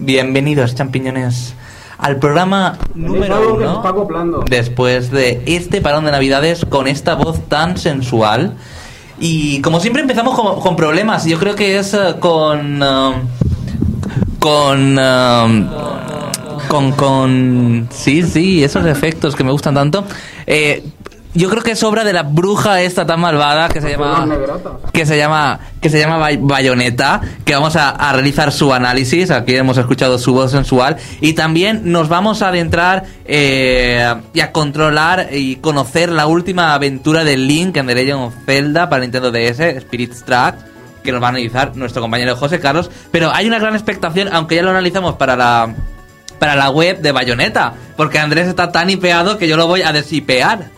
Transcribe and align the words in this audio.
Bienvenidos, 0.00 0.76
champiñones, 0.76 1.54
al 1.98 2.20
programa 2.20 2.78
número 2.94 3.56
uno. 3.56 4.44
Después 4.48 5.10
de 5.10 5.42
este 5.46 5.80
parón 5.80 6.04
de 6.04 6.12
Navidades 6.12 6.64
con 6.64 6.86
esta 6.86 7.16
voz 7.16 7.40
tan 7.48 7.76
sensual. 7.76 8.54
Y 9.18 9.60
como 9.60 9.80
siempre 9.80 10.00
empezamos 10.02 10.36
con, 10.36 10.60
con 10.60 10.76
problemas. 10.76 11.24
Yo 11.24 11.36
creo 11.40 11.56
que 11.56 11.78
es 11.78 11.94
eh, 11.94 12.14
con. 12.20 12.80
eh, 12.80 13.12
con. 14.38 14.98
eh, 15.00 15.66
con. 16.68 16.92
con. 16.92 17.88
Sí, 17.90 18.22
sí, 18.22 18.62
esos 18.62 18.86
efectos 18.86 19.34
que 19.34 19.42
me 19.42 19.50
gustan 19.50 19.74
tanto. 19.74 20.04
Eh, 20.46 20.84
yo 21.34 21.48
creo 21.50 21.62
que 21.62 21.72
es 21.72 21.82
obra 21.82 22.04
de 22.04 22.12
la 22.12 22.22
bruja 22.22 22.80
esta 22.80 23.06
tan 23.06 23.20
malvada 23.20 23.68
que 23.68 23.80
se 23.80 23.90
llama 23.90 24.24
que 24.92 25.06
se 25.06 25.16
llama 25.16 25.60
que 25.80 25.90
se 25.90 25.98
llama 26.00 26.16
Bay- 26.18 26.38
Bayonetta, 26.40 27.20
que 27.44 27.54
vamos 27.54 27.76
a, 27.76 27.90
a 27.90 28.12
realizar 28.12 28.50
su 28.50 28.72
análisis. 28.72 29.30
Aquí 29.30 29.54
hemos 29.54 29.76
escuchado 29.78 30.18
su 30.18 30.32
voz 30.34 30.50
sensual 30.50 30.96
y 31.20 31.34
también 31.34 31.82
nos 31.92 32.08
vamos 32.08 32.42
a 32.42 32.48
adentrar 32.48 33.04
eh, 33.26 34.14
y 34.34 34.40
a 34.40 34.52
controlar 34.52 35.28
y 35.32 35.56
conocer 35.56 36.08
la 36.10 36.26
última 36.26 36.74
aventura 36.74 37.24
de 37.24 37.36
Link 37.36 37.76
en 37.76 37.86
The 37.86 37.94
Legend 37.94 38.20
of 38.22 38.34
Zelda 38.46 38.88
para 38.88 39.02
Nintendo 39.02 39.30
DS, 39.30 39.60
Spirit 39.60 40.12
Track, 40.24 40.56
que 41.04 41.12
nos 41.12 41.22
va 41.22 41.26
a 41.26 41.30
analizar 41.30 41.76
nuestro 41.76 42.02
compañero 42.02 42.34
José 42.36 42.58
Carlos. 42.58 42.90
Pero 43.10 43.30
hay 43.34 43.46
una 43.46 43.58
gran 43.58 43.74
expectación, 43.74 44.28
aunque 44.32 44.56
ya 44.56 44.62
lo 44.62 44.70
analizamos 44.70 45.14
para 45.16 45.36
la 45.36 45.74
para 46.38 46.54
la 46.54 46.70
web 46.70 47.00
de 47.00 47.10
Bayonetta, 47.12 47.74
porque 47.96 48.18
Andrés 48.20 48.46
está 48.46 48.70
tan 48.70 48.88
hipeado 48.88 49.38
que 49.38 49.48
yo 49.48 49.56
lo 49.56 49.66
voy 49.66 49.82
a 49.82 49.92
desipear. 49.92 50.70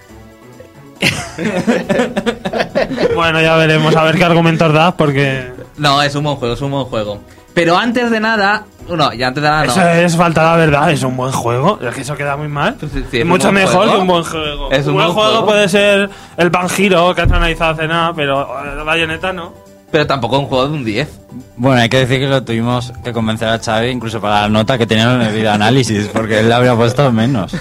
Bueno, 3.15 3.41
ya 3.41 3.56
veremos 3.56 3.94
a 3.97 4.05
ver 4.05 4.16
qué 4.16 4.25
argumentos 4.25 4.72
das 4.72 4.94
porque 4.94 5.53
No, 5.77 6.03
es 6.03 6.15
un 6.15 6.25
buen 6.25 6.37
juego, 6.37 6.55
es 6.55 6.61
un 6.61 6.71
buen 6.71 6.84
juego. 6.84 7.21
Pero 7.55 7.77
antes 7.77 8.11
de 8.11 8.21
nada, 8.21 8.65
no, 8.88 9.12
ya 9.12 9.28
antes 9.28 9.43
de 9.43 9.49
nada 9.49 9.65
no. 9.65 9.72
eso 9.72 9.88
es 9.88 10.16
falta 10.16 10.43
la 10.43 10.56
verdad, 10.56 10.91
es 10.91 11.03
un 11.03 11.16
buen 11.16 11.33
juego, 11.33 11.78
es 11.83 11.94
que 11.94 12.03
eso 12.03 12.16
queda 12.16 12.37
muy 12.37 12.49
mal. 12.49 12.77
Sí, 12.81 13.05
sí, 13.11 13.21
es 13.21 13.27
mucho 13.27 13.50
mejor 13.53 13.88
juego. 13.88 13.93
que 13.93 13.99
un 13.99 14.06
buen 14.06 14.25
juego. 14.25 14.71
Es 14.71 14.87
un 14.87 14.94
buen 14.94 15.06
buen 15.06 15.16
juego, 15.16 15.31
juego. 15.31 15.47
puede 15.47 15.69
ser 15.69 16.11
el 16.37 16.50
Pan 16.50 16.69
Hero 16.77 17.15
que 17.15 17.22
has 17.22 17.32
analizado 17.32 17.72
hace 17.72 17.88
nada, 17.88 18.12
pero 18.15 18.47
el 18.78 18.84
Bayonetta 18.84 19.32
no. 19.32 19.53
Pero 19.91 20.06
tampoco 20.06 20.38
un 20.38 20.47
juego 20.47 20.69
de 20.69 20.75
un 20.75 20.84
10. 20.84 21.21
Bueno, 21.56 21.81
hay 21.81 21.88
que 21.88 21.99
decir 21.99 22.21
que 22.21 22.28
lo 22.28 22.44
tuvimos 22.44 22.93
que 23.03 23.12
convencer 23.12 23.49
a 23.49 23.59
Xavi 23.59 23.88
incluso 23.88 24.21
para 24.21 24.43
la 24.43 24.49
nota 24.49 24.78
que 24.78 24.87
tenían 24.87 25.21
en 25.21 25.27
el 25.27 25.34
video 25.34 25.53
análisis, 25.53 26.06
porque 26.09 26.38
él 26.38 26.49
le 26.49 26.55
habría 26.55 26.77
puesto 26.77 27.11
menos. 27.11 27.56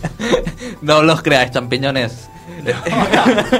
no 0.82 1.02
los 1.02 1.22
creáis, 1.22 1.52
champiñones. 1.52 2.28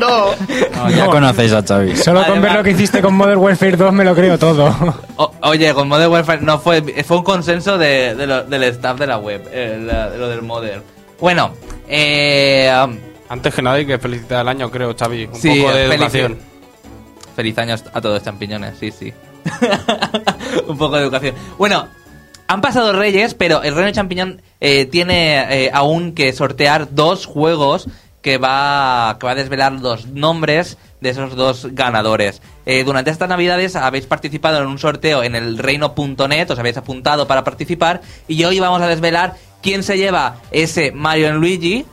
No, 0.01 0.89
ya 0.91 1.07
conocéis 1.07 1.53
a 1.53 1.63
Xavi. 1.63 1.97
Solo 1.97 2.25
con 2.27 2.41
ver 2.41 2.53
lo 2.53 2.63
que 2.63 2.71
hiciste 2.71 3.01
con 3.03 3.15
Modern 3.15 3.39
Warfare 3.39 3.77
2 3.77 3.93
me 3.93 4.05
lo 4.05 4.15
creo 4.15 4.39
todo. 4.39 4.75
O- 5.17 5.33
oye, 5.43 5.73
con 5.75 5.89
Modern 5.89 6.11
Warfare 6.13 6.41
no 6.43 6.59
fue, 6.59 6.83
fue 7.05 7.19
un 7.19 7.25
consenso 7.25 7.79
de, 7.79 8.15
de 8.15 8.27
lo- 8.27 8.45
del 8.45 8.63
staff 8.65 8.99
de 8.99 9.07
la 9.07 9.19
web, 9.19 9.49
el, 9.53 9.87
de 9.87 10.19
lo 10.19 10.29
del 10.29 10.43
Modern. 10.43 10.83
Bueno, 11.21 11.53
eh, 11.89 12.71
um, 12.85 12.97
Antes 13.29 13.55
que 13.55 13.63
nada 13.63 13.77
hay 13.77 13.87
que 13.87 13.99
felicitar 13.99 14.39
al 14.39 14.49
año, 14.49 14.71
creo, 14.71 14.95
Xavi. 14.97 15.25
Un 15.27 15.35
Sí, 15.41 15.61
poco 15.61 15.73
de 15.75 15.85
educación. 15.87 16.39
Feliz 17.37 17.59
año 17.59 17.75
a 17.93 18.01
todos, 18.01 18.23
champiñones, 18.23 18.79
sí, 18.79 18.91
sí. 18.93 19.13
Un 20.69 20.79
poco 20.79 20.97
de 20.97 21.03
educación. 21.03 21.35
Bueno, 21.59 21.89
han 22.47 22.61
pasado 22.61 22.93
Reyes, 22.93 23.35
pero 23.35 23.63
el 23.63 23.75
Reino 23.75 23.91
Champiñón 23.91 24.43
eh, 24.61 24.85
tiene 24.87 25.65
eh, 25.65 25.71
aún 25.73 26.15
que 26.15 26.33
sortear 26.33 26.89
dos 26.95 27.27
juegos 27.27 27.89
que 28.25 28.39
va, 28.39 29.19
que 29.21 29.27
va 29.27 29.33
a 29.33 29.35
desvelar 29.35 29.73
los 29.73 30.07
nombres 30.07 30.79
de 31.03 31.11
esos 31.11 31.37
dos 31.37 31.69
ganadores. 31.73 32.41
Eh, 32.65 32.83
durante 32.83 33.11
estas 33.11 33.29
navidades 33.29 33.77
habéis 33.77 34.07
participado 34.07 34.63
en 34.63 34.67
un 34.67 34.79
sorteo 34.79 35.23
en 35.23 35.35
el 35.35 35.59
reino.net, 35.59 36.51
os 36.51 36.59
habéis 36.59 36.79
apuntado 36.79 37.27
para 37.29 37.45
participar, 37.45 38.01
y 38.27 38.43
hoy 38.45 38.59
vamos 38.61 38.81
a 38.81 38.89
desvelar 38.89 39.35
quién 39.63 39.83
se 39.83 39.99
lleva 39.99 40.37
ese 40.51 40.91
Mario 40.91 41.35
Luigi, 41.35 41.85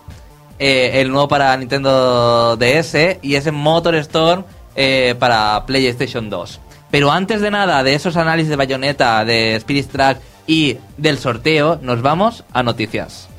eh, 0.57 1.01
el 1.01 1.11
nuevo 1.11 1.27
para 1.27 1.57
Nintendo 1.57 2.55
DS 2.55 3.17
y 3.21 3.35
ese 3.35 3.51
Motor 3.51 3.95
Storm 3.95 4.45
eh, 4.77 5.15
para 5.19 5.65
PlayStation 5.65 6.29
2. 6.29 6.61
Pero 6.89 7.11
antes 7.11 7.41
de 7.41 7.51
nada, 7.51 7.83
de 7.83 7.93
esos 7.93 8.15
análisis 8.15 8.49
de 8.49 8.55
Bayonetta, 8.55 9.25
de 9.25 9.55
Spirit 9.55 9.91
Track 9.91 10.21
y 10.47 10.77
del 10.95 11.17
sorteo, 11.17 11.77
nos 11.81 12.01
vamos 12.01 12.45
a 12.53 12.63
noticias. 12.63 13.30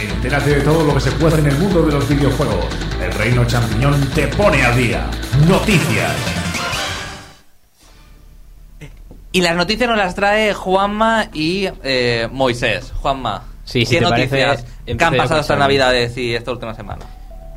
Entérate 0.00 0.50
de 0.56 0.60
todo 0.62 0.84
lo 0.84 0.94
que 0.94 1.00
se 1.00 1.12
puede 1.12 1.38
en 1.38 1.46
el 1.46 1.58
mundo 1.58 1.82
de 1.82 1.92
los 1.92 2.08
videojuegos. 2.08 2.66
El 3.00 3.12
Reino 3.12 3.44
Champiñón 3.44 4.10
te 4.14 4.26
pone 4.28 4.62
al 4.64 4.76
día. 4.76 5.08
Noticias. 5.48 6.12
Y 9.30 9.40
las 9.40 9.54
noticias 9.54 9.88
nos 9.88 9.98
las 9.98 10.14
trae 10.14 10.52
Juanma 10.54 11.28
y 11.32 11.68
eh, 11.84 12.28
Moisés. 12.32 12.92
Juanma, 13.00 13.44
Sí, 13.64 13.84
si 13.84 13.96
¿qué 13.96 14.00
te 14.00 14.08
parece, 14.08 14.46
noticias 14.46 14.72
que 14.86 15.04
han 15.04 15.16
pasado 15.16 15.40
estas 15.40 15.58
navidades 15.58 16.16
y 16.16 16.34
esta 16.34 16.52
última 16.52 16.74
semana? 16.74 17.04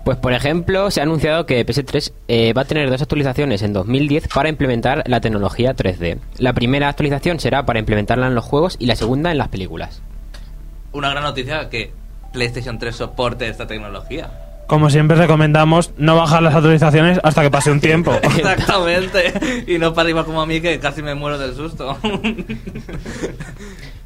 Pues 0.06 0.18
por 0.18 0.34
ejemplo, 0.34 0.90
se 0.92 1.02
ha 1.02 1.04
anunciado 1.04 1.46
que 1.46 1.66
PS3 1.66 2.12
eh, 2.28 2.54
va 2.54 2.64
a 2.64 2.66
tener 2.66 2.90
dos 2.90 3.02
actualizaciones 3.02 3.62
en 3.62 3.74
2010 3.74 4.28
para 4.30 4.50
implementar 4.50 5.04
la 5.06 5.22
tecnología 5.22 5.76
3D. 5.76 6.18
La 6.38 6.54
primera 6.54 6.90
actualización 6.90 7.40
será 7.40 7.66
para 7.66 7.80
implementarla 7.80 8.28
en 8.28 8.34
los 8.36 8.46
juegos 8.46 8.76
y 8.80 8.86
la 8.88 8.96
segunda 8.96 9.32
en 9.32 9.38
las 9.38 9.50
películas. 9.50 10.02
Una 10.94 11.10
gran 11.12 11.24
noticia 11.24 11.70
que 11.70 11.92
PlayStation 12.34 12.80
3 12.80 12.96
soporte 12.96 13.48
esta 13.48 13.68
tecnología. 13.68 14.32
Como 14.68 14.90
siempre 14.92 15.18
recomendamos 15.18 15.92
no 15.98 16.16
bajar 16.16 16.44
las 16.44 16.54
actualizaciones 16.56 17.20
hasta 17.24 17.42
que 17.42 17.50
pase 17.52 17.72
un 17.72 17.80
tiempo. 17.82 18.14
Exactamente. 18.24 19.34
Y 19.68 19.78
no 19.80 19.94
para 19.94 20.06
arriba 20.06 20.26
como 20.26 20.42
a 20.42 20.46
mí 20.46 20.62
que 20.62 20.80
casi 20.80 21.02
me 21.04 21.14
muero 21.16 21.38
del 21.38 21.56
susto. 21.56 21.98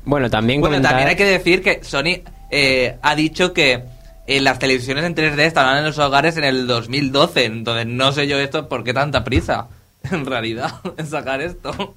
Bueno, 0.05 0.29
también 0.29 0.59
Bueno, 0.59 0.75
comentar- 0.77 0.91
también 0.91 1.09
hay 1.09 1.15
que 1.15 1.25
decir 1.25 1.61
que 1.61 1.83
Sony 1.83 2.21
eh, 2.49 2.97
ha 3.01 3.15
dicho 3.15 3.53
que 3.53 3.83
eh, 4.27 4.41
las 4.41 4.59
televisiones 4.59 5.03
en 5.05 5.15
3D 5.15 5.39
estarán 5.39 5.77
en 5.77 5.85
los 5.85 5.97
hogares 5.99 6.37
en 6.37 6.43
el 6.43 6.67
2012. 6.67 7.45
Entonces 7.45 7.87
no 7.87 8.11
sé 8.11 8.27
yo 8.27 8.37
esto 8.37 8.67
por 8.69 8.83
qué 8.83 8.93
tanta 8.93 9.23
prisa, 9.23 9.67
en 10.11 10.25
realidad, 10.25 10.71
en 10.97 11.07
sacar 11.07 11.41
esto. 11.41 11.95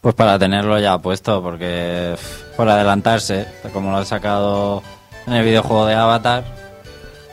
Pues 0.00 0.14
para 0.14 0.38
tenerlo 0.38 0.78
ya 0.78 0.98
puesto, 0.98 1.42
porque 1.42 2.14
por 2.56 2.68
adelantarse, 2.68 3.46
como 3.72 3.90
lo 3.90 3.98
han 3.98 4.06
sacado 4.06 4.82
en 5.26 5.34
el 5.34 5.44
videojuego 5.44 5.86
de 5.86 5.94
Avatar. 5.94 6.44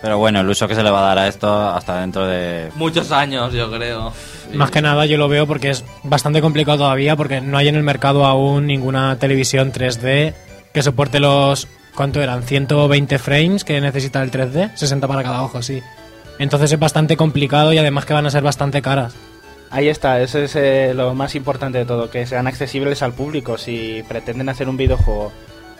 Pero 0.01 0.17
bueno, 0.17 0.39
el 0.39 0.49
uso 0.49 0.67
que 0.67 0.75
se 0.75 0.83
le 0.83 0.89
va 0.89 0.99
a 0.99 1.07
dar 1.07 1.17
a 1.17 1.27
esto 1.27 1.69
hasta 1.69 1.99
dentro 1.99 2.25
de... 2.25 2.69
Muchos 2.75 3.11
años, 3.11 3.51
yo 3.51 3.69
creo. 3.69 4.13
Más 4.53 4.71
que 4.71 4.81
nada 4.81 5.05
yo 5.05 5.17
lo 5.17 5.27
veo 5.27 5.45
porque 5.45 5.71
es 5.71 5.83
bastante 6.03 6.41
complicado 6.41 6.77
todavía 6.77 7.17
porque 7.17 7.41
no 7.41 7.57
hay 7.57 7.67
en 7.67 7.75
el 7.75 7.83
mercado 7.83 8.25
aún 8.25 8.65
ninguna 8.65 9.17
televisión 9.19 9.73
3D 9.73 10.33
que 10.73 10.83
soporte 10.83 11.19
los... 11.19 11.67
¿Cuánto 11.95 12.21
eran? 12.21 12.43
120 12.43 13.19
frames 13.19 13.63
que 13.63 13.81
necesita 13.81 14.21
el 14.21 14.31
3D, 14.31 14.75
60 14.75 15.07
para 15.07 15.23
cada 15.23 15.43
ojo, 15.43 15.61
sí. 15.61 15.81
Entonces 16.37 16.71
es 16.71 16.79
bastante 16.79 17.17
complicado 17.17 17.73
y 17.73 17.77
además 17.77 18.05
que 18.05 18.13
van 18.13 18.25
a 18.25 18.31
ser 18.31 18.43
bastante 18.43 18.81
caras. 18.81 19.13
Ahí 19.71 19.87
está, 19.87 20.19
eso 20.21 20.39
es 20.39 20.55
eh, 20.55 20.93
lo 20.95 21.13
más 21.13 21.35
importante 21.35 21.77
de 21.77 21.85
todo, 21.85 22.09
que 22.09 22.25
sean 22.25 22.47
accesibles 22.47 23.03
al 23.03 23.13
público. 23.13 23.57
Si 23.57 24.03
pretenden 24.07 24.49
hacer 24.49 24.67
un 24.67 24.77
videojuego 24.77 25.31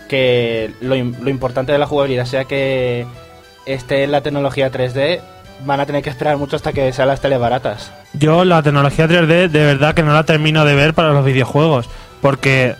que 0.08 0.74
lo, 0.82 0.96
lo 0.96 1.30
importante 1.30 1.72
de 1.72 1.80
la 1.80 1.88
jugabilidad 1.88 2.26
sea 2.26 2.46
que 2.46 3.06
esté 3.66 4.04
en 4.04 4.12
la 4.12 4.22
tecnología 4.22 4.72
3D, 4.72 5.22
van 5.66 5.80
a 5.80 5.86
tener 5.86 6.04
que 6.04 6.10
esperar 6.10 6.38
mucho 6.38 6.56
hasta 6.56 6.74
que 6.74 6.92
sean 6.94 7.08
las 7.08 7.22
tele 7.22 7.38
baratas. 7.38 7.92
Yo 8.14 8.46
la 8.46 8.62
tecnología 8.62 9.08
3D 9.08 9.50
de 9.50 9.66
verdad 9.66 9.94
que 9.94 10.04
no 10.04 10.14
la 10.14 10.24
termino 10.24 10.66
de 10.66 10.76
ver 10.76 10.94
para 10.94 11.14
los 11.14 11.26
videojuegos, 11.26 11.90
porque 12.22 12.76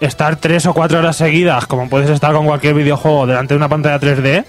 estar 0.00 0.36
tres 0.36 0.66
o 0.66 0.74
cuatro 0.74 0.98
horas 0.98 1.16
seguidas, 1.16 1.66
como 1.66 1.88
puedes 1.88 2.10
estar 2.10 2.32
con 2.32 2.46
cualquier 2.46 2.74
videojuego 2.74 3.26
delante 3.26 3.54
de 3.54 3.58
una 3.58 3.68
pantalla 3.68 3.98
3D, 4.00 4.44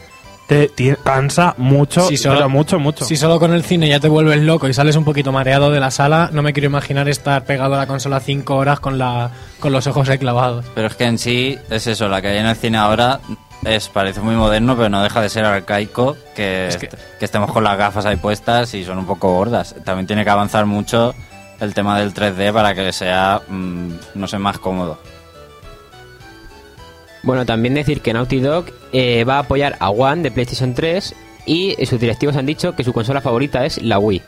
te, 0.48 0.68
te 0.70 0.98
cansa 1.04 1.54
mucho, 1.58 2.08
Si 2.08 2.18
solo- 2.18 2.36
pero 2.38 2.50
mucho, 2.50 2.80
mucho. 2.80 3.06
Si 3.06 3.16
solo 3.16 3.40
con 3.40 3.54
el 3.54 3.64
cine 3.64 3.88
ya 3.88 4.00
te 4.00 4.08
vuelves 4.10 4.42
loco 4.42 4.68
y 4.68 4.74
sales 4.74 4.96
un 4.96 5.06
poquito 5.06 5.32
mareado 5.32 5.70
de 5.70 5.80
la 5.80 5.92
sala, 5.92 6.30
no 6.34 6.42
me 6.42 6.54
quiero 6.54 6.68
imaginar 6.68 7.08
estar 7.08 7.44
pegado 7.46 7.76
a 7.76 7.78
la 7.78 7.86
consola 7.88 8.20
5 8.20 8.56
horas 8.56 8.80
con, 8.80 8.98
la, 8.98 9.30
con 9.60 9.72
los 9.72 9.86
ojos 9.86 10.10
ahí 10.10 10.18
clavados. 10.18 10.66
Pero 10.74 10.88
es 10.88 10.96
que 10.96 11.04
en 11.06 11.18
sí 11.20 11.58
es 11.70 11.86
eso, 11.86 12.08
la 12.10 12.22
que 12.22 12.30
hay 12.30 12.38
en 12.40 12.48
el 12.48 12.56
cine 12.56 12.80
ahora 12.80 13.20
es 13.64 13.90
parece 13.90 14.22
muy 14.22 14.34
moderno, 14.36 14.76
pero 14.76 14.90
no 14.90 15.04
deja 15.04 15.22
de 15.22 15.30
ser 15.30 15.46
arcaico 15.46 16.18
que, 16.36 16.68
Es 16.70 16.78
que- 16.78 16.88
est- 16.88 16.98
que 17.20 17.26
estemos 17.26 17.52
con 17.52 17.64
las 17.64 17.78
gafas 17.78 18.06
ahí 18.08 18.16
puestas 18.16 18.74
y 18.74 18.84
son 18.84 18.98
un 18.98 19.06
poco 19.06 19.32
gordas. 19.34 19.76
También 19.86 20.08
tiene 20.08 20.24
que 20.24 20.30
avanzar 20.32 20.66
mucho 20.66 21.14
el 21.60 21.74
tema 21.76 22.00
del 22.00 22.12
3D 22.14 22.52
para 22.54 22.74
que 22.74 22.92
sea, 22.92 23.42
mm, 23.48 23.90
no 24.16 24.28
sé, 24.28 24.40
más 24.40 24.58
cómodo. 24.58 24.98
Bueno, 27.24 27.46
también 27.46 27.74
decir 27.74 28.02
que 28.02 28.14
Naughty 28.14 28.40
Dog 28.40 28.66
eh, 28.94 29.24
va 29.24 29.36
a 29.36 29.40
apoyar 29.40 29.76
a 29.80 29.90
One 29.90 30.22
de 30.24 30.32
PlayStation 30.32 30.74
3 30.74 31.16
y 31.46 31.76
sus 31.86 32.00
directivos 32.00 32.36
han 32.38 32.46
dicho 32.46 32.76
que 32.76 32.84
su 32.84 32.94
consola 32.94 33.22
favorita 33.22 33.66
es 33.66 33.82
la 33.82 34.00
Wii. 34.00 34.22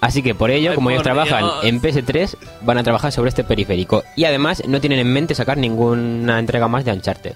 Así 0.00 0.22
que 0.22 0.34
por 0.34 0.50
ello, 0.50 0.70
Ay, 0.70 0.74
como 0.76 0.90
ellos 0.90 1.02
trabajan 1.02 1.40
Dios. 1.40 1.64
en 1.64 1.80
PS3, 1.82 2.36
van 2.62 2.78
a 2.78 2.84
trabajar 2.84 3.10
sobre 3.10 3.30
este 3.30 3.42
periférico. 3.44 4.04
Y 4.16 4.24
además 4.26 4.62
no 4.68 4.80
tienen 4.80 5.00
en 5.00 5.12
mente 5.12 5.34
sacar 5.34 5.58
ninguna 5.58 6.38
entrega 6.38 6.68
más 6.68 6.84
de 6.84 6.92
Uncharted. 6.92 7.34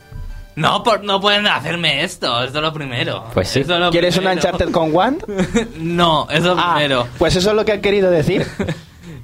No, 0.54 0.82
por- 0.84 1.02
no 1.02 1.20
pueden 1.20 1.46
hacerme 1.46 2.04
esto, 2.04 2.44
esto 2.44 2.58
es 2.58 2.62
lo 2.62 2.72
primero. 2.72 3.24
Pues 3.34 3.48
sí. 3.48 3.60
Eso 3.60 3.74
es 3.74 3.80
lo 3.80 3.90
¿Quieres 3.90 4.14
un 4.16 4.24
primero. 4.24 4.36
Uncharted 4.40 4.70
con 4.70 4.94
One? 4.96 5.16
no, 5.78 6.28
eso 6.30 6.38
es 6.50 6.56
lo 6.56 6.58
Ah, 6.58 6.74
primero. 6.76 7.08
pues 7.18 7.34
eso 7.36 7.50
es 7.50 7.56
lo 7.56 7.64
que 7.64 7.72
han 7.72 7.80
querido 7.80 8.10
decir. 8.10 8.46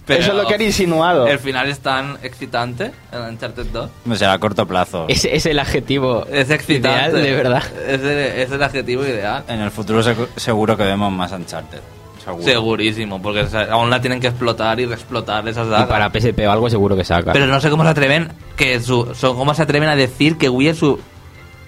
Pero 0.08 0.20
eso 0.20 0.32
es 0.32 0.36
lo 0.38 0.46
que 0.48 0.54
han 0.54 0.62
insinuado. 0.62 1.26
El 1.28 1.38
final 1.38 1.68
es 1.68 1.78
tan 1.78 2.18
excitante 2.24 2.90
en 3.12 3.20
Uncharted 3.20 3.66
2. 3.72 3.90
No 4.06 4.16
será 4.16 4.32
a 4.32 4.38
corto 4.40 4.66
plazo. 4.66 5.04
Ese 5.08 5.36
es 5.36 5.46
el 5.46 5.58
adjetivo 5.60 6.26
Es 6.26 6.50
excitante. 6.50 7.10
ideal, 7.10 7.22
de 7.22 7.32
verdad. 7.34 7.62
Es 7.86 8.00
el, 8.00 8.08
es 8.08 8.50
el 8.50 8.62
adjetivo 8.62 9.04
ideal. 9.04 9.44
En 9.46 9.60
el 9.60 9.70
futuro 9.70 10.02
segu- 10.02 10.26
seguro 10.36 10.76
que 10.76 10.82
vemos 10.82 11.12
más 11.12 11.30
Uncharted. 11.30 11.78
Seguro. 12.24 12.42
Segurísimo, 12.44 13.22
porque 13.22 13.40
o 13.42 13.48
sea, 13.48 13.68
aún 13.70 13.88
la 13.90 14.00
tienen 14.00 14.20
que 14.20 14.26
explotar 14.26 14.80
y 14.80 14.86
reexplotar 14.86 15.48
esas 15.48 15.66
Y 15.66 15.70
dagas. 15.70 15.88
para 15.88 16.10
PSP 16.10 16.40
o 16.46 16.50
algo 16.50 16.68
seguro 16.68 16.96
que 16.96 17.04
saca. 17.04 17.32
Pero 17.32 17.46
no 17.46 17.60
sé 17.60 17.70
cómo 17.70 17.84
se 17.84 17.90
atreven 17.90 18.32
que 18.56 18.80
su, 18.80 19.14
cómo 19.20 19.54
se 19.54 19.62
atreven 19.62 19.88
a 19.88 19.96
decir 19.96 20.36
que 20.36 20.48
Wii 20.48 20.68
es 20.68 20.78
su 20.78 20.98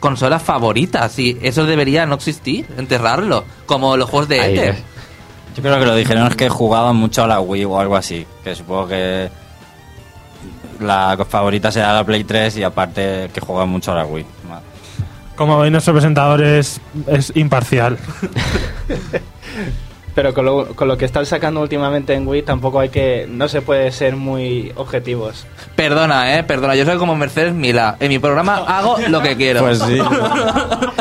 consola 0.00 0.38
favorita. 0.38 1.08
Si 1.08 1.38
eso 1.42 1.64
debería 1.66 2.04
no 2.06 2.14
existir, 2.16 2.66
enterrarlo, 2.76 3.44
como 3.66 3.96
los 3.96 4.08
juegos 4.10 4.28
de 4.28 4.52
Ether. 4.54 4.76
Yo 5.60 5.64
creo 5.64 5.78
que 5.78 5.84
lo 5.84 5.94
dijeron 5.94 6.26
es 6.26 6.36
que 6.36 6.48
jugaban 6.48 6.96
mucho 6.96 7.22
a 7.22 7.26
la 7.26 7.38
Wii 7.38 7.66
o 7.66 7.78
algo 7.78 7.94
así. 7.94 8.26
Que 8.42 8.54
supongo 8.54 8.88
que 8.88 9.28
la 10.80 11.18
favorita 11.28 11.70
será 11.70 11.92
la 11.92 12.02
Play 12.02 12.24
3 12.24 12.56
y 12.56 12.62
aparte 12.62 13.28
que 13.30 13.40
juegan 13.42 13.68
mucho 13.68 13.92
a 13.92 13.96
la 13.96 14.06
Wii. 14.06 14.24
Como 15.36 15.58
veis, 15.58 15.70
nuestro 15.70 15.92
presentador 15.92 16.42
es, 16.42 16.80
es 17.08 17.30
imparcial. 17.36 17.98
Pero 20.14 20.32
con 20.32 20.46
lo, 20.46 20.74
con 20.74 20.88
lo 20.88 20.96
que 20.96 21.04
están 21.04 21.26
sacando 21.26 21.60
últimamente 21.60 22.14
en 22.14 22.26
Wii 22.26 22.42
tampoco 22.42 22.80
hay 22.80 22.88
que... 22.88 23.26
No 23.28 23.46
se 23.46 23.60
puede 23.60 23.92
ser 23.92 24.16
muy 24.16 24.72
objetivos. 24.76 25.46
Perdona, 25.76 26.38
eh, 26.38 26.42
perdona, 26.42 26.74
yo 26.74 26.86
soy 26.86 26.96
como 26.96 27.16
Mercedes 27.16 27.52
Mila. 27.52 27.96
En 28.00 28.08
mi 28.08 28.18
programa 28.18 28.56
hago 28.56 28.96
lo 29.08 29.20
que 29.20 29.36
quiero. 29.36 29.60
Pues 29.60 29.78
sí. 29.78 29.98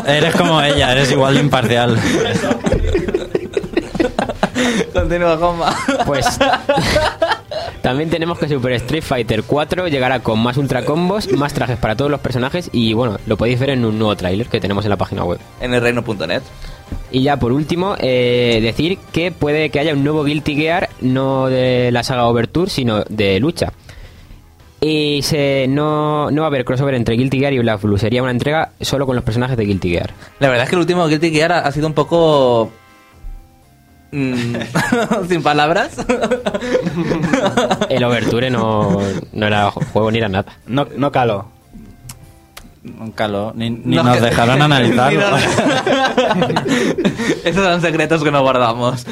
eres 0.06 0.36
como 0.36 0.62
ella, 0.62 0.92
eres 0.92 1.10
igual 1.12 1.36
de 1.36 1.40
imparcial. 1.40 1.98
Continúa, 5.10 5.38
Juanma. 5.38 5.76
Pues 6.06 6.38
también 7.82 8.12
tenemos 8.12 8.38
que 8.38 8.48
Super 8.48 8.74
Street 8.74 9.02
Fighter 9.02 9.42
4 9.42 9.88
llegará 9.88 10.20
con 10.20 10.38
más 10.38 10.56
ultra 10.58 10.86
combos, 10.86 11.32
más 11.32 11.52
trajes 11.52 11.80
para 11.80 11.96
todos 11.96 12.12
los 12.12 12.20
personajes 12.20 12.70
y 12.72 12.94
bueno, 12.94 13.18
lo 13.26 13.36
podéis 13.36 13.60
ver 13.60 13.72
en 13.72 13.86
un 13.86 13.98
nuevo 13.98 14.16
tráiler 14.16 14.46
que 14.46 14.60
tenemos 14.60 14.86
en 14.86 14.92
la 14.92 14.98
página 14.98 15.24
web. 15.24 15.40
En 15.62 15.74
el 15.74 15.82
reino.net. 15.82 16.44
Y 17.12 17.24
ya 17.24 17.38
por 17.38 17.54
último, 17.54 17.96
eh, 17.98 18.60
decir 18.62 19.00
que 19.12 19.32
puede 19.32 19.72
que 19.72 19.80
haya 19.80 19.94
un 19.94 20.04
nuevo 20.04 20.24
Guilty 20.24 20.56
Gear, 20.56 20.90
no 21.02 21.48
de 21.48 21.92
la 21.92 22.04
saga 22.04 22.28
Overture, 22.28 22.70
sino 22.70 23.04
de 23.10 23.40
lucha. 23.40 23.74
Y 24.80 25.24
se, 25.24 25.66
no, 25.68 26.30
no 26.30 26.42
va 26.42 26.48
a 26.48 26.50
haber 26.50 26.66
crossover 26.66 26.94
entre 26.94 27.16
Guilty 27.16 27.40
Gear 27.40 27.54
y 27.54 27.60
Black 27.60 27.82
Blue, 27.82 27.98
sería 27.98 28.22
una 28.22 28.32
entrega 28.32 28.74
solo 28.80 29.08
con 29.08 29.16
los 29.16 29.26
personajes 29.26 29.58
de 29.58 29.66
Guilty 29.66 29.90
Gear. 29.90 30.14
La 30.40 30.50
verdad 30.50 30.66
es 30.66 30.70
que 30.70 30.76
el 30.76 30.82
último 30.82 31.08
Guilty 31.08 31.32
Gear 31.32 31.52
ha, 31.52 31.60
ha 31.62 31.72
sido 31.72 31.88
un 31.88 31.94
poco... 31.94 32.72
mm, 34.12 34.56
Sin 35.30 35.44
palabras. 35.44 35.92
El 37.90 38.04
Overture 38.04 38.50
no, 38.50 39.00
no 39.34 39.48
era 39.48 39.72
juego 39.72 40.12
ni 40.12 40.18
era 40.18 40.30
nada. 40.30 40.52
No, 40.68 40.88
no 40.98 41.12
caló. 41.12 41.60
Lo. 42.84 43.54
Ni, 43.56 43.70
ni 43.70 43.96
No, 43.96 44.04
nos 44.04 44.22
dejaron 44.22 44.62
analizarlo. 44.62 45.22
Esos 47.44 47.64
son 47.64 47.81
secretos 47.81 48.24
que 48.24 48.31
no 48.31 48.42
guardamos. 48.42 49.06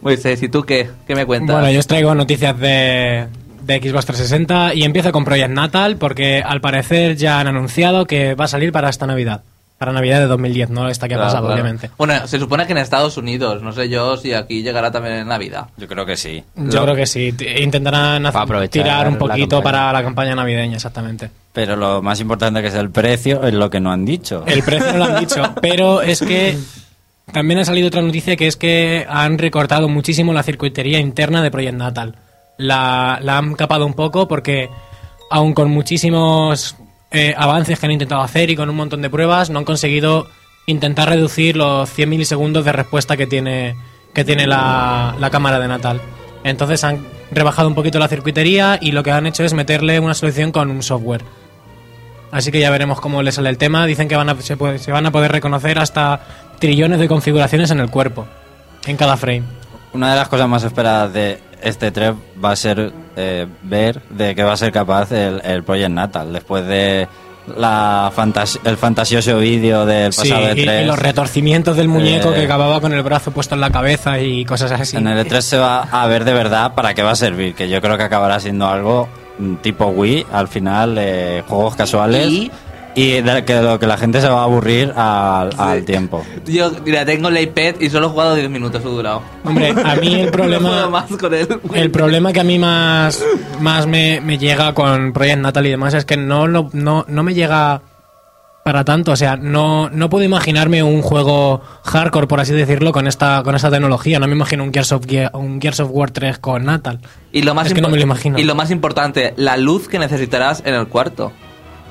Moisés, 0.00 0.42
¿y 0.42 0.48
tú 0.48 0.62
qué? 0.62 0.88
¿Qué 1.06 1.14
me 1.14 1.26
cuentas? 1.26 1.56
Bueno, 1.56 1.70
yo 1.70 1.80
os 1.80 1.86
traigo 1.86 2.14
noticias 2.14 2.58
de, 2.58 3.26
de 3.62 3.78
Xbox 3.78 4.06
360 4.06 4.74
y 4.74 4.84
empiezo 4.84 5.10
con 5.12 5.24
Project 5.24 5.50
Natal 5.50 5.96
porque 5.96 6.42
al 6.44 6.60
parecer 6.60 7.16
ya 7.16 7.40
han 7.40 7.48
anunciado 7.48 8.06
que 8.06 8.34
va 8.34 8.44
a 8.44 8.48
salir 8.48 8.70
para 8.72 8.88
esta 8.88 9.06
Navidad. 9.06 9.42
Para 9.78 9.92
Navidad 9.92 10.18
de 10.18 10.26
2010, 10.26 10.70
no 10.70 10.88
esta 10.88 11.06
que 11.06 11.14
ha 11.14 11.18
Claro, 11.18 11.28
pasado, 11.30 11.46
claro. 11.46 11.62
obviamente. 11.62 11.90
Bueno, 11.96 12.26
se 12.26 12.38
supone 12.40 12.66
que 12.66 12.72
en 12.72 12.78
Estados 12.78 13.16
Unidos, 13.16 13.62
no 13.62 13.72
sé 13.72 13.88
yo 13.88 14.16
si 14.16 14.34
aquí 14.34 14.62
llegará 14.62 14.90
también 14.90 15.14
en 15.18 15.28
Navidad. 15.28 15.68
Yo 15.76 15.86
creo 15.86 16.04
que 16.04 16.16
sí. 16.16 16.42
Yo 16.56 16.80
Lo- 16.80 16.82
creo 16.82 16.96
que 16.96 17.06
sí. 17.06 17.32
Intentarán 17.62 18.26
hacer- 18.26 18.68
tirar 18.68 19.06
un 19.06 19.16
poquito 19.16 19.62
para 19.62 19.92
la 19.92 20.02
campaña 20.02 20.34
navideña, 20.34 20.74
exactamente. 20.76 21.30
Pero 21.52 21.76
lo 21.76 22.02
más 22.02 22.20
importante 22.20 22.60
que 22.60 22.68
es 22.68 22.74
el 22.74 22.90
precio 22.90 23.42
es 23.44 23.54
lo 23.54 23.70
que 23.70 23.78
no 23.78 23.92
han 23.92 24.04
dicho. 24.04 24.42
El 24.46 24.62
precio 24.64 24.92
no 24.92 24.98
lo 24.98 25.04
han 25.04 25.20
dicho, 25.20 25.42
pero 25.62 26.02
es 26.02 26.20
que 26.22 26.58
también 27.32 27.60
ha 27.60 27.64
salido 27.64 27.86
otra 27.86 28.02
noticia 28.02 28.34
que 28.36 28.48
es 28.48 28.56
que 28.56 29.06
han 29.08 29.38
recortado 29.38 29.88
muchísimo 29.88 30.32
la 30.32 30.42
circuitería 30.42 30.98
interna 30.98 31.40
de 31.42 31.50
Project 31.52 31.76
Natal. 31.76 32.16
La, 32.56 33.20
la 33.22 33.38
han 33.38 33.54
capado 33.54 33.86
un 33.86 33.94
poco 33.94 34.26
porque, 34.26 34.68
aun 35.30 35.54
con 35.54 35.70
muchísimos 35.70 36.74
eh, 37.10 37.34
avances 37.36 37.78
que 37.78 37.86
han 37.86 37.92
intentado 37.92 38.22
hacer 38.22 38.50
y 38.50 38.56
con 38.56 38.68
un 38.68 38.76
montón 38.76 39.02
de 39.02 39.10
pruebas, 39.10 39.50
no 39.50 39.58
han 39.58 39.64
conseguido 39.64 40.28
intentar 40.66 41.08
reducir 41.08 41.56
los 41.56 41.90
100 41.90 42.08
milisegundos 42.08 42.64
de 42.64 42.72
respuesta 42.72 43.16
que 43.16 43.26
tiene, 43.26 43.76
que 44.12 44.24
tiene 44.24 44.46
la, 44.46 45.16
la 45.18 45.30
cámara 45.30 45.58
de 45.58 45.68
Natal. 45.68 46.00
Entonces 46.44 46.84
han 46.84 47.06
rebajado 47.30 47.68
un 47.68 47.74
poquito 47.74 47.98
la 47.98 48.08
circuitería 48.08 48.78
y 48.80 48.92
lo 48.92 49.02
que 49.02 49.10
han 49.10 49.26
hecho 49.26 49.44
es 49.44 49.54
meterle 49.54 50.00
una 50.00 50.14
solución 50.14 50.52
con 50.52 50.70
un 50.70 50.82
software. 50.82 51.24
Así 52.30 52.52
que 52.52 52.60
ya 52.60 52.70
veremos 52.70 53.00
cómo 53.00 53.22
le 53.22 53.32
sale 53.32 53.48
el 53.48 53.58
tema. 53.58 53.86
Dicen 53.86 54.08
que 54.08 54.16
van 54.16 54.28
a, 54.28 54.40
se, 54.40 54.54
van 54.56 55.06
a 55.06 55.10
poder 55.10 55.32
reconocer 55.32 55.78
hasta 55.78 56.20
trillones 56.58 56.98
de 56.98 57.08
configuraciones 57.08 57.70
en 57.70 57.80
el 57.80 57.90
cuerpo, 57.90 58.26
en 58.86 58.96
cada 58.96 59.16
frame. 59.16 59.44
Una 59.92 60.10
de 60.10 60.16
las 60.16 60.28
cosas 60.28 60.48
más 60.48 60.62
esperadas 60.64 61.12
de 61.12 61.40
este 61.62 61.90
3 61.90 62.12
va 62.44 62.52
a 62.52 62.56
ser 62.56 62.92
eh, 63.16 63.46
ver 63.62 64.00
de 64.10 64.34
qué 64.34 64.42
va 64.42 64.52
a 64.52 64.56
ser 64.56 64.70
capaz 64.72 65.10
el, 65.12 65.40
el 65.44 65.64
Project 65.64 65.90
Natal 65.90 66.32
después 66.32 66.66
de 66.66 67.08
la 67.56 68.12
fantas- 68.14 68.60
el 68.64 68.76
fantasioso 68.76 69.38
vídeo 69.38 69.86
del 69.86 70.12
Sí, 70.12 70.28
pasado 70.28 70.54
y, 70.54 70.60
E3. 70.60 70.82
y 70.82 70.86
los 70.86 70.98
retorcimientos 70.98 71.76
del 71.76 71.88
muñeco 71.88 72.30
Eh, 72.32 72.34
que 72.36 72.44
acababa 72.44 72.80
con 72.80 72.92
el 72.92 73.02
brazo 73.02 73.30
puesto 73.30 73.54
en 73.54 73.62
la 73.62 73.70
cabeza 73.70 74.20
y 74.20 74.44
cosas 74.44 74.70
así. 74.72 74.96
En 74.98 75.06
el 75.08 75.26
E3 75.26 75.40
se 75.40 75.56
va 75.58 75.80
a 75.90 76.06
ver 76.06 76.24
de 76.24 76.34
verdad 76.34 76.74
para 76.74 76.92
qué 76.94 77.02
va 77.02 77.12
a 77.12 77.16
servir, 77.16 77.54
que 77.54 77.68
yo 77.70 77.80
creo 77.80 77.96
que 77.96 78.02
acabará 78.04 78.38
siendo 78.38 78.68
algo 78.68 79.08
mm, 79.38 79.54
tipo 79.56 79.86
Wii, 79.86 80.26
al 80.30 80.48
final, 80.48 80.96
eh, 80.98 81.42
juegos 81.48 81.74
casuales. 81.74 82.26
Y- 82.28 82.50
Y, 82.98 83.20
de 83.20 83.44
que 83.44 83.60
lo 83.62 83.78
que 83.78 83.86
la 83.86 83.96
gente 83.96 84.20
se 84.20 84.28
va 84.28 84.40
a 84.40 84.44
aburrir 84.44 84.92
al, 84.96 85.50
al 85.56 85.84
tiempo. 85.84 86.24
Yo, 86.46 86.70
mira, 86.84 87.04
tengo 87.04 87.28
el 87.28 87.38
iPad 87.38 87.80
y 87.80 87.90
solo 87.90 88.06
he 88.06 88.10
jugado 88.10 88.34
10 88.34 88.50
minutos, 88.50 88.82
he 88.84 88.88
durado. 88.88 89.22
Hombre, 89.44 89.70
a 89.84 89.94
mí 89.96 90.14
el 90.20 90.26
No 90.26 90.32
problema... 90.32 90.88
más 90.88 91.04
con 91.16 91.32
él. 91.34 91.48
El 91.74 91.90
problema 91.90 92.32
que 92.32 92.40
a 92.40 92.44
mí 92.44 92.58
más, 92.58 93.22
más 93.60 93.86
me, 93.86 94.20
me 94.20 94.38
llega 94.38 94.74
con 94.74 95.12
Project 95.12 95.38
Natal 95.40 95.66
y 95.66 95.70
demás 95.70 95.94
es 95.94 96.04
que 96.04 96.16
no, 96.16 96.46
lo- 96.46 96.70
no, 96.72 97.04
no 97.08 97.22
me 97.22 97.34
llega 97.34 97.82
para 98.64 98.84
tanto. 98.84 99.12
O 99.12 99.16
sea, 99.16 99.36
no, 99.36 99.88
no 99.90 100.10
puedo 100.10 100.24
imaginarme 100.24 100.82
un 100.82 101.00
juego 101.00 101.62
hardcore, 101.84 102.26
por 102.26 102.40
así 102.40 102.52
decirlo, 102.52 102.92
con 102.92 103.06
esta, 103.06 103.42
con 103.42 103.54
esta 103.54 103.70
tecnología. 103.70 104.18
No 104.18 104.26
me 104.26 104.34
imagino 104.34 104.62
un 104.64 104.72
Gears 104.72 104.92
of, 104.92 105.06
Gear- 105.06 105.30
un 105.34 105.60
Gears 105.60 105.80
of 105.80 105.90
War 105.92 106.10
3 106.10 106.38
con 106.38 106.64
Natal. 106.64 106.98
Y 107.32 107.42
lo 107.42 107.54
más 107.54 107.68
Es 107.68 107.74
que 107.74 107.80
no 107.80 107.88
me 107.88 107.96
lo 107.96 108.02
imagino. 108.02 108.38
Y 108.38 108.42
lo 108.44 108.54
más 108.54 108.70
importante, 108.70 109.32
la 109.36 109.56
luz 109.56 109.88
que 109.88 109.98
necesitarás 109.98 110.62
en 110.66 110.74
el 110.74 110.88
cuarto. 110.88 111.32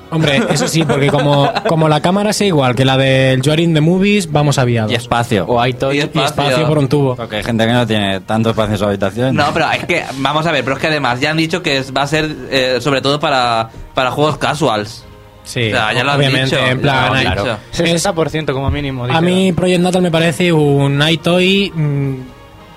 Hombre, 0.10 0.42
eso 0.50 0.68
sí, 0.68 0.84
porque 0.84 1.08
como, 1.08 1.52
como 1.68 1.90
la 1.90 2.02
cámara 2.02 2.32
sea 2.34 2.48
igual 2.48 2.76
que 2.76 2.86
la 2.86 2.98
del 2.98 3.42
Jorin 3.44 3.74
de 3.74 3.82
Movies, 3.82 4.32
vamos 4.32 4.58
aviados. 4.58 4.92
Y 4.92 4.96
espacio. 4.96 5.46
O 5.48 5.60
hay 5.60 5.74
todo 5.74 5.94
Y 5.94 5.98
Y 5.98 6.00
espacio 6.02 6.66
por 6.68 6.78
un 6.78 6.88
tubo. 6.88 7.16
Porque 7.16 7.38
hay 7.38 7.44
gente 7.44 7.66
que 7.66 7.74
no 7.74 7.86
tiene 7.86 8.20
tanto 8.22 8.52
espacio 8.52 8.74
en 8.74 8.78
su 8.80 8.86
habitación. 8.86 9.36
No, 9.36 9.46
pero 9.54 9.70
es 9.72 9.86
que, 9.86 10.04
vamos 10.18 10.46
a 10.46 10.52
ver, 10.52 10.64
pero 10.64 10.76
es 10.76 10.82
que 10.82 10.88
además 10.88 11.20
ya 11.20 11.32
han 11.32 11.38
dicho 11.38 11.62
que 11.62 11.84
va 11.96 12.04
a 12.04 12.08
ser 12.08 12.30
eh, 12.50 12.78
sobre 12.82 13.02
todo 13.02 13.20
para, 13.20 13.70
para 13.94 14.12
juegos 14.12 14.38
casuals. 14.38 15.04
Sí, 15.44 15.68
O 15.68 15.72
sea, 15.72 15.94
ya 15.94 16.04
lo 16.04 16.12
han 16.12 16.18
obviamente, 16.20 16.56
dicho, 16.58 16.58
en 16.68 16.78
ya 16.78 16.82
plan... 16.82 17.06
lo 17.08 17.14
han 17.14 17.28
hay- 17.28 17.38
dicho. 17.38 17.58
60% 17.74 18.54
como 18.54 18.70
mínimo. 18.70 19.06
A 19.06 19.22
mí 19.22 19.54
Project 19.54 19.82
Natal 19.82 20.02
me 20.02 20.12
parece 20.12 20.52
un 20.52 21.02
iToy 21.08 21.72
mm, 21.74 22.16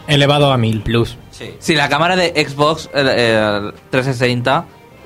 elevado 0.07 0.53
a 0.53 0.57
1000. 0.57 0.83
Plus. 0.83 1.17
Si 1.59 1.75
la 1.75 1.89
cámara 1.89 2.17
de 2.17 2.29
Xbox 2.47 2.87
eh, 2.95 3.03
eh, 3.17 3.71
360, 3.91 4.65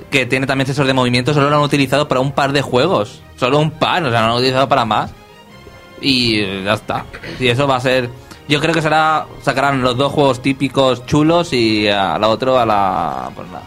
que 0.09 0.25
tiene 0.25 0.47
también 0.47 0.67
sensor 0.67 0.85
de 0.85 0.93
movimiento, 0.93 1.33
solo 1.33 1.49
lo 1.49 1.57
han 1.57 1.61
utilizado 1.61 2.07
para 2.07 2.21
un 2.21 2.31
par 2.31 2.51
de 2.53 2.61
juegos. 2.61 3.21
Solo 3.35 3.59
un 3.59 3.71
par, 3.71 4.03
o 4.03 4.11
sea, 4.11 4.21
no 4.21 4.27
lo 4.27 4.33
han 4.33 4.39
utilizado 4.39 4.69
para 4.69 4.85
más. 4.85 5.11
Y 6.01 6.39
eh, 6.39 6.61
ya 6.63 6.73
está. 6.73 7.05
Y 7.39 7.47
eso 7.47 7.67
va 7.67 7.77
a 7.77 7.81
ser... 7.81 8.09
Yo 8.47 8.59
creo 8.59 8.73
que 8.73 8.81
será... 8.81 9.25
Sacarán 9.41 9.81
los 9.81 9.97
dos 9.97 10.11
juegos 10.11 10.41
típicos 10.41 11.05
chulos 11.05 11.53
y 11.53 11.87
a 11.87 12.17
la 12.17 12.27
otro 12.27 12.59
a 12.59 12.65
la... 12.65 13.29
Pues 13.35 13.47
nada. 13.47 13.63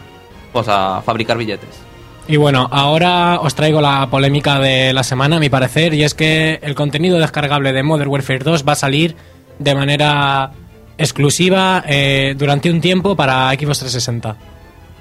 Pues 0.53 0.67
a 0.67 1.01
fabricar 1.01 1.37
billetes. 1.37 1.81
Y 2.27 2.37
bueno, 2.37 2.67
ahora 2.71 3.39
os 3.41 3.55
traigo 3.55 3.81
la 3.81 4.07
polémica 4.09 4.59
de 4.59 4.93
la 4.93 5.01
semana, 5.01 5.37
a 5.37 5.39
mi 5.39 5.49
parecer, 5.49 5.95
y 5.95 6.03
es 6.03 6.13
que 6.13 6.59
el 6.61 6.75
contenido 6.75 7.17
descargable 7.17 7.73
de 7.73 7.81
Modern 7.81 8.09
Warfare 8.11 8.39
2 8.39 8.67
va 8.67 8.73
a 8.73 8.75
salir 8.75 9.15
de 9.57 9.73
manera 9.73 10.51
exclusiva 10.99 11.83
eh, 11.87 12.35
durante 12.37 12.69
un 12.69 12.81
tiempo 12.81 13.15
para 13.15 13.49
Xbox 13.49 13.79
360. 13.79 14.35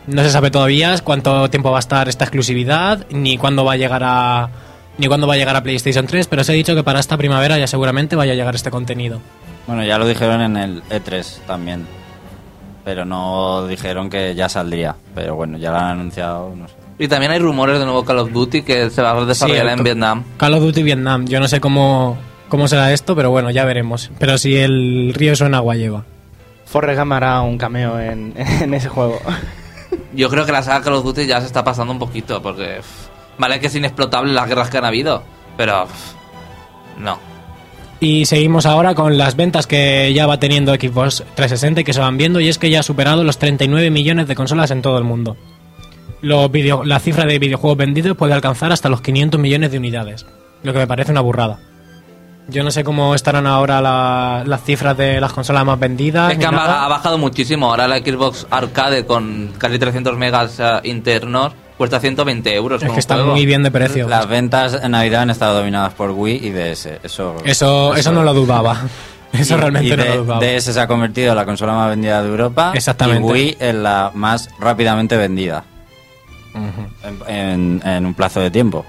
No 0.08 0.22
se 0.22 0.30
sabe 0.30 0.50
todavía 0.50 0.94
cuánto 1.04 1.48
tiempo 1.50 1.70
va 1.70 1.78
a 1.78 1.80
estar 1.80 2.08
esta 2.08 2.24
exclusividad, 2.24 3.06
ni 3.10 3.36
cuándo 3.36 3.64
va 3.64 3.74
a 3.74 3.76
llegar 3.76 4.02
a 4.04 4.48
ni 4.96 5.06
cuándo 5.06 5.26
va 5.28 5.34
a 5.34 5.36
llegar 5.36 5.54
a 5.54 5.62
PlayStation 5.62 6.06
3, 6.06 6.26
pero 6.26 6.42
se 6.42 6.50
ha 6.52 6.54
dicho 6.54 6.74
que 6.74 6.82
para 6.82 6.98
esta 6.98 7.16
primavera 7.16 7.56
ya 7.56 7.66
seguramente 7.68 8.16
vaya 8.16 8.32
a 8.32 8.34
llegar 8.34 8.54
este 8.54 8.70
contenido. 8.70 9.20
Bueno, 9.66 9.84
ya 9.84 9.96
lo 9.98 10.08
dijeron 10.08 10.40
en 10.40 10.56
el 10.56 10.82
E3 10.84 11.40
también. 11.46 11.86
Pero 12.84 13.04
no 13.04 13.66
dijeron 13.66 14.08
que 14.10 14.34
ya 14.34 14.48
saldría. 14.48 14.96
Pero 15.14 15.36
bueno, 15.36 15.58
ya 15.58 15.70
lo 15.70 15.76
han 15.76 15.84
anunciado, 15.90 16.52
no 16.56 16.66
sé. 16.66 16.74
Y 16.98 17.06
también 17.06 17.30
hay 17.30 17.38
rumores 17.38 17.78
de 17.78 17.84
nuevo 17.84 18.04
Call 18.04 18.18
of 18.18 18.32
Duty 18.32 18.62
que 18.62 18.90
se 18.90 19.02
va 19.02 19.10
a 19.10 19.24
desarrollar 19.24 19.66
Sí, 19.66 19.72
en 19.72 19.84
Vietnam. 19.84 20.24
Call 20.36 20.54
of 20.54 20.62
Duty 20.62 20.82
Vietnam. 20.82 21.26
Yo 21.26 21.38
no 21.38 21.46
sé 21.46 21.60
cómo, 21.60 22.16
cómo 22.48 22.66
será 22.66 22.92
esto, 22.92 23.14
pero 23.14 23.30
bueno, 23.30 23.50
ya 23.50 23.64
veremos. 23.64 24.10
Pero 24.18 24.36
si 24.38 24.56
el 24.56 25.12
río 25.14 25.36
suena, 25.36 25.58
agua 25.58 25.76
lleva. 25.76 26.04
Forrest 26.64 26.98
Gump 26.98 27.12
hará 27.12 27.40
un 27.42 27.56
cameo 27.58 28.00
en, 28.00 28.32
en 28.36 28.74
ese 28.74 28.88
juego. 28.88 29.20
Yo 30.14 30.28
creo 30.30 30.46
que 30.46 30.52
la 30.52 30.62
saga 30.62 30.82
Call 30.82 30.94
of 30.94 31.04
Duty 31.04 31.26
ya 31.26 31.40
se 31.40 31.46
está 31.46 31.64
pasando 31.64 31.92
un 31.92 31.98
poquito 31.98 32.40
porque... 32.40 32.78
pff, 32.78 33.08
Vale 33.38 33.60
que 33.60 33.68
es 33.68 33.74
inexplotable 33.74 34.32
las 34.32 34.48
guerras 34.48 34.68
que 34.68 34.78
han 34.78 34.84
habido, 34.84 35.22
pero... 35.56 35.86
No. 36.98 37.18
Y 38.00 38.26
seguimos 38.26 38.66
ahora 38.66 38.94
con 38.94 39.16
las 39.16 39.36
ventas 39.36 39.66
que 39.66 40.12
ya 40.12 40.26
va 40.26 40.40
teniendo 40.40 40.74
Xbox 40.74 41.24
360 41.34 41.80
y 41.80 41.84
que 41.84 41.92
se 41.92 42.00
van 42.00 42.16
viendo, 42.16 42.40
y 42.40 42.48
es 42.48 42.58
que 42.58 42.70
ya 42.70 42.80
ha 42.80 42.82
superado 42.82 43.24
los 43.24 43.38
39 43.38 43.90
millones 43.90 44.26
de 44.26 44.34
consolas 44.34 44.72
en 44.72 44.82
todo 44.82 44.98
el 44.98 45.04
mundo. 45.04 45.36
La 46.20 46.98
cifra 46.98 47.26
de 47.26 47.38
videojuegos 47.38 47.78
vendidos 47.78 48.16
puede 48.16 48.34
alcanzar 48.34 48.72
hasta 48.72 48.88
los 48.88 49.00
500 49.02 49.40
millones 49.40 49.70
de 49.70 49.78
unidades, 49.78 50.26
lo 50.64 50.72
que 50.72 50.80
me 50.80 50.86
parece 50.88 51.12
una 51.12 51.20
burrada. 51.20 51.60
Yo 52.50 52.64
no 52.64 52.70
sé 52.70 52.82
cómo 52.82 53.14
estarán 53.14 53.46
ahora 53.46 53.80
la- 53.82 54.42
las 54.46 54.62
cifras 54.64 54.96
de 54.96 55.20
las 55.20 55.32
consolas 55.34 55.64
más 55.66 55.78
vendidas. 55.78 56.32
Es 56.32 56.38
que 56.38 56.44
nada. 56.50 56.84
ha 56.84 56.88
bajado 56.88 57.18
muchísimo. 57.18 57.68
Ahora 57.70 57.86
la 57.86 57.98
Xbox 57.98 58.46
Arcade 58.50 59.04
con 59.04 59.52
casi 59.58 59.78
300 59.78 60.16
megas 60.16 60.58
eh, 60.58 60.80
internos 60.84 61.52
cuesta 61.76 62.00
120 62.00 62.54
euros. 62.54 62.82
Es 62.82 62.90
que 62.90 62.98
está 63.00 63.14
juego. 63.16 63.32
muy 63.32 63.44
bien 63.44 63.62
de 63.62 63.70
precio. 63.70 64.08
Las 64.08 64.26
ventas 64.26 64.78
en 64.82 64.92
Navidad 64.92 65.22
han 65.22 65.30
estado 65.30 65.58
dominadas 65.58 65.92
por 65.92 66.10
Wii 66.10 66.46
y 66.46 66.50
DS. 66.50 66.98
Eso, 67.02 67.36
Eso, 67.44 67.94
eso 67.94 68.12
no 68.12 68.22
lo 68.22 68.32
dudaba. 68.32 68.80
Eso 69.32 69.54
y- 69.56 69.60
realmente 69.60 69.86
y 69.88 69.96
no 69.96 70.04
lo 70.04 70.24
dudaba. 70.24 70.40
DS 70.40 70.72
se 70.72 70.80
ha 70.80 70.86
convertido 70.86 71.30
en 71.32 71.36
la 71.36 71.44
consola 71.44 71.74
más 71.74 71.90
vendida 71.90 72.22
de 72.22 72.28
Europa. 72.30 72.72
Exactamente. 72.74 73.28
Y 73.28 73.30
Wii 73.30 73.56
en 73.60 73.82
la 73.82 74.10
más 74.14 74.48
rápidamente 74.58 75.18
vendida. 75.18 75.64
en, 77.28 77.28
en- 77.28 77.82
en 77.86 78.06
un 78.06 78.14
plazo 78.14 78.40
de 78.40 78.50
tiempo. 78.50 78.86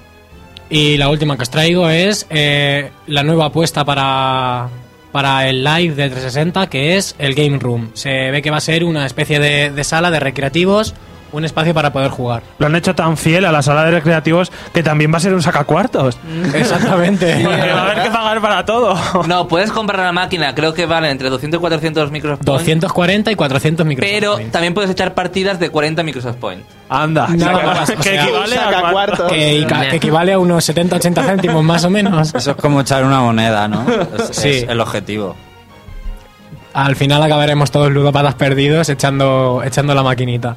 Y 0.69 0.97
la 0.97 1.09
última 1.09 1.35
que 1.35 1.43
os 1.43 1.49
traigo 1.49 1.89
es 1.89 2.27
eh, 2.29 2.91
la 3.07 3.23
nueva 3.23 3.45
apuesta 3.45 3.83
para, 3.83 4.69
para 5.11 5.49
el 5.49 5.63
live 5.63 5.95
de 5.95 6.09
360, 6.09 6.69
que 6.69 6.95
es 6.95 7.15
el 7.17 7.33
Game 7.33 7.57
Room. 7.57 7.89
Se 7.93 8.29
ve 8.31 8.41
que 8.41 8.51
va 8.51 8.57
a 8.57 8.61
ser 8.61 8.83
una 8.83 9.05
especie 9.05 9.39
de, 9.39 9.71
de 9.71 9.83
sala 9.83 10.11
de 10.11 10.19
recreativos, 10.19 10.93
un 11.31 11.45
espacio 11.45 11.73
para 11.73 11.91
poder 11.93 12.09
jugar. 12.11 12.43
Lo 12.57 12.67
han 12.67 12.75
hecho 12.75 12.95
tan 12.95 13.17
fiel 13.17 13.45
a 13.45 13.51
la 13.51 13.61
sala 13.61 13.83
de 13.85 13.91
recreativos 13.91 14.51
que 14.73 14.83
también 14.83 15.11
va 15.13 15.17
a 15.17 15.19
ser 15.19 15.33
un 15.33 15.41
sacacuartos. 15.41 16.17
Exactamente. 16.53 17.41
Porque 17.43 17.71
va 17.73 17.81
a 17.81 17.91
haber 17.91 18.03
que 18.03 18.09
pagar 18.09 18.41
para 18.41 18.65
todo. 18.65 18.95
No, 19.27 19.47
puedes 19.47 19.71
comprar 19.71 19.99
la 20.05 20.11
máquina, 20.11 20.53
creo 20.55 20.73
que 20.73 20.85
vale 20.85 21.09
entre 21.09 21.29
200 21.29 21.57
y 21.57 21.61
400 21.61 22.11
Microsoft 22.11 22.39
Points. 22.45 22.45
240 22.65 23.31
y 23.31 23.35
400 23.35 23.85
Microsoft 23.85 24.11
Pero 24.13 24.39
también 24.51 24.73
puedes 24.73 24.89
echar 24.91 25.13
partidas 25.13 25.59
de 25.59 25.69
40 25.69 26.03
Microsoft 26.03 26.35
Points. 26.37 26.65
Anda, 26.89 27.27
Nada 27.27 27.59
que- 27.59 27.65
más, 27.67 27.89
o 27.91 27.95
que 27.97 28.03
sea, 28.03 28.23
equivale 28.23 28.55
a 28.57 28.63
sacacuartos. 28.65 29.31
que, 29.31 29.67
que 29.89 29.95
equivale 29.95 30.33
a 30.33 30.39
unos 30.39 30.67
70-80 30.67 31.23
céntimos 31.25 31.63
más 31.63 31.83
o 31.85 31.89
menos. 31.89 32.33
Eso 32.35 32.51
es 32.51 32.57
como 32.57 32.81
echar 32.81 33.03
una 33.05 33.19
moneda, 33.19 33.67
¿no? 33.67 33.85
Es, 34.17 34.35
Sí. 34.35 34.49
es 34.49 34.63
el 34.69 34.79
objetivo. 34.81 35.35
Al 36.73 36.95
final 36.95 37.21
acabaremos 37.23 37.71
todos 37.71 37.91
ludópatas 37.91 38.35
perdidos 38.35 38.89
echando, 38.89 39.61
echando 39.65 39.93
la 39.95 40.03
maquinita. 40.03 40.55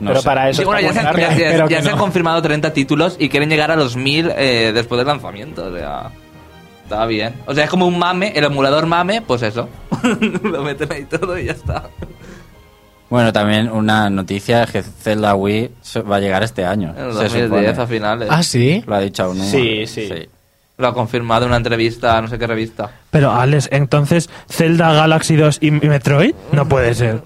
No 0.00 0.08
Pero 0.10 0.20
sé. 0.20 0.24
para 0.26 0.48
eso 0.50 0.62
Sí, 0.62 0.66
bueno, 0.66 0.80
ya, 0.80 0.92
se, 0.92 0.98
han- 1.00 1.16
ya- 1.16 1.66
ya- 1.68 1.80
ya 1.80 1.96
confirmado 1.96 2.40
30 2.40 2.72
títulos 2.72 3.16
y 3.18 3.28
quieren 3.28 3.48
llegar 3.50 3.70
a 3.70 3.76
los 3.76 3.96
1000 3.96 4.32
eh, 4.36 4.70
después 4.74 4.96
del 4.98 5.06
lanzamiento. 5.08 5.66
O 5.66 5.76
sea, 5.76 6.10
está 6.84 7.04
bien. 7.06 7.34
O 7.46 7.54
sea, 7.54 7.64
es 7.64 7.70
como 7.70 7.86
un 7.86 7.98
mame, 7.98 8.32
el 8.36 8.44
emulador 8.44 8.86
mame, 8.86 9.22
pues 9.22 9.42
eso. 9.42 9.68
Lo 10.42 10.62
meten 10.62 10.92
ahí 10.92 11.04
todo 11.04 11.36
y 11.38 11.46
ya 11.46 11.52
está. 11.52 11.84
Bueno, 13.10 13.32
también 13.32 13.70
una 13.72 14.10
noticia 14.10 14.64
es 14.64 14.70
que 14.70 14.82
Zelda 14.82 15.34
Wii 15.34 15.70
va 16.10 16.16
a 16.16 16.20
llegar 16.20 16.42
este 16.42 16.64
año. 16.66 16.94
En 16.96 17.06
el 17.06 17.12
se 17.14 17.18
2010 17.24 17.44
supone. 17.48 17.68
a 17.68 17.86
finales. 17.86 18.28
Ah, 18.30 18.42
sí. 18.42 18.84
Lo 18.86 18.94
ha 18.96 19.00
dicho 19.00 19.22
Aonuma. 19.24 19.46
Sí, 19.46 19.86
sí. 19.86 20.10
Lo 20.76 20.88
ha 20.88 20.94
confirmado 20.94 21.44
en 21.44 21.48
una 21.48 21.56
entrevista 21.56 22.18
a 22.18 22.20
no 22.22 22.28
sé 22.28 22.38
qué 22.38 22.46
revista. 22.46 22.90
Pero 23.10 23.32
Alex, 23.32 23.68
entonces 23.72 24.28
Zelda, 24.48 24.92
Galaxy 24.92 25.36
2 25.36 25.58
y 25.62 25.68
y 25.68 25.70
Metroid 25.72 26.34
no 26.52 26.68
puede 26.68 26.94
ser. 26.94 27.22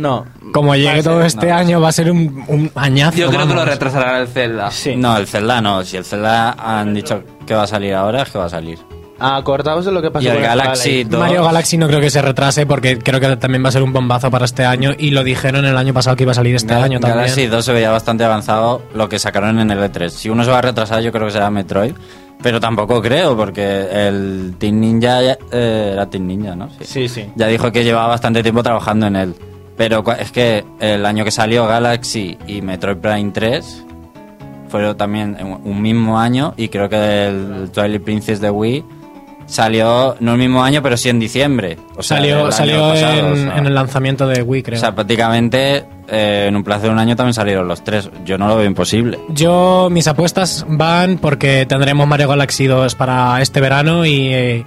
No. 0.00 0.26
Como 0.52 0.74
llegue 0.76 1.02
todo 1.02 1.22
este 1.22 1.46
no. 1.48 1.54
año 1.56 1.80
va 1.80 1.88
a 1.88 1.92
ser 1.92 2.10
un, 2.10 2.44
un 2.48 2.70
añazo. 2.74 3.16
Yo 3.18 3.28
creo 3.28 3.42
que 3.42 3.48
lo 3.48 3.54
vamos. 3.54 3.68
retrasarán 3.68 4.20
el 4.22 4.28
Zelda. 4.28 4.70
Sí. 4.70 4.94
No, 4.96 5.16
el 5.16 5.26
Zelda 5.26 5.60
no. 5.60 5.84
Si 5.84 5.96
el 5.96 6.04
Zelda 6.04 6.52
han 6.52 6.94
dicho 6.94 7.22
que 7.46 7.54
va 7.54 7.62
a 7.64 7.66
salir 7.66 7.94
ahora, 7.94 8.22
es 8.22 8.30
que 8.30 8.38
va 8.38 8.46
a 8.46 8.50
salir. 8.50 8.78
Acordaos 9.18 9.86
de 9.86 9.92
lo 9.92 10.02
que 10.02 10.10
pasó 10.10 10.24
Y 10.26 10.28
el 10.28 10.34
con 10.34 10.42
Galaxy 10.42 11.04
2... 11.04 11.18
Mario 11.18 11.42
Galaxy 11.42 11.78
no 11.78 11.86
creo 11.88 12.00
que 12.02 12.10
se 12.10 12.20
retrase 12.20 12.66
porque 12.66 12.98
creo 12.98 13.18
que 13.18 13.34
también 13.38 13.64
va 13.64 13.70
a 13.70 13.72
ser 13.72 13.82
un 13.82 13.90
bombazo 13.92 14.30
para 14.30 14.44
este 14.44 14.66
año 14.66 14.92
y 14.98 15.10
lo 15.10 15.24
dijeron 15.24 15.64
el 15.64 15.74
año 15.78 15.94
pasado 15.94 16.16
que 16.16 16.24
iba 16.24 16.32
a 16.32 16.34
salir 16.34 16.54
este 16.54 16.74
Gal- 16.74 16.82
año 16.84 17.00
también. 17.00 17.20
Galaxy 17.20 17.46
2 17.46 17.64
se 17.64 17.72
veía 17.72 17.90
bastante 17.90 18.24
avanzado 18.24 18.82
lo 18.94 19.08
que 19.08 19.18
sacaron 19.18 19.58
en 19.58 19.70
el 19.70 19.78
E3. 19.78 20.10
Si 20.10 20.28
uno 20.28 20.44
se 20.44 20.50
va 20.50 20.58
a 20.58 20.62
retrasar, 20.62 21.00
yo 21.00 21.12
creo 21.12 21.26
que 21.26 21.32
será 21.32 21.48
Metroid. 21.50 21.94
Pero 22.42 22.60
tampoco 22.60 23.00
creo, 23.00 23.34
porque 23.34 23.88
el 23.90 24.54
Team 24.58 24.78
Ninja 24.80 25.22
eh, 25.22 25.90
era 25.94 26.04
Team 26.10 26.26
Ninja, 26.26 26.54
¿no? 26.54 26.68
Sí, 26.82 27.08
sí. 27.08 27.24
Ya 27.34 27.46
dijo 27.46 27.72
que 27.72 27.82
llevaba 27.82 28.08
bastante 28.08 28.42
tiempo 28.42 28.62
trabajando 28.62 29.06
en 29.06 29.16
él. 29.16 29.34
Pero 29.76 30.04
es 30.18 30.32
que 30.32 30.64
el 30.80 31.04
año 31.04 31.24
que 31.24 31.30
salió 31.30 31.66
Galaxy 31.66 32.38
y 32.46 32.62
Metroid 32.62 32.96
Prime 32.96 33.30
3 33.32 33.84
fueron 34.68 34.96
también 34.96 35.36
un 35.64 35.82
mismo 35.82 36.18
año 36.18 36.54
y 36.56 36.68
creo 36.68 36.88
que 36.88 37.26
el 37.26 37.70
Twilight 37.72 38.02
Princess 38.02 38.40
de 38.40 38.50
Wii 38.50 38.84
salió 39.46 40.16
no 40.20 40.32
el 40.32 40.38
mismo 40.38 40.62
año, 40.62 40.82
pero 40.82 40.96
sí 40.96 41.08
en 41.08 41.18
diciembre. 41.18 41.78
O 41.96 42.02
sea, 42.02 42.18
salió 42.18 42.50
salió 42.52 42.90
pasado, 42.90 43.18
en, 43.18 43.24
o 43.32 43.36
sea. 43.36 43.58
en 43.58 43.66
el 43.66 43.74
lanzamiento 43.74 44.26
de 44.26 44.42
Wii, 44.42 44.62
creo. 44.62 44.76
O 44.76 44.80
sea, 44.80 44.94
prácticamente 44.94 45.84
eh, 46.08 46.46
en 46.48 46.56
un 46.56 46.64
plazo 46.64 46.86
de 46.86 46.90
un 46.90 46.98
año 46.98 47.16
también 47.16 47.34
salieron 47.34 47.66
los 47.68 47.82
tres. 47.84 48.10
Yo 48.24 48.38
no 48.38 48.48
lo 48.48 48.56
veo 48.56 48.66
imposible. 48.66 49.18
Yo, 49.28 49.88
mis 49.90 50.06
apuestas 50.08 50.66
van 50.68 51.18
porque 51.18 51.66
tendremos 51.66 52.06
Mario 52.06 52.28
Galaxy 52.28 52.66
2 52.66 52.94
para 52.96 53.40
este 53.40 53.60
verano 53.60 54.04
y, 54.04 54.34
eh, 54.34 54.64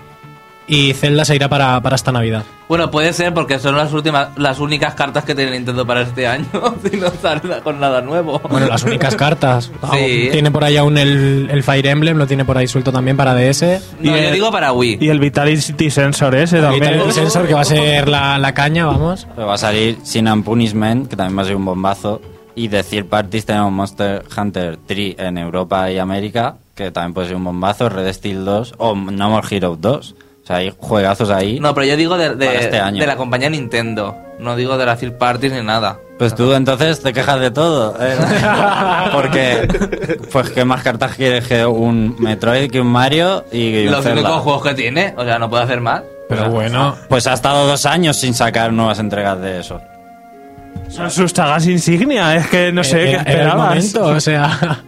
y 0.69 0.93
Zelda 0.93 1.25
se 1.25 1.35
irá 1.35 1.49
para, 1.49 1.81
para 1.81 1.95
esta 1.95 2.11
Navidad. 2.11 2.43
Bueno, 2.69 2.91
puede 2.91 3.11
ser 3.13 3.33
porque 3.33 3.57
son 3.57 3.75
las 3.75 3.91
últimas, 3.91 4.29
las 4.37 4.59
únicas 4.59 4.93
cartas 4.93 5.23
que 5.25 5.33
tiene 5.33 5.51
Nintendo 5.51 5.85
para 5.87 6.01
este 6.01 6.27
año. 6.27 6.45
si 6.89 6.95
no 6.97 7.09
sale 7.21 7.41
con 7.63 7.79
nada 7.79 8.01
nuevo. 8.01 8.39
Bueno, 8.47 8.67
las 8.67 8.83
únicas 8.83 9.15
cartas. 9.15 9.71
Sí. 9.91 10.29
Tiene 10.31 10.51
por 10.51 10.63
ahí 10.63 10.77
aún 10.77 10.97
el, 10.99 11.49
el 11.51 11.63
Fire 11.63 11.87
Emblem, 11.87 12.15
lo 12.17 12.27
tiene 12.27 12.45
por 12.45 12.57
ahí 12.57 12.67
suelto 12.67 12.91
también 12.91 13.17
para 13.17 13.33
DS. 13.33 13.63
No, 13.99 14.03
Y 14.03 14.05
yo 14.09 14.15
el- 14.15 14.33
digo 14.33 14.51
para 14.51 14.71
Wii. 14.71 14.99
Y 15.01 15.09
el 15.09 15.19
Vitality 15.19 15.89
Sensor 15.89 16.35
ese 16.35 16.61
también. 16.61 16.83
Vitality 16.83 17.11
Sensor, 17.11 17.47
que 17.47 17.53
va 17.55 17.61
a 17.61 17.65
ser 17.65 18.07
la, 18.07 18.37
la 18.37 18.53
caña, 18.53 18.85
vamos. 18.85 19.27
Pero 19.35 19.47
va 19.47 19.55
a 19.55 19.57
salir 19.57 19.97
Sin 20.03 20.43
Punishment, 20.43 21.09
que 21.09 21.15
también 21.15 21.37
va 21.37 21.41
a 21.41 21.45
ser 21.45 21.55
un 21.55 21.65
bombazo. 21.65 22.21
Y 22.55 22.67
de 22.67 22.83
third 22.83 23.05
parties 23.05 23.45
tenemos 23.45 23.71
Monster 23.71 24.23
Hunter 24.37 24.77
3 24.85 25.15
en 25.17 25.37
Europa 25.39 25.89
y 25.91 25.97
América, 25.97 26.57
que 26.75 26.91
también 26.91 27.13
puede 27.15 27.27
ser 27.29 27.37
un 27.37 27.43
bombazo. 27.45 27.89
Red 27.89 28.13
Steel 28.13 28.45
2 28.45 28.75
o 28.77 28.95
No 28.95 29.29
More 29.31 29.47
Heroes 29.49 29.81
2. 29.81 30.15
O 30.49 30.51
sea, 30.51 30.55
hay 30.57 30.73
juegazos 30.79 31.29
ahí. 31.29 31.59
No, 31.59 31.75
pero 31.75 31.85
yo 31.85 31.95
digo 31.95 32.17
de, 32.17 32.33
de, 32.35 32.55
este 32.57 32.79
año. 32.79 32.99
de 32.99 33.05
la 33.05 33.15
compañía 33.17 33.51
Nintendo. 33.51 34.17
No 34.39 34.55
digo 34.55 34.79
de 34.79 34.85
la 34.87 34.95
third 34.95 35.13
parties 35.19 35.53
ni 35.53 35.61
nada. 35.61 35.99
Pues 36.17 36.33
tú 36.33 36.53
entonces 36.53 37.01
te 37.01 37.13
quejas 37.13 37.39
de 37.39 37.51
todo. 37.51 37.95
¿eh? 37.99 38.15
Porque, 39.13 39.67
pues, 40.31 40.49
¿qué 40.49 40.65
más 40.65 40.81
cartas 40.81 41.15
quieres 41.15 41.47
que 41.47 41.63
un 41.67 42.15
Metroid, 42.19 42.71
que 42.71 42.81
un 42.81 42.87
Mario 42.87 43.45
y 43.51 43.85
un 43.85 43.91
Los 43.91 44.03
Zelda? 44.03 44.21
únicos 44.21 44.41
juegos 44.41 44.63
que 44.63 44.73
tiene, 44.73 45.13
o 45.17 45.23
sea, 45.23 45.37
no 45.37 45.49
puede 45.51 45.63
hacer 45.65 45.81
más. 45.81 46.01
Pero 46.27 46.49
bueno, 46.49 46.95
Pues 47.09 47.27
ha 47.27 47.33
estado 47.33 47.67
dos 47.67 47.85
años 47.85 48.17
sin 48.19 48.33
sacar 48.33 48.73
nuevas 48.73 48.97
entregas 48.99 49.39
de 49.39 49.59
eso. 49.59 49.79
Son 50.89 51.11
sus 51.11 51.31
sagas 51.31 51.67
insignia, 51.67 52.35
es 52.37 52.47
que 52.47 52.71
no 52.71 52.83
sé 52.83 52.97
qué 52.97 53.09
era, 53.11 53.21
era 53.21 53.21
el 53.21 53.37
esperabas. 53.37 53.67
momento, 53.69 54.05
o 54.05 54.19
sea... 54.19 54.83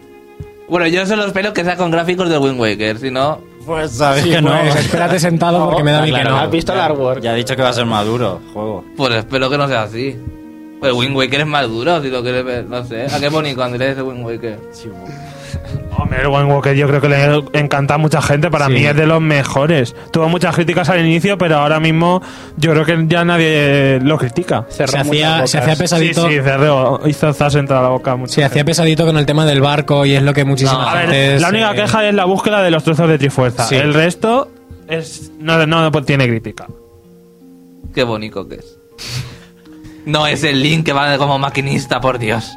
Bueno, 0.68 0.88
yo 0.88 1.06
solo 1.06 1.26
espero 1.26 1.54
que 1.54 1.64
sea 1.64 1.76
con 1.78 1.92
gráficos 1.92 2.30
del 2.30 2.40
Wind 2.40 2.60
Waker, 2.60 2.98
si 2.98 3.12
no... 3.12 3.51
Pues 3.66 3.92
sabes 3.92 4.24
Sí, 4.24 4.30
que 4.32 4.42
no. 4.42 4.50
pues, 4.60 4.76
espérate 4.76 5.20
sentado 5.20 5.66
porque 5.70 5.84
me 5.84 5.92
da 5.92 6.02
mí 6.02 6.12
que 6.12 6.24
no. 6.24 6.38
¿Has 6.38 6.50
visto 6.52 6.74
el 6.74 6.80
artwork? 6.80 7.22
Ya 7.22 7.32
ha 7.32 7.36
dicho 7.36 7.56
que 7.56 7.62
va 7.62 7.70
a 7.70 7.74
ser 7.74 7.86
maduro 7.86 8.40
el 8.46 8.54
juego. 8.54 8.86
Pues 8.98 9.14
espero 9.16 9.50
que 9.50 9.58
no 9.58 9.68
sea 9.68 9.84
así. 9.84 10.18
Pues 10.80 10.94
Wind 10.94 11.16
Waker 11.16 11.42
es 11.42 11.46
más 11.48 11.68
duro, 11.68 12.02
si 12.02 12.10
lo 12.10 12.24
quieres 12.24 12.44
ver, 12.44 12.66
no 12.66 12.84
sé. 12.84 13.06
¿A 13.06 13.20
qué 13.20 13.30
bonito 13.30 13.62
Andrés 13.64 13.92
ese 13.92 14.02
Wind 14.02 14.26
Waker? 14.26 14.60
Hombre, 15.98 16.22
el 16.22 16.28
Waker 16.28 16.76
yo 16.76 16.88
creo 16.88 17.02
que 17.02 17.10
le 17.10 17.60
encanta 17.60 17.96
a 17.96 17.98
mucha 17.98 18.22
gente. 18.22 18.50
Para 18.50 18.68
Sí. 18.68 18.74
mí 18.74 18.86
es 18.86 18.96
de 18.96 19.06
los 19.06 19.22
mejores. 19.22 19.94
Tuvo 20.12 20.30
muchas 20.30 20.56
críticas 20.56 20.90
al 20.90 21.00
inicio, 21.06 21.38
pero 21.38 21.58
ahora 21.58 21.80
mismo 21.80 22.22
yo 22.58 22.72
creo 22.72 22.86
que 22.86 23.06
ya 23.08 23.26
nadie 23.26 24.00
lo 24.02 24.18
critica. 24.18 24.66
Se 24.70 24.84
hacía, 24.86 25.46
se 25.48 25.58
hacía 25.58 25.76
pesadito. 25.76 26.28
Sí, 26.28 26.36
sí, 26.38 26.42
cerró. 26.42 27.02
Hizo 27.08 27.34
zas 27.34 27.56
entre 27.56 27.76
la 27.76 27.90
boca. 27.90 28.12
a 28.14 28.16
mucha 28.16 28.34
Se 28.34 28.44
hacía 28.44 28.64
pesadito 28.64 29.06
con 29.06 29.18
el 29.18 29.26
tema 29.26 29.46
del 29.46 29.62
barco 29.62 30.06
y 30.06 30.14
es 30.16 30.24
lo 30.24 30.34
que 30.34 30.46
muchísima 30.46 30.82
No, 30.82 30.90
A 30.90 30.94
ver, 30.96 31.10
gente. 31.10 31.40
la 31.40 31.50
única 31.50 31.74
queja 31.74 32.08
es 32.08 32.14
la 32.16 32.26
búsqueda 32.26 32.62
de 32.64 32.72
los 32.72 32.84
trozos 32.84 33.08
de 33.10 33.18
Trifuerza. 33.18 33.66
Sí. 33.66 33.76
El 33.76 33.94
resto 33.94 34.50
es 34.88 35.32
no, 35.40 35.66
no 35.66 35.92
tiene 36.04 36.28
crítica. 36.28 36.68
Qué 37.94 38.04
bonito 38.04 38.48
que 38.48 38.56
es. 38.56 38.78
No 40.06 40.26
es 40.26 40.44
el 40.44 40.64
Link 40.64 40.86
que 40.86 40.94
va 40.94 41.18
como 41.18 41.38
maquinista, 41.38 42.00
por 42.02 42.18
Dios. 42.18 42.52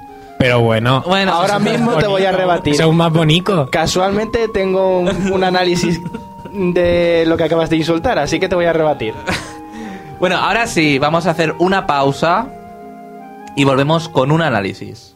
Pero 0.45 0.61
bueno. 0.61 1.03
Bueno, 1.07 1.33
Ahora 1.33 1.59
mismo 1.59 1.95
te 1.97 2.07
voy 2.07 2.27
a 2.27 2.31
rebatir. 2.31 2.83
Aún 2.83 2.99
más 2.99 3.11
bonito. 3.11 3.71
Casualmente 3.71 4.47
tengo 4.49 5.01
un, 5.01 5.33
un 5.33 5.43
análisis 5.43 6.03
de 6.53 7.25
lo 7.27 7.39
que 7.39 7.45
acabas 7.45 7.71
de 7.71 7.79
insultar, 7.79 8.19
así 8.19 8.39
que 8.39 8.47
te 8.47 8.55
voy 8.55 8.67
a 8.67 8.75
rebatir. 8.75 9.15
Bueno, 10.21 10.37
ahora 10.37 10.67
sí, 10.67 10.99
vamos 10.99 11.27
a 11.27 11.31
hacer 11.31 11.55
una 11.61 11.87
pausa 11.87 12.47
y 13.57 13.65
volvemos 13.65 14.11
con 14.11 14.31
un 14.31 14.43
análisis. 14.43 15.14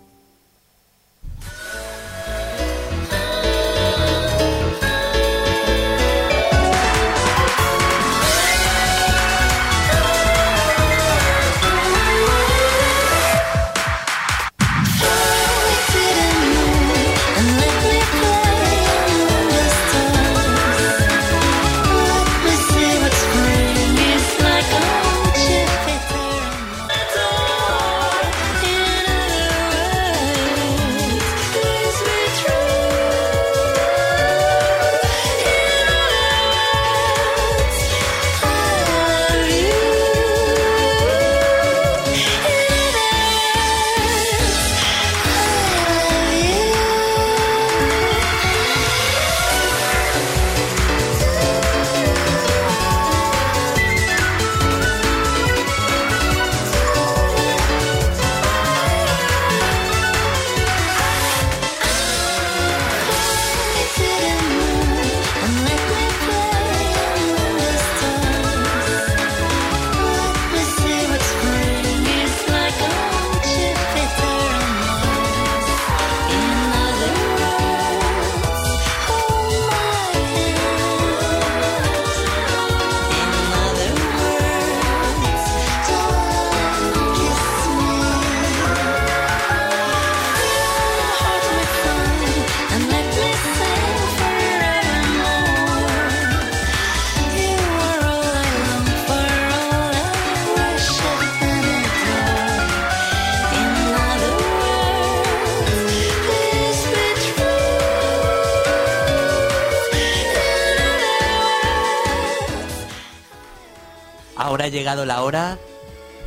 Llegado 114.78 115.04
la 115.04 115.22
hora. 115.22 115.58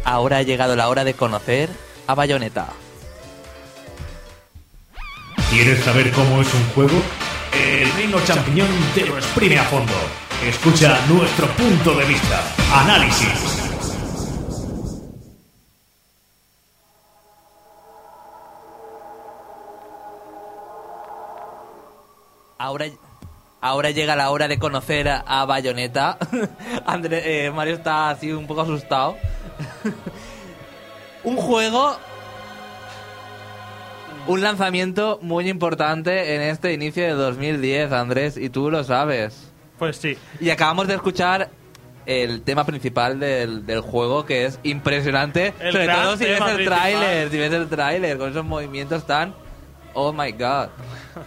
Ahora 0.03 0.37
ha 0.37 0.41
llegado 0.41 0.75
la 0.75 0.89
hora 0.89 1.05
de 1.05 1.13
conocer 1.13 1.69
a 2.05 2.15
Bayonetta. 2.15 2.67
¿Quieres 5.49 5.81
saber 5.85 6.11
cómo 6.11 6.41
es 6.41 6.53
un 6.53 6.65
juego? 6.75 7.01
El 7.53 7.89
Reino 7.93 8.19
Champiñón 8.25 8.67
te 8.93 9.05
lo 9.05 9.17
exprime 9.17 9.57
a 9.57 9.63
fondo. 9.63 9.93
Escucha 10.45 10.99
nuestro 11.07 11.47
punto 11.55 11.95
de 11.95 12.05
vista. 12.05 12.43
Análisis. 12.73 13.27
Ahora, 22.57 22.85
ahora 23.61 23.91
llega 23.91 24.15
la 24.15 24.31
hora 24.31 24.47
de 24.47 24.59
conocer 24.59 25.07
a, 25.07 25.45
Bayonetta. 25.45 26.17
André- 26.85 27.45
eh, 27.45 27.51
Mario 27.51 27.75
está 27.75 28.09
así 28.09 28.31
un 28.31 28.47
poco 28.47 28.61
asustado. 28.61 29.15
un 31.23 31.37
juego. 31.37 31.95
Un 34.27 34.41
lanzamiento 34.41 35.19
muy 35.21 35.49
importante 35.49 36.35
en 36.35 36.41
este 36.41 36.73
inicio 36.73 37.03
de 37.03 37.13
2010, 37.13 37.91
Andrés, 37.91 38.37
y 38.37 38.49
tú 38.49 38.69
lo 38.69 38.83
sabes. 38.83 39.51
Pues 39.79 39.97
sí. 39.97 40.17
Y 40.39 40.51
acabamos 40.51 40.87
de 40.87 40.95
escuchar 40.95 41.49
el 42.05 42.43
tema 42.43 42.63
principal 42.65 43.19
del, 43.19 43.65
del 43.65 43.81
juego, 43.81 44.25
que 44.25 44.45
es 44.45 44.59
impresionante. 44.61 45.53
El 45.59 45.71
sobre 45.71 45.87
todo 45.87 46.17
si 46.17 46.25
ves 46.25 46.41
el 46.41 46.65
tráiler, 46.65 47.29
si 47.31 47.37
ves 47.37 47.53
el 47.53 47.67
tráiler, 47.67 48.17
con 48.17 48.29
esos 48.29 48.45
movimientos 48.45 49.05
tan... 49.05 49.33
Oh 49.93 50.13
my 50.13 50.31
god. 50.31 50.69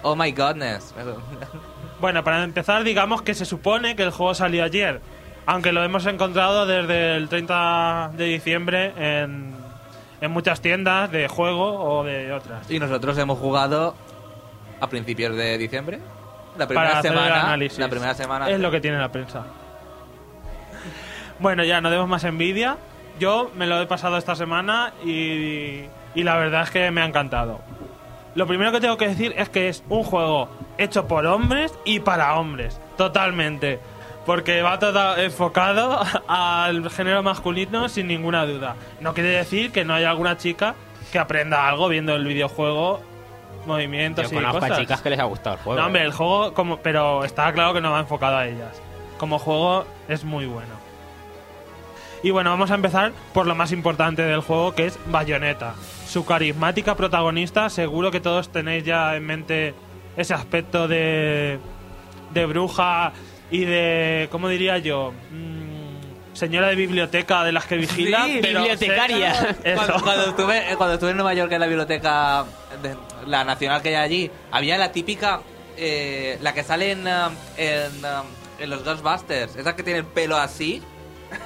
Oh 0.02 0.16
my 0.16 0.30
godness. 0.32 0.94
Bueno, 2.00 2.22
para 2.24 2.42
empezar, 2.44 2.82
digamos 2.84 3.22
que 3.22 3.34
se 3.34 3.44
supone 3.44 3.96
que 3.96 4.02
el 4.02 4.10
juego 4.10 4.34
salió 4.34 4.64
ayer, 4.64 5.00
aunque 5.46 5.72
lo 5.72 5.82
hemos 5.84 6.04
encontrado 6.06 6.66
desde 6.66 7.16
el 7.16 7.28
30 7.28 8.12
de 8.16 8.24
diciembre 8.26 8.92
en, 8.96 9.54
en 10.20 10.30
muchas 10.30 10.60
tiendas 10.60 11.10
de 11.10 11.28
juego 11.28 11.72
o 11.98 12.04
de 12.04 12.32
otras. 12.32 12.70
Y 12.70 12.78
nosotros 12.78 13.16
hemos 13.18 13.38
jugado 13.38 13.94
a 14.80 14.88
principios 14.88 15.36
de 15.36 15.56
diciembre. 15.56 16.00
La 16.58 16.66
primera 16.66 16.88
Para 16.88 16.98
hacer 17.00 17.12
el 17.12 17.18
semana. 17.18 17.40
análisis. 17.42 17.78
La 17.78 17.88
primera 17.88 18.14
semana. 18.14 18.50
Es 18.50 18.60
lo 18.60 18.70
que 18.70 18.80
tiene 18.80 18.98
la 18.98 19.10
prensa. 19.10 19.44
Bueno, 21.38 21.64
ya 21.64 21.80
no 21.80 21.90
demos 21.90 22.08
más 22.08 22.24
envidia. 22.24 22.76
Yo 23.18 23.50
me 23.56 23.66
lo 23.66 23.80
he 23.80 23.86
pasado 23.86 24.16
esta 24.18 24.34
semana 24.36 24.92
y, 25.04 25.84
y 26.14 26.22
la 26.22 26.36
verdad 26.36 26.62
es 26.62 26.70
que 26.70 26.90
me 26.90 27.00
ha 27.00 27.04
encantado. 27.06 27.60
Lo 28.34 28.46
primero 28.46 28.72
que 28.72 28.80
tengo 28.80 28.96
que 28.96 29.08
decir 29.08 29.32
es 29.36 29.48
que 29.48 29.68
es 29.68 29.84
un 29.88 30.02
juego 30.02 30.48
hecho 30.76 31.06
por 31.06 31.24
hombres 31.26 31.72
y 31.84 32.00
para 32.00 32.34
hombres, 32.34 32.80
totalmente. 32.96 33.78
Porque 34.26 34.62
va 34.62 34.78
todo 34.78 35.16
enfocado 35.18 36.00
al 36.28 36.90
género 36.90 37.22
masculino 37.22 37.88
sin 37.88 38.08
ninguna 38.08 38.44
duda. 38.46 38.74
No 39.00 39.14
quiere 39.14 39.30
decir 39.30 39.70
que 39.70 39.84
no 39.84 39.94
haya 39.94 40.10
alguna 40.10 40.36
chica 40.36 40.74
que 41.12 41.18
aprenda 41.18 41.68
algo 41.68 41.88
viendo 41.88 42.14
el 42.14 42.24
videojuego, 42.24 43.00
movimientos 43.66 44.30
Yo 44.30 44.32
y 44.32 44.42
conozco 44.42 44.60
cosas. 44.60 44.78
a 44.78 44.80
chicas 44.80 45.00
que 45.00 45.10
les 45.10 45.18
ha 45.20 45.24
gustado 45.24 45.56
el 45.56 45.62
juego. 45.62 45.80
No, 45.80 45.86
hombre, 45.86 46.02
el 46.02 46.12
juego, 46.12 46.54
como, 46.54 46.78
pero 46.78 47.24
está 47.24 47.52
claro 47.52 47.72
que 47.72 47.80
no 47.80 47.92
va 47.92 48.00
enfocado 48.00 48.36
a 48.36 48.46
ellas. 48.46 48.80
Como 49.18 49.38
juego 49.38 49.84
es 50.08 50.24
muy 50.24 50.46
bueno. 50.46 50.83
Y 52.24 52.30
bueno, 52.30 52.48
vamos 52.50 52.70
a 52.70 52.74
empezar 52.74 53.12
por 53.34 53.46
lo 53.46 53.54
más 53.54 53.70
importante 53.70 54.22
del 54.22 54.40
juego, 54.40 54.74
que 54.74 54.86
es 54.86 54.98
Bayonetta. 55.06 55.74
Su 56.08 56.24
carismática 56.24 56.94
protagonista, 56.96 57.68
seguro 57.68 58.10
que 58.10 58.18
todos 58.20 58.50
tenéis 58.50 58.82
ya 58.82 59.14
en 59.14 59.26
mente 59.26 59.74
ese 60.16 60.32
aspecto 60.32 60.88
de, 60.88 61.58
de 62.32 62.46
bruja 62.46 63.12
y 63.50 63.66
de, 63.66 64.28
¿cómo 64.32 64.48
diría 64.48 64.78
yo? 64.78 65.12
Mm, 65.30 66.34
señora 66.34 66.68
de 66.68 66.76
biblioteca 66.76 67.44
de 67.44 67.52
las 67.52 67.66
que 67.66 67.76
vigila. 67.76 68.24
Sí, 68.24 68.38
pero 68.40 68.60
bibliotecaria. 68.60 69.32
Eso. 69.64 69.76
Cuando, 69.84 70.02
cuando 70.02 70.24
estuve, 70.30 70.62
cuando 70.78 70.94
estuve 70.94 71.10
en 71.10 71.16
Nueva 71.18 71.34
York 71.34 71.52
en 71.52 71.60
la 71.60 71.66
biblioteca, 71.66 72.46
de- 72.82 72.96
la 73.26 73.44
nacional 73.44 73.82
que 73.82 73.90
hay 73.90 73.94
allí, 73.96 74.30
había 74.50 74.78
la 74.78 74.92
típica, 74.92 75.40
eh, 75.76 76.38
la 76.40 76.54
que 76.54 76.62
sale 76.64 76.92
en, 76.92 77.00
um, 77.00 77.34
en, 77.58 77.92
um, 78.02 78.26
en 78.60 78.70
los 78.70 78.82
Ghostbusters, 78.82 79.56
esa 79.56 79.76
que 79.76 79.82
tiene 79.82 79.98
el 79.98 80.06
pelo 80.06 80.36
así, 80.38 80.80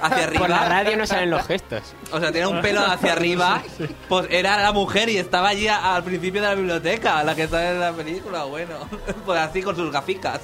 hacia 0.01 0.23
arriba. 0.25 0.39
Por 0.41 0.49
la 0.49 0.69
radio 0.69 0.97
no 0.97 1.05
salen 1.05 1.29
los 1.29 1.45
gestos. 1.45 1.93
O 2.11 2.19
sea, 2.19 2.31
tiene 2.31 2.47
un 2.47 2.61
pelo 2.61 2.81
hacia 2.85 3.13
arriba. 3.13 3.61
Pues 4.07 4.27
era 4.29 4.61
la 4.61 4.71
mujer 4.71 5.09
y 5.09 5.17
estaba 5.17 5.49
allí 5.49 5.67
a- 5.67 5.95
al 5.95 6.03
principio 6.03 6.41
de 6.41 6.47
la 6.47 6.55
biblioteca, 6.55 7.23
la 7.23 7.35
que 7.35 7.47
sale 7.47 7.69
en 7.71 7.79
la 7.79 7.91
película, 7.93 8.43
bueno. 8.45 8.75
Pues 9.25 9.39
así 9.39 9.61
con 9.61 9.75
sus 9.75 9.91
gaficas. 9.91 10.41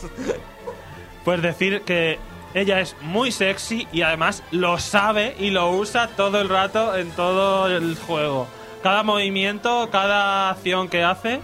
Pues 1.24 1.42
decir 1.42 1.82
que 1.82 2.20
ella 2.54 2.80
es 2.80 2.96
muy 3.02 3.32
sexy 3.32 3.88
y 3.92 4.02
además 4.04 4.44
lo 4.52 4.78
sabe 4.80 5.36
y 5.40 5.50
lo 5.50 5.72
usa 5.72 6.08
todo 6.16 6.40
el 6.40 6.50
rato 6.50 6.96
en 6.96 7.12
todo 7.12 7.68
el 7.68 7.98
juego. 7.98 8.48
Cada 8.84 9.02
movimiento, 9.04 9.90
cada 9.92 10.52
acción 10.52 10.88
que 10.88 11.04
hace 11.04 11.40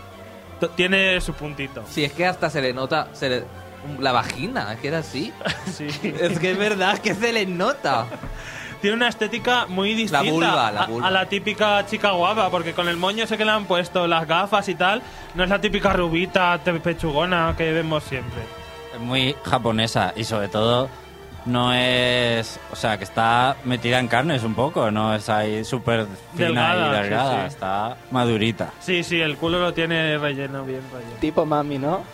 tiene 0.75 1.19
su 1.21 1.33
puntito. 1.33 1.83
Si 1.89 2.03
es 2.03 2.13
que 2.13 2.27
hasta 2.27 2.49
se 2.51 2.61
le 2.61 2.71
nota 2.73 3.07
se 3.13 3.29
le- 3.29 3.60
la 3.99 4.11
vagina, 4.11 4.75
que 4.81 4.87
era 4.89 4.99
así. 4.99 5.31
Sí. 5.71 5.87
Es 6.19 6.39
que 6.39 6.51
es 6.51 6.57
verdad 6.57 6.97
que 6.99 7.15
se 7.15 7.31
le 7.33 7.45
nota. 7.45 8.05
tiene 8.81 8.95
una 8.97 9.07
estética 9.07 9.65
muy 9.67 9.93
distinta 9.93 10.29
vulva, 10.31 10.71
la 10.71 10.83
a- 10.83 10.87
vulva. 10.87 11.07
A, 11.07 11.11
la 11.11 11.25
típica 11.27 11.85
chica 11.85 12.11
guapa, 12.11 12.49
porque 12.49 12.73
con 12.73 12.87
el 12.87 12.97
moño 12.97 13.23
ese 13.23 13.37
que 13.37 13.45
le 13.45 13.51
han 13.51 13.65
puesto, 13.65 14.07
las 14.07 14.27
gafas 14.27 14.67
y 14.69 14.75
tal, 14.75 15.01
no 15.35 15.43
es 15.43 15.49
la 15.49 15.61
típica 15.61 15.93
rubita 15.93 16.59
pechugona 16.83 17.53
que 17.57 17.71
vemos 17.71 18.03
siempre. 18.03 18.41
Es 18.93 18.99
muy 18.99 19.35
japonesa 19.45 20.13
y 20.15 20.23
sobre 20.25 20.47
todo 20.49 20.89
no 21.45 21.73
es... 21.73 22.59
O 22.71 22.75
sea, 22.75 22.97
que 22.97 23.03
está 23.03 23.55
metida 23.65 23.97
en 23.99 24.07
carnes 24.07 24.43
un 24.43 24.53
poco, 24.53 24.91
no 24.91 25.15
es 25.15 25.27
ahí 25.29 25.63
súper 25.63 26.05
fina 26.35 26.45
Delgada, 26.47 26.85
y 26.85 26.89
sí, 26.95 27.01
delgada, 27.01 27.41
sí. 27.41 27.47
está 27.47 27.97
madurita. 28.11 28.69
Sí, 28.79 29.03
sí, 29.03 29.19
el 29.21 29.37
culo 29.37 29.59
lo 29.59 29.73
tiene 29.73 30.17
relleno, 30.17 30.63
bien 30.65 30.81
relleno. 30.91 31.15
Tipo 31.19 31.45
mami, 31.45 31.77
¿no? 31.79 32.03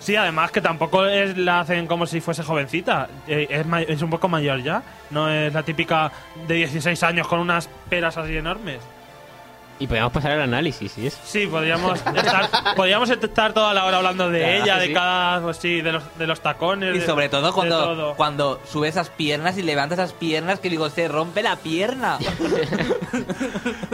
Sí, 0.00 0.14
además 0.16 0.50
que 0.52 0.60
tampoco 0.60 1.04
es, 1.06 1.36
la 1.36 1.60
hacen 1.60 1.86
como 1.86 2.06
si 2.06 2.20
fuese 2.20 2.42
jovencita. 2.42 3.08
Eh, 3.26 3.46
es, 3.50 3.66
ma- 3.66 3.82
es 3.82 4.00
un 4.00 4.10
poco 4.10 4.28
mayor 4.28 4.62
ya. 4.62 4.82
No 5.10 5.28
es 5.28 5.52
la 5.52 5.62
típica 5.64 6.12
de 6.46 6.54
16 6.54 7.02
años 7.02 7.26
con 7.26 7.40
unas 7.40 7.68
peras 7.88 8.16
así 8.16 8.36
enormes. 8.36 8.78
Y 9.80 9.86
podemos 9.86 10.10
pasar 10.12 10.32
al 10.32 10.42
análisis, 10.42 10.90
¿sí 10.90 11.06
es? 11.06 11.14
Sí, 11.24 11.46
podríamos 11.46 12.00
estar, 12.04 12.48
podríamos 12.74 13.08
estar 13.10 13.52
toda 13.52 13.72
la 13.74 13.84
hora 13.84 13.98
hablando 13.98 14.28
de 14.28 14.56
ella, 14.58 14.76
de 14.76 14.92
cada, 14.92 15.40
pues 15.40 15.56
sí, 15.58 15.80
de 15.82 15.92
los, 15.92 16.18
de 16.18 16.26
los 16.26 16.40
tacones. 16.40 16.96
Y 16.96 16.98
de- 16.98 17.06
sobre 17.06 17.28
todo 17.28 17.52
cuando, 17.52 17.84
todo. 17.84 18.14
cuando 18.16 18.60
sube 18.68 18.88
esas 18.88 19.08
piernas 19.08 19.56
y 19.56 19.62
levanta 19.62 19.94
esas 19.94 20.12
piernas 20.14 20.58
que 20.58 20.68
digo, 20.70 20.88
se 20.90 21.06
rompe 21.08 21.42
la 21.42 21.56
pierna. 21.56 22.18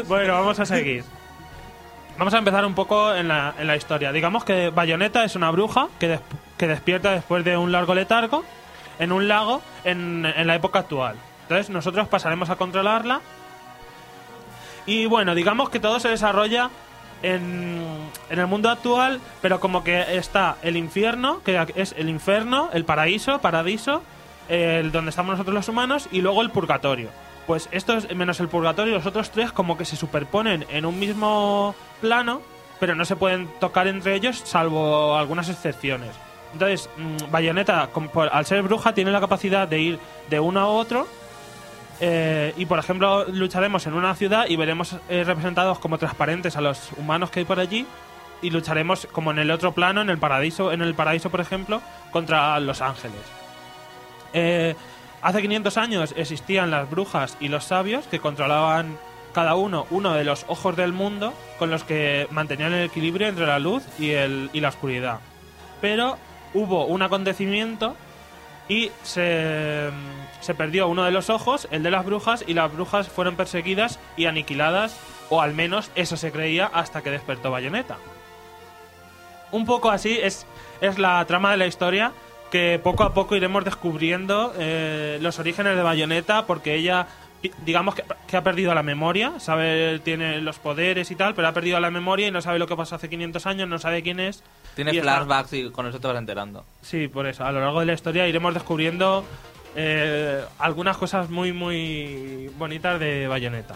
Bueno, 0.06 0.34
vamos 0.34 0.58
a 0.60 0.66
seguir. 0.66 1.04
Vamos 2.16 2.32
a 2.32 2.38
empezar 2.38 2.64
un 2.64 2.74
poco 2.74 3.12
en 3.14 3.26
la, 3.26 3.54
en 3.58 3.66
la 3.66 3.76
historia. 3.76 4.12
Digamos 4.12 4.44
que 4.44 4.70
Bayonetta 4.70 5.24
es 5.24 5.34
una 5.34 5.50
bruja 5.50 5.88
que, 5.98 6.20
que 6.56 6.68
despierta 6.68 7.10
después 7.10 7.44
de 7.44 7.56
un 7.56 7.72
largo 7.72 7.94
letargo 7.94 8.44
en 9.00 9.10
un 9.10 9.26
lago 9.26 9.62
en, 9.82 10.24
en 10.24 10.46
la 10.46 10.54
época 10.54 10.78
actual. 10.78 11.16
Entonces 11.42 11.70
nosotros 11.70 12.06
pasaremos 12.06 12.50
a 12.50 12.56
controlarla. 12.56 13.20
Y 14.86 15.06
bueno, 15.06 15.34
digamos 15.34 15.70
que 15.70 15.80
todo 15.80 15.98
se 15.98 16.08
desarrolla 16.08 16.70
en, 17.22 17.82
en 18.30 18.38
el 18.38 18.46
mundo 18.46 18.70
actual, 18.70 19.20
pero 19.42 19.58
como 19.58 19.82
que 19.82 20.16
está 20.16 20.56
el 20.62 20.76
infierno, 20.76 21.42
que 21.42 21.66
es 21.74 21.94
el 21.98 22.08
infierno, 22.08 22.70
el 22.72 22.84
paraíso, 22.84 23.40
paradiso, 23.40 24.02
el 24.48 24.92
donde 24.92 25.10
estamos 25.10 25.32
nosotros 25.32 25.54
los 25.54 25.68
humanos, 25.68 26.08
y 26.12 26.20
luego 26.20 26.42
el 26.42 26.50
purgatorio. 26.50 27.08
Pues 27.46 27.68
estos, 27.72 28.10
menos 28.14 28.40
el 28.40 28.48
purgatorio, 28.48 28.94
los 28.94 29.06
otros 29.06 29.30
tres 29.30 29.52
como 29.52 29.76
que 29.76 29.84
se 29.84 29.96
superponen 29.96 30.64
en 30.70 30.86
un 30.86 30.98
mismo 30.98 31.74
plano, 32.00 32.40
pero 32.80 32.94
no 32.94 33.04
se 33.04 33.16
pueden 33.16 33.48
tocar 33.60 33.86
entre 33.86 34.14
ellos, 34.14 34.42
salvo 34.44 35.16
algunas 35.16 35.48
excepciones. 35.48 36.10
Entonces, 36.54 36.88
mm, 36.96 37.30
Bayonetta, 37.30 37.90
al 38.32 38.46
ser 38.46 38.62
bruja, 38.62 38.94
tiene 38.94 39.10
la 39.10 39.20
capacidad 39.20 39.66
de 39.68 39.80
ir 39.80 39.98
de 40.30 40.40
uno 40.40 40.60
a 40.60 40.66
otro. 40.68 41.06
eh, 42.00 42.52
y 42.56 42.66
por 42.66 42.78
ejemplo, 42.78 43.24
lucharemos 43.26 43.86
en 43.86 43.94
una 43.94 44.14
ciudad 44.16 44.46
y 44.48 44.56
veremos 44.56 44.96
eh, 45.08 45.22
representados 45.24 45.78
como 45.78 45.96
transparentes 45.98 46.56
a 46.56 46.60
los 46.60 46.90
humanos 46.96 47.30
que 47.30 47.40
hay 47.40 47.44
por 47.44 47.60
allí. 47.60 47.86
Y 48.42 48.50
lucharemos 48.50 49.06
como 49.12 49.30
en 49.30 49.38
el 49.38 49.50
otro 49.50 49.72
plano, 49.72 50.02
en 50.02 50.10
el 50.10 50.18
paraíso, 50.18 50.72
en 50.72 50.82
el 50.82 50.94
paraíso, 50.94 51.30
por 51.30 51.40
ejemplo, 51.40 51.80
contra 52.10 52.58
los 52.60 52.82
ángeles. 52.82 53.20
Eh, 54.32 54.74
hace 55.24 55.42
500 55.42 55.76
años 55.78 56.14
existían 56.16 56.70
las 56.70 56.88
brujas 56.88 57.36
y 57.40 57.48
los 57.48 57.64
sabios 57.64 58.06
que 58.06 58.20
controlaban 58.20 58.96
cada 59.32 59.56
uno 59.56 59.86
uno 59.90 60.14
de 60.14 60.22
los 60.22 60.44
ojos 60.46 60.76
del 60.76 60.92
mundo 60.92 61.34
con 61.58 61.70
los 61.70 61.82
que 61.82 62.28
mantenían 62.30 62.72
el 62.72 62.84
equilibrio 62.84 63.26
entre 63.26 63.46
la 63.46 63.58
luz 63.58 63.82
y, 63.98 64.10
el, 64.10 64.50
y 64.52 64.60
la 64.60 64.68
oscuridad. 64.68 65.18
Pero 65.80 66.18
hubo 66.52 66.84
un 66.84 67.02
acontecimiento 67.02 67.96
y 68.68 68.90
se, 69.02 69.90
se 70.40 70.54
perdió 70.54 70.88
uno 70.88 71.04
de 71.04 71.10
los 71.10 71.30
ojos, 71.30 71.68
el 71.70 71.82
de 71.82 71.90
las 71.90 72.04
brujas, 72.04 72.44
y 72.46 72.54
las 72.54 72.72
brujas 72.72 73.08
fueron 73.08 73.36
perseguidas 73.36 73.98
y 74.16 74.26
aniquiladas, 74.26 74.96
o 75.30 75.40
al 75.40 75.54
menos 75.54 75.90
eso 75.94 76.16
se 76.16 76.32
creía 76.32 76.66
hasta 76.66 77.02
que 77.02 77.10
despertó 77.10 77.50
Bayonetta. 77.50 77.96
Un 79.52 79.66
poco 79.66 79.90
así 79.90 80.18
es, 80.20 80.46
es 80.80 80.98
la 80.98 81.24
trama 81.26 81.50
de 81.50 81.56
la 81.58 81.66
historia 81.66 82.12
que 82.54 82.78
poco 82.80 83.02
a 83.02 83.12
poco 83.14 83.34
iremos 83.34 83.64
descubriendo 83.64 84.54
eh, 84.56 85.18
los 85.20 85.40
orígenes 85.40 85.74
de 85.74 85.82
Bayonetta 85.82 86.46
porque 86.46 86.76
ella 86.76 87.08
digamos 87.66 87.96
que, 87.96 88.04
que 88.28 88.36
ha 88.36 88.44
perdido 88.44 88.72
la 88.76 88.84
memoria, 88.84 89.40
sabe 89.40 89.98
tiene 90.04 90.40
los 90.40 90.60
poderes 90.60 91.10
y 91.10 91.16
tal, 91.16 91.34
pero 91.34 91.48
ha 91.48 91.52
perdido 91.52 91.80
la 91.80 91.90
memoria 91.90 92.28
y 92.28 92.30
no 92.30 92.40
sabe 92.40 92.60
lo 92.60 92.68
que 92.68 92.76
pasó 92.76 92.94
hace 92.94 93.08
500 93.08 93.44
años, 93.46 93.68
no 93.68 93.80
sabe 93.80 94.04
quién 94.04 94.20
es. 94.20 94.44
Tiene 94.76 94.94
y 94.94 94.98
está- 94.98 95.16
flashbacks 95.16 95.52
y 95.52 95.70
con 95.70 95.88
eso 95.88 95.98
te 95.98 96.06
vas 96.06 96.16
enterando. 96.16 96.64
Sí, 96.80 97.08
por 97.08 97.26
eso. 97.26 97.44
A 97.44 97.50
lo 97.50 97.58
largo 97.58 97.80
de 97.80 97.86
la 97.86 97.92
historia 97.94 98.28
iremos 98.28 98.54
descubriendo 98.54 99.24
eh, 99.74 100.44
algunas 100.60 100.96
cosas 100.96 101.30
muy, 101.30 101.52
muy 101.52 102.52
bonitas 102.56 103.00
de 103.00 103.26
Bayonetta. 103.26 103.74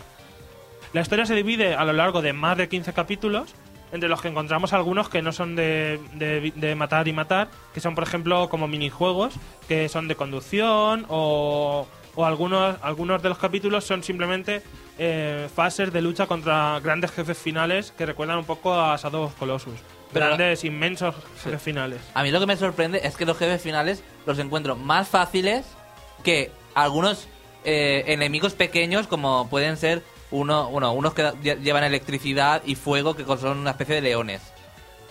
La 0.92 1.00
historia 1.00 1.26
se 1.26 1.34
divide 1.34 1.74
a 1.74 1.84
lo 1.84 1.94
largo 1.94 2.22
de 2.22 2.32
más 2.32 2.56
de 2.56 2.68
15 2.68 2.92
capítulos, 2.92 3.56
entre 3.92 4.08
los 4.08 4.20
que 4.20 4.28
encontramos 4.28 4.72
algunos 4.72 5.08
que 5.08 5.22
no 5.22 5.32
son 5.32 5.56
de, 5.56 5.98
de- 6.14 6.52
de 6.54 6.74
matar 6.74 7.08
y 7.08 7.12
matar, 7.12 7.48
que 7.72 7.80
son, 7.80 7.94
por 7.94 8.04
ejemplo, 8.04 8.48
como 8.48 8.68
minijuegos, 8.68 9.34
que 9.68 9.88
son 9.88 10.08
de 10.08 10.14
conducción 10.16 11.06
o, 11.08 11.86
o 12.14 12.24
algunos, 12.24 12.76
algunos 12.82 13.22
de 13.22 13.28
los 13.28 13.38
capítulos 13.38 13.84
son 13.84 14.02
simplemente 14.02 14.62
eh, 14.98 15.48
fases 15.54 15.92
de 15.92 16.02
lucha 16.02 16.26
contra 16.26 16.80
grandes 16.80 17.10
jefes 17.12 17.38
finales 17.38 17.92
que 17.96 18.04
recuerdan 18.06 18.38
un 18.38 18.44
poco 18.44 18.74
a 18.74 18.96
Shadow 18.96 19.24
of 19.24 19.34
Colossus. 19.36 19.74
Pero- 20.12 20.26
grandes, 20.26 20.64
inmensos 20.64 21.14
jefes 21.42 21.60
finales. 21.62 22.00
A 22.14 22.22
mí 22.22 22.30
lo 22.30 22.40
que 22.40 22.46
me 22.46 22.56
sorprende 22.56 23.00
es 23.04 23.14
que 23.16 23.26
los 23.26 23.36
jefes 23.36 23.60
finales 23.62 24.02
los 24.26 24.38
encuentro 24.38 24.74
más 24.74 25.06
fáciles 25.08 25.66
que 26.24 26.50
algunos 26.74 27.28
eh, 27.64 28.04
enemigos 28.06 28.54
pequeños 28.54 29.06
como 29.06 29.48
pueden 29.50 29.76
ser 29.76 30.02
uno, 30.30 30.68
bueno, 30.70 30.92
unos 30.92 31.14
que 31.14 31.24
lle- 31.24 31.58
llevan 31.60 31.84
electricidad 31.84 32.62
y 32.64 32.74
fuego 32.74 33.14
que 33.16 33.24
son 33.24 33.58
una 33.58 33.70
especie 33.70 33.94
de 33.96 34.00
leones. 34.02 34.42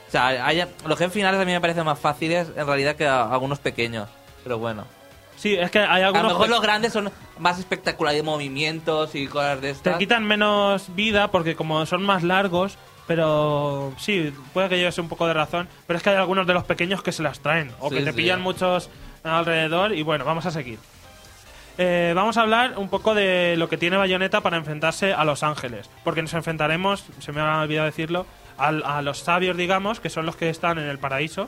O 0.08 0.12
sea, 0.12 0.28
hay- 0.28 0.64
los 0.86 0.98
jefes 0.98 1.14
finales 1.14 1.40
a 1.42 1.46
mí 1.46 1.52
me 1.52 1.60
parecen 1.62 1.84
más 1.86 2.00
fáciles 2.00 2.48
en 2.56 2.66
realidad 2.66 2.96
que 2.96 3.06
a- 3.08 3.24
algunos 3.32 3.60
pequeños. 3.60 4.08
Pero 4.44 4.58
bueno. 4.60 4.86
Sí, 5.36 5.54
es 5.56 5.70
que 5.70 5.80
hay 5.80 6.02
A 6.02 6.08
algunos 6.08 6.24
lo 6.24 6.30
mejor 6.30 6.50
los 6.50 6.62
grandes 6.62 6.94
son 6.94 7.12
más 7.38 7.60
espectaculares 7.60 8.20
de 8.20 8.24
movimientos 8.24 9.14
y 9.14 9.28
cosas 9.28 9.56
de 9.62 9.68
te 9.68 9.70
estas. 9.72 9.98
quitan 9.98 10.24
menos 10.26 10.96
vida 10.96 11.30
porque 11.30 11.56
como 11.56 11.86
son 11.86 12.04
más 12.04 12.24
largos, 12.24 12.78
pero 13.06 13.94
sí, 14.00 14.34
puede 14.54 14.70
que 14.70 14.78
lleves 14.78 14.98
un 14.98 15.10
poco 15.10 15.28
de 15.28 15.34
razón, 15.34 15.68
pero 15.86 15.98
es 15.98 16.04
que 16.04 16.10
hay 16.10 16.16
algunos 16.16 16.48
de 16.48 16.54
los 16.54 16.64
pequeños 16.64 17.04
que 17.04 17.12
se 17.12 17.22
las 17.24 17.40
traen 17.40 17.72
o 17.80 17.90
Sí, 17.90 17.96
que 17.98 18.02
te 18.02 18.12
sí. 18.12 18.18
pillan 18.18 18.42
muchos 18.42 18.90
alrededor 19.24 19.94
y 19.94 20.02
bueno, 20.04 20.26
vamos 20.26 20.46
a 20.46 20.52
seguir. 20.52 20.80
Eh, 21.78 22.14
vamos 22.16 22.38
a 22.38 22.42
hablar 22.42 22.74
un 22.78 22.90
poco 22.90 23.14
de 23.14 23.56
lo 23.58 23.70
que 23.70 23.78
tiene 23.78 23.98
Bayonetta 23.98 24.42
para 24.42 24.58
enfrentarse 24.58 25.14
a 25.14 25.24
los 25.26 25.44
ángeles, 25.44 25.90
porque 26.04 26.24
nos 26.24 26.34
enfrentaremos, 26.34 27.06
se 27.20 27.32
me 27.32 27.42
ha 27.42 27.62
olvidado 27.62 27.86
decirlo, 27.86 28.26
a, 28.58 29.02
los 29.04 29.20
sabios, 29.20 29.56
digamos, 29.56 30.00
que 30.00 30.10
son 30.10 30.26
los 30.26 30.36
que 30.36 30.50
están 30.50 30.80
en 30.80 30.86
el 30.86 30.98
paraíso, 30.98 31.48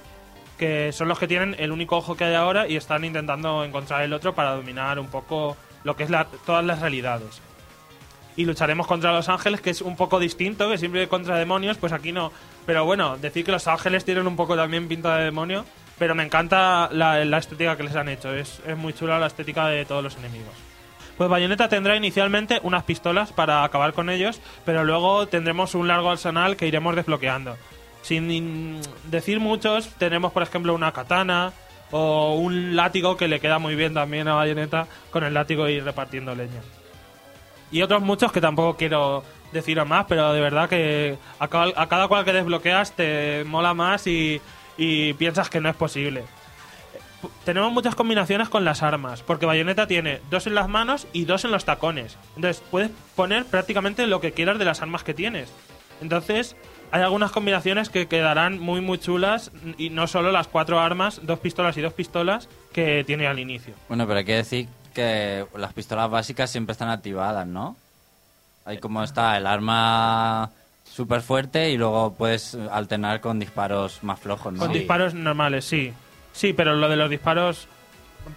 que 0.60 0.92
son 0.92 1.08
los 1.08 1.18
que 1.18 1.28
tienen 1.28 1.56
el 1.58 1.72
único 1.72 1.98
ojo 1.98 2.16
que 2.16 2.26
hay 2.26 2.36
ahora 2.36 2.68
y 2.68 2.76
están 2.76 3.04
intentando 3.04 3.64
encontrar 3.64 4.04
el 4.04 4.14
otro 4.14 4.36
para 4.36 4.52
dominar 4.54 5.00
un 5.00 5.08
poco 5.08 5.58
lo 5.84 5.96
que 5.96 6.04
es 6.04 6.12
la- 6.12 6.28
todas 6.46 6.64
las 6.64 6.80
realidades. 6.82 7.42
Y 8.36 8.46
lucharemos 8.46 8.86
contra 8.86 9.12
los 9.12 9.28
ángeles, 9.28 9.62
que 9.62 9.72
es 9.72 9.82
un 9.82 9.96
poco 9.96 10.20
distinto, 10.20 10.70
que 10.70 10.78
siempre 10.78 11.08
contra 11.08 11.38
demonios, 11.38 11.78
pues 11.78 11.92
aquí 11.92 12.12
no. 12.12 12.32
Pero 12.68 12.86
bueno, 12.86 13.18
decir 13.18 13.44
que 13.44 13.52
los 13.52 13.68
ángeles 13.68 14.06
tienen 14.06 14.28
un 14.28 14.36
poco 14.36 14.56
también 14.56 14.88
pinta 14.88 15.18
de 15.18 15.26
demonio, 15.26 15.66
pero 16.00 16.16
me 16.16 16.24
encanta 16.24 16.90
la, 16.92 17.22
estética 17.38 17.76
que 17.78 17.84
les 17.84 17.96
han 17.96 18.10
hecho. 18.10 18.34
Es, 18.34 18.62
es 18.66 18.78
muy 18.78 18.94
chula 18.94 19.20
la 19.20 19.28
estética 19.28 19.68
de 19.68 19.86
todos 19.86 20.04
los 20.04 20.18
enemigos. 20.18 20.54
Pues 21.18 21.30
Bayonetta 21.30 21.68
tendrá 21.68 21.98
inicialmente 21.98 22.62
unas 22.64 22.84
pistolas 22.84 23.34
para 23.34 23.66
acabar 23.66 23.92
con 23.92 24.10
ellos, 24.10 24.40
pero 24.66 24.86
luego 24.86 25.28
tendremos 25.28 25.76
un 25.76 25.90
largo 25.90 26.10
arsenal 26.10 26.56
que 26.56 26.66
iremos 26.66 26.96
desbloqueando. 26.96 27.58
Sin 28.02 28.32
in- 28.32 28.82
decir 29.04 29.42
muchos, 29.42 29.90
tenemos 29.98 30.32
por 30.32 30.44
ejemplo 30.44 30.74
una 30.74 30.94
katana 30.94 31.52
o 31.92 32.36
un 32.36 32.76
látigo 32.78 33.18
que 33.18 33.28
le 33.28 33.42
queda 33.42 33.60
muy 33.60 33.76
bien 33.76 33.94
también 33.94 34.30
a 34.30 34.36
Bayonetta 34.36 34.88
con 35.12 35.26
el 35.26 35.34
látigo 35.34 35.68
ir 35.68 35.84
repartiendo 35.84 36.34
leña. 36.34 36.62
Y 37.72 37.82
otros 37.82 38.02
muchos 38.02 38.32
que 38.32 38.40
tampoco 38.40 38.78
quiero 38.78 39.24
deciros 39.52 39.88
más, 39.88 40.06
pero 40.08 40.32
de 40.32 40.40
verdad 40.40 40.70
que 40.70 41.18
a 41.40 41.48
cada 41.50 42.08
cual 42.08 42.24
que 42.24 42.32
desbloqueas 42.34 42.94
te 42.94 43.44
mola 43.46 43.74
más 43.74 44.08
y, 44.08 44.40
y 44.80 45.14
piensas 45.14 45.50
que 45.50 45.60
no 45.60 45.70
es 45.70 45.76
posible. 45.76 46.24
Tenemos 47.44 47.74
muchas 47.74 47.96
combinaciones 47.96 48.48
con 48.48 48.64
las 48.64 48.82
armas, 48.82 49.22
porque 49.24 49.46
Bayonetta 49.46 49.88
tiene 49.88 50.22
dos 50.32 50.48
en 50.48 50.56
las 50.56 50.70
manos 50.70 51.06
y 51.12 51.26
dos 51.26 51.44
en 51.44 51.52
los 51.52 51.66
tacones. 51.66 52.18
Entonces 52.38 52.64
puedes 52.72 52.90
poner 53.14 53.46
prácticamente 53.46 54.08
lo 54.08 54.22
que 54.22 54.32
quieras 54.32 54.58
de 54.58 54.64
las 54.64 54.82
armas 54.82 55.04
que 55.04 55.14
tienes. 55.14 55.50
Entonces 56.02 56.56
hay 56.92 57.02
algunas 57.02 57.32
combinaciones 57.34 57.90
que 57.90 58.08
quedarán 58.08 58.58
muy 58.58 58.80
muy 58.80 58.98
chulas 59.00 59.52
y 59.78 59.90
no 59.90 60.08
solo 60.08 60.32
las 60.32 60.48
cuatro 60.48 60.80
armas, 60.80 61.20
dos 61.24 61.40
pistolas 61.40 61.76
y 61.76 61.82
dos 61.82 61.92
pistolas 61.92 62.48
que 62.72 63.04
tiene 63.04 63.28
al 63.28 63.38
inicio. 63.38 63.74
Bueno, 63.90 64.08
pero 64.08 64.20
hay 64.20 64.26
que 64.26 64.36
decir 64.36 64.70
que 64.94 65.46
las 65.58 65.74
pistolas 65.74 66.10
básicas 66.10 66.50
siempre 66.50 66.72
están 66.72 66.90
activadas, 66.90 67.46
¿no? 67.46 67.76
Hay 68.64 68.78
como 68.78 69.04
está 69.04 69.36
el 69.36 69.46
arma 69.46 70.52
súper 71.00 71.22
fuerte 71.22 71.70
y 71.70 71.78
luego 71.78 72.14
puedes 72.14 72.56
alternar 72.70 73.22
con 73.22 73.40
disparos 73.40 74.04
más 74.04 74.20
flojos, 74.20 74.52
¿no? 74.52 74.60
Con 74.60 74.74
disparos 74.74 75.14
normales, 75.14 75.64
sí. 75.64 75.94
Sí, 76.34 76.52
pero 76.52 76.76
lo 76.76 76.90
de 76.90 76.98
los 76.98 77.10
disparos 77.10 77.70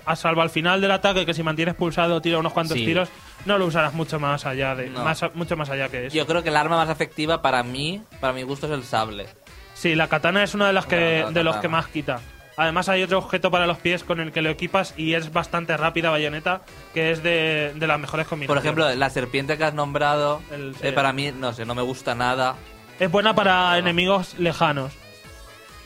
a 0.07 0.15
salvo 0.15 0.43
al 0.43 0.51
final 0.51 0.81
del 0.81 0.93
ataque, 0.93 1.27
que 1.27 1.35
si 1.35 1.43
mantienes 1.43 1.75
pulsado 1.75 2.21
tira 2.23 2.39
unos 2.39 2.53
cuantos 2.53 2.79
Sí. 2.79 2.85
tiros, 2.85 3.09
no 3.47 3.59
lo 3.59 3.67
usarás 3.67 3.95
mucho 3.95 4.21
más 4.21 4.47
allá 4.47 4.77
de 4.77 4.89
No. 4.91 5.03
más, 5.03 5.25
mucho 5.35 5.57
más 5.57 5.71
allá 5.71 5.89
que 5.89 6.07
eso. 6.07 6.17
Yo 6.17 6.25
creo 6.25 6.45
que 6.45 6.51
el 6.51 6.57
arma 6.57 6.77
más 6.77 6.89
efectiva 6.89 7.43
para 7.43 7.65
mí, 7.65 8.01
para 8.21 8.33
mi 8.33 8.45
gusto, 8.45 8.67
es 8.67 8.73
el 8.73 8.85
sable. 8.85 9.27
Sí, 9.75 9.97
la 9.97 10.07
katana 10.07 10.45
es 10.45 10.55
una 10.55 10.69
de 10.69 10.73
las 10.73 10.87
que 10.87 11.27
de 11.33 11.43
los 11.43 11.57
que 11.57 11.67
más 11.67 11.89
quita. 11.89 12.21
Además 12.57 12.89
hay 12.91 13.03
otro 13.03 13.19
objeto 13.19 13.51
para 13.51 13.67
los 13.67 13.79
pies 13.79 14.05
con 14.05 14.21
el 14.21 14.31
que 14.33 14.43
lo 14.43 14.51
equipas 14.51 14.93
y 14.97 15.15
es 15.15 15.33
bastante 15.33 15.75
rápida 15.77 16.11
bayoneta, 16.11 16.61
que 16.93 17.11
es 17.11 17.23
de, 17.23 17.73
de 17.75 17.87
las 17.87 17.99
mejores 17.99 18.25
Por 18.27 18.31
combinaciones. 18.31 18.65
ejemplo, 18.65 18.95
la 18.95 19.11
serpiente 19.11 19.57
que 19.57 19.65
has 19.65 19.75
nombrado, 19.75 20.43
El- 20.51 20.77
eh, 20.83 20.93
para 20.93 21.13
mí, 21.15 21.33
no 21.33 21.53
sé, 21.55 21.65
no 21.65 21.75
me 21.75 21.83
gusta 21.83 22.15
nada. 22.15 22.57
es 23.01 23.11
buena 23.11 23.35
para 23.35 23.79
enemigos 23.79 24.35
lejanos. 24.39 24.93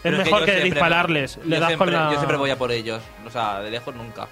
Es 0.03 0.13
mejor 0.13 0.41
que 0.45 0.53
siempre- 0.53 0.65
dispararles. 0.71 1.39
Le 1.45 1.57
yo 1.57 1.61
das 1.61 1.69
siempre, 1.69 1.93
con 1.93 1.95
la... 1.95 2.11
yo 2.11 2.17
siempre 2.19 2.37
voy 2.37 2.51
a 2.51 2.59
por 2.59 2.71
ellos. 2.73 3.03
O 3.27 3.31
sea, 3.31 3.61
de 3.61 3.71
lejos 3.71 3.95
nunca. 3.95 4.29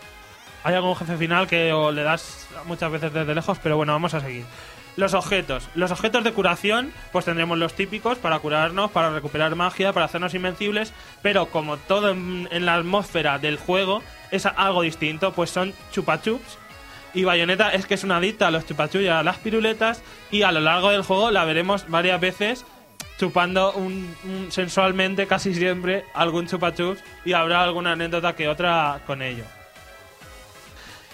Hay 0.64 0.74
algún 0.74 0.96
jefe 0.96 1.16
final 1.16 1.46
que 1.46 1.72
o 1.72 1.92
le 1.92 2.02
das 2.02 2.46
muchas 2.66 2.90
veces 2.90 3.12
desde 3.12 3.34
lejos, 3.34 3.58
pero 3.62 3.76
bueno, 3.76 3.92
vamos 3.92 4.14
a 4.14 4.20
seguir. 4.20 4.44
Los 4.96 5.12
objetos. 5.14 5.68
Los 5.74 5.90
objetos 5.90 6.22
de 6.22 6.32
curación, 6.32 6.92
pues 7.10 7.24
tendremos 7.24 7.58
los 7.58 7.74
típicos 7.74 8.16
para 8.18 8.38
curarnos, 8.38 8.92
para 8.92 9.10
recuperar 9.10 9.54
magia, 9.56 9.92
para 9.92 10.06
hacernos 10.06 10.34
invencibles, 10.34 10.92
pero 11.20 11.46
como 11.46 11.78
todo 11.78 12.10
en, 12.10 12.48
la 12.64 12.74
atmósfera 12.76 13.38
del 13.40 13.56
juego 13.56 14.02
es 14.30 14.46
algo 14.46 14.82
distinto, 14.82 15.32
pues 15.32 15.50
son 15.50 15.74
chupachups. 15.90 16.58
Y 17.12 17.24
Bayonetta 17.24 17.70
es 17.70 17.86
que 17.86 17.94
es 17.94 18.04
una 18.04 18.18
adicta 18.18 18.46
a 18.48 18.50
los 18.52 18.66
chupachups 18.66 19.04
y 19.04 19.08
a 19.08 19.22
las 19.24 19.38
piruletas, 19.38 20.00
y 20.30 20.42
a 20.42 20.52
lo 20.52 20.60
largo 20.60 20.90
del 20.90 21.02
juego 21.02 21.30
la 21.32 21.44
veremos 21.44 21.88
varias 21.88 22.20
veces 22.20 22.64
chupando 23.18 23.72
un- 23.72 24.14
sensualmente 24.50 25.26
casi 25.26 25.54
siempre 25.54 26.04
algún 26.14 26.46
chupachups 26.46 27.02
y 27.24 27.32
habrá 27.32 27.62
alguna 27.62 27.92
anécdota 27.92 28.34
que 28.36 28.48
otra 28.48 29.00
con 29.06 29.22
ello. 29.22 29.44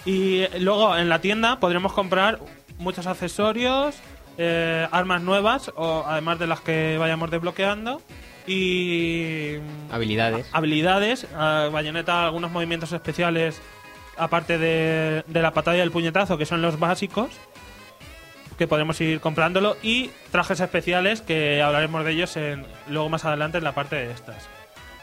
Y 0.05 0.45
luego 0.59 0.97
en 0.97 1.09
la 1.09 1.19
tienda 1.21 1.59
podremos 1.59 1.93
comprar 1.93 2.39
muchos 2.81 3.07
accesorios, 3.07 3.95
eh, 4.37 4.87
armas 4.91 5.21
nuevas, 5.21 5.71
o 5.75 6.03
además 6.05 6.39
de 6.39 6.47
las 6.47 6.61
que 6.61 6.97
vayamos 6.97 7.31
desbloqueando. 7.31 8.01
Y. 8.47 9.57
Habilidades. 9.91 10.49
Habilidades. 10.51 11.23
eh, 11.25 11.69
bayoneta, 11.71 12.25
algunos 12.25 12.51
movimientos 12.51 12.91
especiales, 12.91 13.61
aparte 14.17 14.57
de, 14.57 15.23
de 15.27 15.41
la 15.41 15.51
patada 15.51 15.77
y 15.77 15.79
el 15.79 15.91
puñetazo, 15.91 16.37
que 16.37 16.45
son 16.45 16.61
los 16.61 16.79
básicos. 16.79 17.29
Que 18.57 18.67
podemos 18.67 18.99
ir 19.01 19.19
comprándolo. 19.21 19.77
Y 19.81 20.11
trajes 20.31 20.59
especiales, 20.59 21.21
que 21.21 21.61
hablaremos 21.61 22.03
de 22.05 22.11
ellos 22.11 22.35
en, 22.37 22.65
luego 22.87 23.09
más 23.09 23.25
adelante 23.25 23.57
en 23.57 23.63
la 23.63 23.73
parte 23.73 23.95
de 23.95 24.11
estas. 24.11 24.47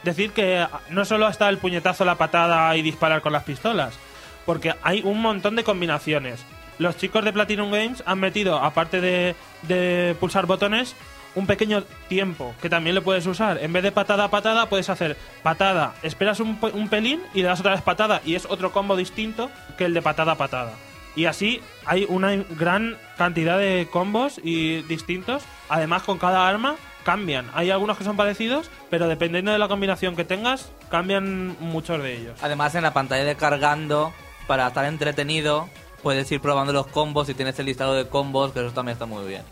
Decir 0.05 0.31
que 0.31 0.65
no 0.91 1.05
solo 1.05 1.29
está 1.29 1.49
el 1.49 1.59
puñetazo, 1.59 2.05
la 2.05 2.15
patada 2.15 2.77
y 2.77 2.83
disparar 2.83 3.21
con 3.21 3.33
las 3.33 3.43
pistolas, 3.43 3.99
porque 4.47 4.75
hay 4.83 5.03
un 5.03 5.21
montón 5.21 5.57
de 5.57 5.65
combinaciones. 5.65 6.45
Los 6.79 6.97
chicos 6.97 7.25
de 7.25 7.33
Platinum 7.33 7.71
Games 7.71 8.03
han 8.07 8.21
metido, 8.21 8.59
aparte 8.59 9.01
de, 9.01 10.17
pulsar 10.21 10.47
botones, 10.47 10.95
un 11.35 11.47
pequeño 11.47 11.83
tiempo 12.09 12.55
que 12.63 12.71
también 12.71 12.95
lo 12.95 13.03
puedes 13.03 13.27
usar. 13.27 13.59
En 13.63 13.73
vez 13.73 13.83
de 13.83 13.93
patada 13.93 14.25
a 14.25 14.31
patada, 14.31 14.69
puedes 14.69 14.89
hacer 14.89 15.17
patada, 15.43 15.95
esperas 16.03 16.41
un, 16.41 16.59
un 16.73 16.89
pelín 16.89 17.21
y 17.35 17.43
le 17.43 17.49
das 17.49 17.61
otra 17.61 17.73
vez 17.73 17.83
patada, 17.83 18.23
y 18.25 18.35
es 18.35 18.47
otro 18.47 18.73
combo 18.73 18.97
distinto 18.97 19.51
que 19.77 19.85
el 19.85 19.95
de 19.95 20.03
patada 20.03 20.33
a 20.33 20.37
patada. 20.37 20.73
Y 21.19 21.27
así 21.27 21.61
hay 21.85 22.07
una 22.09 22.37
gran 22.37 22.97
cantidad 23.17 23.59
de 23.59 23.89
combos 23.91 24.41
y 24.43 24.83
distintos. 24.83 25.43
Además, 25.69 26.05
con 26.05 26.17
cada 26.17 26.49
arma 26.49 26.77
cambian. 27.03 27.51
Hay 27.55 27.71
algunos 27.71 27.99
que 27.99 28.05
son 28.05 28.17
parecidos, 28.17 28.71
pero 28.89 29.09
dependiendo 29.09 29.51
de 29.51 29.59
la 29.59 29.67
combinación 29.67 30.15
que 30.15 30.25
tengas, 30.25 30.71
cambian 30.91 31.57
muchos 31.59 32.01
de 32.03 32.17
ellos. 32.17 32.39
Además, 32.41 32.75
en 32.77 32.83
la 32.83 32.93
pantalla 32.93 33.25
de 33.25 33.35
cargando, 33.35 34.13
para 34.47 34.69
estar 34.69 34.85
entretenido, 34.85 35.69
puedes 36.09 36.33
ir 36.33 36.41
probando 36.41 36.73
los 36.73 36.87
combos 36.87 37.29
y 37.29 37.35
tienes 37.35 37.59
el 37.59 37.67
listado 37.67 37.93
de 37.93 38.09
combos, 38.09 38.53
que 38.53 38.61
eso 38.61 38.71
también 38.73 38.95
está 38.95 39.05
muy 39.05 39.27
bien. 39.27 39.43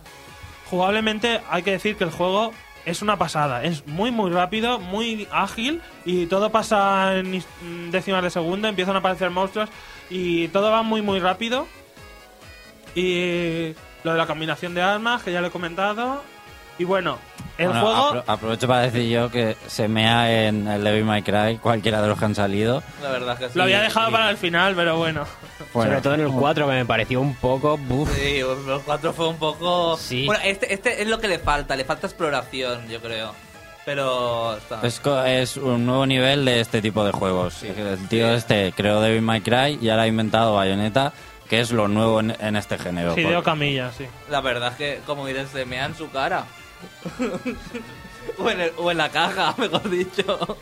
Jugablemente 0.71 1.42
hay 1.51 1.62
que 1.62 1.73
decir 1.73 1.97
que 1.99 2.05
el 2.05 2.11
juego 2.11 2.51
es 2.87 3.03
una 3.03 3.19
pasada. 3.19 3.62
Es 3.62 3.87
muy 3.87 4.11
muy 4.11 4.31
rápido, 4.31 4.79
muy 4.79 5.29
ágil 5.31 5.83
y 6.07 6.25
todo 6.27 6.49
pasa 6.51 7.16
en 7.19 7.35
is- 7.35 7.47
décimas 7.90 8.23
de 8.23 8.31
segundo, 8.31 8.69
empiezan 8.69 8.95
a 8.97 9.01
aparecer 9.01 9.29
monstruos 9.29 9.69
y 10.09 10.49
todo 10.49 10.71
va 10.71 10.83
muy 10.83 11.03
muy 11.03 11.21
rápido. 11.21 11.66
Y 12.95 13.75
lo 14.03 14.12
de 14.12 14.19
la 14.19 14.27
combinación 14.27 14.73
de 14.75 14.81
armas, 14.81 15.23
que 15.23 15.31
ya 15.33 15.42
lo 15.42 15.49
he 15.49 15.51
comentado. 15.51 16.23
Y 16.79 16.85
bueno, 16.85 17.19
el 17.59 17.69
Bueno, 17.69 17.81
juego... 17.83 18.12
apro- 18.14 18.25
aprovecho 18.27 18.66
para 18.69 18.81
decir 18.83 19.09
yo 19.11 19.31
que 19.31 19.57
se 19.66 19.88
mea 19.88 20.47
en 20.47 20.66
el 20.69 20.83
Devil 20.85 21.05
May 21.05 21.23
Cry, 21.23 21.59
cualquiera 21.59 22.01
de 22.03 22.09
los 22.09 22.19
que 22.19 22.25
han 22.27 22.35
salido. 22.35 22.83
La 23.03 23.11
verdad 23.11 23.38
que 23.38 23.49
sí. 23.49 23.53
Lo 23.59 23.64
había 23.64 23.81
dejado 23.83 24.11
para 24.11 24.31
el 24.31 24.37
final, 24.38 24.75
pero 24.75 24.97
bueno. 24.97 25.25
Bueno, 25.77 25.91
Sobre 25.91 26.03
todo 26.03 26.15
en 26.15 26.21
el 26.23 26.29
4, 26.31 26.67
que 26.67 26.73
me 26.73 26.87
pareció 26.87 27.21
un 27.21 27.35
poco. 27.35 27.77
buf. 27.77 28.11
Sí, 28.17 28.41
los 28.41 28.83
cuatro 28.83 29.12
fue 29.12 29.29
un 29.29 29.37
poco... 29.37 29.97
Sí. 29.99 30.25
Bueno, 30.25 30.41
este, 30.45 30.73
este 30.73 31.03
es 31.03 31.09
lo 31.09 31.19
que 31.21 31.29
le 31.29 31.39
falta, 31.39 31.77
le 31.77 31.85
falta 31.85 32.07
exploración, 32.07 32.89
yo 32.89 33.01
creo. 33.01 33.35
Pero... 33.85 34.57
Está... 34.57 34.81
Es, 34.83 35.01
es 35.27 35.57
un 35.59 35.85
nuevo 35.87 36.07
nivel 36.07 36.45
de 36.47 36.61
este 36.61 36.81
tipo 36.81 37.05
de 37.05 37.12
juegos. 37.12 37.62
El 37.62 38.09
tío 38.09 38.35
este 38.35 38.73
creó 38.73 39.01
Devil 39.01 39.21
May 39.23 39.43
Cry 39.43 39.79
y 39.81 39.91
ahora 39.91 40.03
ha 40.05 40.07
inventado 40.09 40.55
Bayonetta, 40.55 41.12
que 41.49 41.61
es 41.61 41.71
lo 41.73 41.87
nuevo 41.89 42.21
en, 42.21 42.35
en 42.41 42.57
este 42.57 42.79
género. 42.79 43.12
Hideo 43.12 43.35
Porque- 43.35 43.45
Camilla, 43.45 43.93
sí. 43.93 44.07
La 44.31 44.41
verdad 44.41 44.73
es 44.73 44.77
que, 44.79 45.01
como 45.07 45.27
diré, 45.27 45.47
se 45.47 45.65
mea 45.67 45.85
en 45.87 45.95
su 45.95 46.11
cara. 46.11 46.47
o, 48.39 48.51
en 48.51 48.61
el- 48.61 48.73
o 48.77 48.91
en 48.91 48.97
la 48.99 49.09
caja, 49.11 49.55
mejor 49.59 49.89
dicho. 49.91 50.57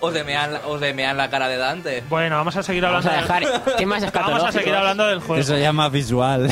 o, 0.00 0.10
se 0.12 0.24
mea 0.24 0.44
en 0.46 0.52
la, 0.54 0.66
o 0.66 0.78
se 0.78 0.92
mea 0.94 1.10
en 1.12 1.16
la 1.16 1.30
cara 1.30 1.48
de 1.48 1.56
Dante. 1.56 2.02
Bueno, 2.08 2.36
vamos 2.36 2.56
a 2.56 2.62
seguir 2.62 2.82
Vamos 2.82 3.04
hablando 3.06 3.32
a 3.34 3.38
del- 3.40 3.48
dejar 3.50 3.76
temas 3.76 4.12
Vamos 4.14 4.42
a 4.44 4.52
seguir 4.52 4.74
hablando 4.74 5.06
del 5.06 5.20
juego. 5.20 5.40
Eso 5.40 5.54
se 5.54 5.60
llama 5.60 5.88
visual. 5.88 6.48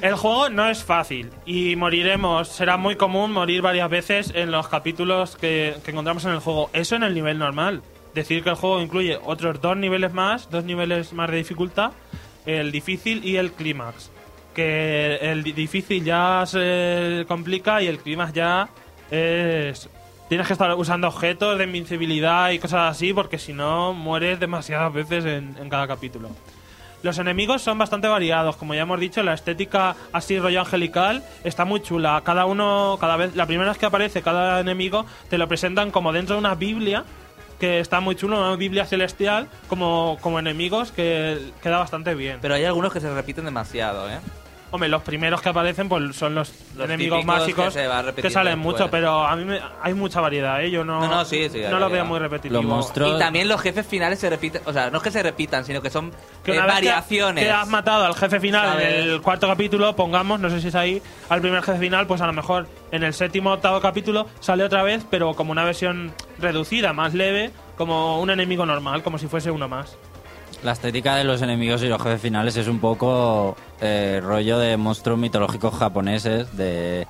El 0.00 0.14
juego 0.16 0.48
no 0.48 0.68
es 0.68 0.82
fácil 0.82 1.30
y 1.46 1.76
moriremos, 1.76 2.48
será 2.48 2.76
muy 2.76 2.96
común 2.96 3.32
morir 3.32 3.62
varias 3.62 3.88
veces 3.88 4.32
en 4.34 4.50
los 4.50 4.68
capítulos 4.68 5.36
que, 5.36 5.76
que 5.84 5.90
encontramos 5.92 6.24
en 6.24 6.32
el 6.32 6.40
juego. 6.40 6.70
Eso 6.72 6.96
en 6.96 7.02
el 7.04 7.14
nivel 7.14 7.38
normal. 7.38 7.82
Decir 8.14 8.42
que 8.42 8.50
el 8.50 8.56
juego 8.56 8.80
incluye 8.82 9.18
otros 9.24 9.60
dos 9.60 9.76
niveles 9.76 10.12
más, 10.12 10.50
dos 10.50 10.64
niveles 10.64 11.12
más 11.14 11.30
de 11.30 11.36
dificultad, 11.38 11.92
el 12.44 12.70
difícil 12.72 13.24
y 13.24 13.36
el 13.36 13.52
clímax. 13.52 14.10
Que 14.54 15.16
el 15.22 15.42
di- 15.42 15.52
difícil 15.52 16.04
ya 16.04 16.44
se 16.46 17.24
complica 17.28 17.82
y 17.82 17.86
el 17.86 17.98
clímax 17.98 18.32
ya 18.32 18.68
es... 19.10 19.88
Tienes 20.28 20.46
que 20.46 20.52
estar 20.54 20.72
usando 20.74 21.08
objetos 21.08 21.58
de 21.58 21.64
invincibilidad 21.64 22.50
y 22.50 22.58
cosas 22.58 22.90
así 22.90 23.12
porque 23.12 23.38
si 23.38 23.52
no 23.52 23.92
mueres 23.92 24.40
demasiadas 24.40 24.92
veces 24.92 25.24
en- 25.26 25.56
en 25.60 25.68
cada 25.68 25.86
capítulo. 25.86 26.30
Los 27.02 27.18
enemigos 27.18 27.62
son 27.62 27.78
bastante 27.78 28.06
variados, 28.08 28.56
como 28.56 28.74
ya 28.74 28.82
hemos 28.82 29.00
dicho, 29.00 29.22
la 29.22 29.34
estética 29.34 29.96
así 30.12 30.38
rollo 30.38 30.60
angelical 30.60 31.22
está 31.44 31.64
muy 31.64 31.80
chula. 31.82 32.22
Cada 32.24 32.46
uno, 32.46 32.96
cada 33.00 33.16
vez, 33.16 33.34
la 33.34 33.44
primera 33.46 33.70
vez 33.70 33.78
que 33.78 33.86
aparece 33.86 34.22
cada 34.22 34.60
enemigo 34.60 35.04
te 35.28 35.36
lo 35.36 35.48
presentan 35.48 35.90
como 35.90 36.12
dentro 36.12 36.36
de 36.36 36.40
una 36.40 36.54
Biblia 36.54 37.04
que 37.58 37.80
está 37.80 38.00
muy 38.00 38.14
chulo, 38.16 38.38
una 38.38 38.56
Biblia 38.56 38.86
celestial 38.86 39.48
como, 39.68 40.16
como 40.20 40.38
enemigos 40.38 40.92
que 40.92 41.50
queda 41.62 41.78
bastante 41.78 42.14
bien. 42.14 42.38
Pero 42.40 42.54
hay 42.54 42.64
algunos 42.64 42.92
que 42.92 43.00
se 43.00 43.12
repiten 43.12 43.44
demasiado, 43.44 44.08
¿eh? 44.08 44.18
Hombre, 44.72 44.88
los 44.88 45.02
primeros 45.02 45.42
que 45.42 45.50
aparecen 45.50 45.86
pues 45.86 46.16
son 46.16 46.34
los, 46.34 46.50
Los 46.74 46.86
enemigos 46.86 47.24
básicos 47.26 47.74
que 47.74 48.22
que, 48.22 48.30
salen 48.30 48.54
después. 48.56 48.80
mucho, 48.80 48.90
pero 48.90 49.24
a 49.26 49.36
mí 49.36 49.44
me- 49.44 49.60
hay 49.82 49.92
mucha 49.92 50.20
variedad, 50.22 50.62
¿eh? 50.64 50.70
Yo 50.70 50.82
no, 50.82 50.98
No, 50.98 51.08
no, 51.08 51.24
sí, 51.26 51.48
sí, 51.50 51.62
hay 51.62 51.70
no 51.70 51.78
lo 51.78 51.90
veo 51.90 52.06
muy 52.06 52.18
repetitivo. 52.18 52.60
Los 52.62 52.64
monstruos. 52.68 53.14
Y 53.14 53.18
también 53.18 53.48
los 53.48 53.60
jefes 53.60 53.86
finales 53.86 54.18
se 54.18 54.30
repiten, 54.30 54.62
o 54.64 54.72
sea, 54.72 54.88
no 54.88 54.96
es 54.96 55.02
que 55.04 55.10
se 55.10 55.22
repitan, 55.22 55.66
sino 55.66 55.82
que 55.82 55.90
son 55.90 56.10
que 56.42 56.56
eh, 56.56 56.58
variaciones. 56.58 57.44
Que, 57.44 57.50
has 57.50 57.68
matado 57.68 58.06
al 58.06 58.14
jefe 58.14 58.40
final 58.40 58.66
¿Sabes? 58.70 58.86
en 58.94 59.10
el 59.10 59.20
cuarto 59.20 59.46
capítulo, 59.46 59.94
pongamos, 59.94 60.40
no 60.40 60.48
sé 60.48 60.60
si 60.62 60.68
es 60.68 60.74
ahí, 60.74 61.02
al 61.28 61.42
primer 61.42 61.62
jefe 61.62 61.78
final, 61.78 62.06
pues 62.06 62.22
a 62.22 62.26
lo 62.26 62.32
mejor 62.32 62.66
en 62.92 63.02
el 63.02 63.12
séptimo 63.12 63.50
o 63.50 63.52
octavo 63.52 63.78
capítulo 63.82 64.26
sale 64.40 64.64
otra 64.64 64.82
vez, 64.82 65.04
pero 65.10 65.34
como 65.34 65.52
una 65.52 65.64
versión 65.64 66.14
reducida, 66.38 66.94
más 66.94 67.12
leve, 67.12 67.50
como 67.76 68.20
un 68.22 68.30
enemigo 68.30 68.64
normal, 68.64 69.02
como 69.02 69.18
si 69.18 69.26
fuese 69.26 69.50
uno 69.50 69.68
más. 69.68 69.98
La 70.62 70.72
estética 70.72 71.16
de 71.16 71.24
los 71.24 71.42
enemigos 71.42 71.82
y 71.82 71.88
los 71.88 72.00
jefes 72.00 72.20
finales 72.20 72.56
es 72.56 72.68
un 72.68 72.78
poco 72.78 73.56
eh, 73.80 74.20
rollo 74.22 74.58
de 74.58 74.76
monstruos 74.76 75.18
mitológicos 75.18 75.74
japoneses 75.74 76.56
de, 76.56 77.06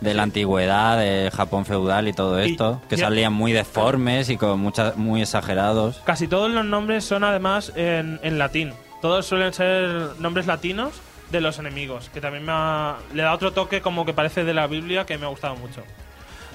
de 0.00 0.14
la 0.14 0.22
antigüedad, 0.22 0.98
de 0.98 1.30
Japón 1.34 1.64
feudal 1.66 2.06
y 2.06 2.12
todo 2.12 2.40
Y 2.44 2.52
esto, 2.52 2.80
que 2.88 2.96
ya- 2.96 3.06
salían 3.06 3.32
muy 3.32 3.50
deformes 3.52 4.28
y 4.30 4.36
con 4.36 4.60
muchas 4.60 4.96
muy 4.96 5.22
exagerados. 5.22 6.00
Casi 6.04 6.28
todos 6.28 6.48
los 6.50 6.64
nombres 6.64 7.04
son 7.04 7.24
además 7.24 7.72
en, 7.74 8.20
en 8.22 8.38
latín. 8.38 8.72
Todos 9.00 9.26
suelen 9.26 9.52
ser 9.52 10.10
nombres 10.20 10.46
latinos 10.46 11.00
de 11.32 11.40
los 11.40 11.58
enemigos, 11.58 12.08
que 12.10 12.20
también 12.20 12.44
me 12.44 12.52
ha- 12.54 12.98
le 13.12 13.24
da 13.24 13.32
otro 13.34 13.52
toque 13.52 13.80
como 13.80 14.04
que 14.06 14.12
parece 14.12 14.44
de 14.44 14.54
la 14.54 14.68
Biblia 14.68 15.06
que 15.06 15.18
me 15.18 15.26
ha 15.26 15.28
gustado 15.28 15.56
mucho. 15.56 15.82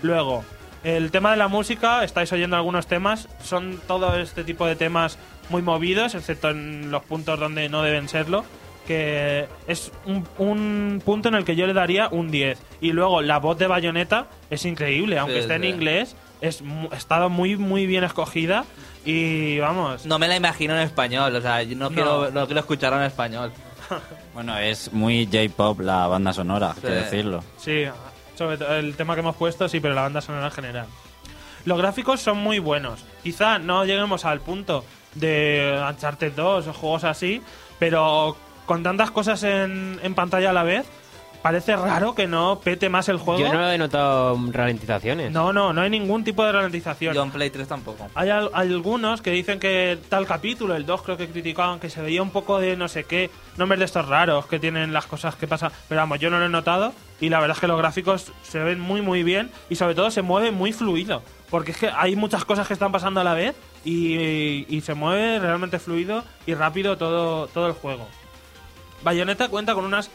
Luego, 0.02 0.46
el 0.86 1.12
tema 1.12 1.32
de 1.32 1.38
la 1.38 1.50
música, 1.50 2.06
estáis 2.06 2.32
oyendo 2.32 2.56
algunos 2.56 2.88
temas, 2.88 3.28
son 3.44 3.82
todo 3.86 4.16
este 4.18 4.46
tipo 4.46 4.66
de 4.66 4.76
temas 4.78 5.18
muy 5.50 5.62
movidos, 5.62 6.16
excepto 6.16 6.50
en 6.50 6.92
los 6.92 7.04
puntos 7.04 7.40
donde 7.40 7.70
no 7.70 7.82
deben 7.84 8.10
serlo, 8.10 8.44
que 8.86 9.48
es 9.68 9.92
un, 10.06 10.26
un 10.38 11.02
punto 11.04 11.30
en 11.30 11.36
el 11.36 11.44
que 11.46 11.56
yo 11.56 11.68
le 11.68 11.74
daría 11.74 12.08
un 12.10 12.32
10. 12.32 12.58
Y 12.82 12.92
luego 12.94 13.22
la 13.22 13.40
voz 13.40 13.58
de 13.58 13.68
Bayonetta 13.68 14.28
es 14.50 14.66
increíble, 14.66 15.20
aunque 15.20 15.36
Sí, 15.36 15.40
esté 15.42 15.56
en 15.56 15.64
inglés, 15.66 16.16
es 16.42 16.64
estado 16.96 17.30
muy, 17.30 17.58
muy 17.58 17.86
bien 17.86 18.04
escogida 18.04 18.66
y 19.06 19.60
vamos. 19.60 20.06
No 20.06 20.20
me 20.20 20.28
la 20.28 20.36
imagino 20.36 20.74
en 20.74 20.82
español, 20.82 21.36
o 21.36 21.42
sea, 21.42 21.64
yo 21.64 21.76
no, 21.76 21.90
No. 21.90 21.96
Quiero, 21.96 22.32
no 22.32 22.46
quiero 22.46 22.60
escucharla 22.62 23.00
en 23.00 23.06
español. 23.06 23.52
Bueno, 24.34 24.56
es 24.60 24.94
muy 24.94 25.26
J-pop 25.26 25.80
la 25.80 26.06
banda 26.06 26.32
sonora, 26.32 26.74
hay 26.76 26.82
que 26.82 26.88
decirlo. 26.90 27.44
Sí, 27.58 27.86
sobre 28.36 28.60
todo 28.60 28.76
el 28.76 28.96
tema 28.96 29.16
que 29.16 29.22
hemos 29.22 29.36
puesto, 29.36 29.68
sí, 29.68 29.80
pero 29.80 29.96
la 29.96 30.04
banda 30.04 30.22
sonora 30.22 30.46
en 30.46 30.52
general. 30.52 30.86
Los 31.66 31.80
gráficos 31.80 32.22
son 32.22 32.38
muy 32.38 32.60
buenos. 32.60 33.04
Quizá 33.24 33.58
no 33.58 33.84
lleguemos 33.84 34.26
al 34.26 34.40
punto 34.42 34.86
de 35.16 35.82
Uncharted 35.90 36.34
2 36.34 36.68
o 36.68 36.74
juegos 36.74 37.04
así, 37.04 37.42
pero 37.80 38.36
con 38.66 38.84
tantas 38.84 39.12
cosas 39.12 39.44
en, 39.44 40.00
en 40.04 40.14
pantalla 40.14 40.50
a 40.50 40.54
la 40.54 40.64
vez, 40.64 40.86
parece 41.42 41.76
raro 41.78 42.14
que 42.16 42.28
no 42.28 42.60
pete 42.62 42.90
más 42.90 43.08
el 43.08 43.18
juego. 43.18 43.40
Yo 43.40 43.54
no 43.54 43.72
he 43.72 43.78
notado 43.78 44.38
ralentizaciones. 44.52 45.32
no, 45.32 45.54
no, 45.54 45.72
no 45.72 45.82
hay 45.82 45.90
ningún 45.90 46.24
tipo 46.24 46.44
de 46.44 46.52
ralentización. 46.52 47.14
Yo 47.16 47.24
en 47.24 47.32
Play 47.32 47.50
3 47.50 47.68
tampoco. 47.68 48.08
Hay 48.16 48.30
al- 48.30 48.50
algunos 48.54 49.22
que 49.22 49.32
dicen 49.32 49.60
que 49.60 49.98
tal 50.10 50.26
capítulo, 50.28 50.76
el 50.76 50.86
2 50.86 51.02
creo 51.04 51.16
que 51.18 51.28
criticaban 51.30 51.80
que 51.80 51.90
se 51.90 52.02
veía 52.02 52.22
un 52.22 52.32
poco 52.32 52.60
de 52.60 52.76
no 52.76 52.88
sé 52.90 53.06
qué, 53.06 53.30
nombres 53.56 53.80
de 53.80 53.86
estos 53.86 54.08
raros 54.08 54.48
que 54.48 54.60
tienen 54.60 54.92
las 54.92 55.06
cosas 55.06 55.36
que 55.36 55.48
pasan. 55.48 55.72
Pero 55.88 56.02
vamos, 56.02 56.20
yo 56.20 56.30
no 56.30 56.40
lo 56.40 56.46
he 56.48 56.50
notado 56.50 56.94
y 57.20 57.30
la 57.30 57.40
verdad 57.40 57.58
es 57.58 57.62
que 57.62 57.68
los 57.68 57.78
gráficos 57.78 58.32
se 58.44 58.60
ven 58.60 58.80
muy 58.80 59.02
muy 59.02 59.24
bien 59.24 59.52
y 59.70 59.76
sobre 59.76 59.96
todo 59.96 60.12
se 60.12 60.22
mueve 60.22 60.52
muy 60.52 60.74
fluido. 60.74 61.24
Porque 61.50 61.72
es 61.72 61.78
que 61.78 61.90
hay 61.90 62.16
muchas 62.16 62.44
cosas 62.46 62.68
que 62.68 62.74
están 62.74 62.92
pasando 62.92 63.22
a 63.22 63.24
la 63.24 63.34
vez 63.34 63.56
y, 63.86 64.66
y 64.68 64.82
se 64.82 64.94
mueve 64.94 65.40
realmente 65.40 65.80
fluido 65.80 66.24
y 66.46 66.54
rápido 66.54 66.98
todo, 66.98 67.48
todo 67.48 67.68
el 67.68 67.74
juego. 67.74 68.08
Bayonetta 69.04 69.48
cuenta 69.48 69.74
con 69.74 69.86
unas 69.86 70.12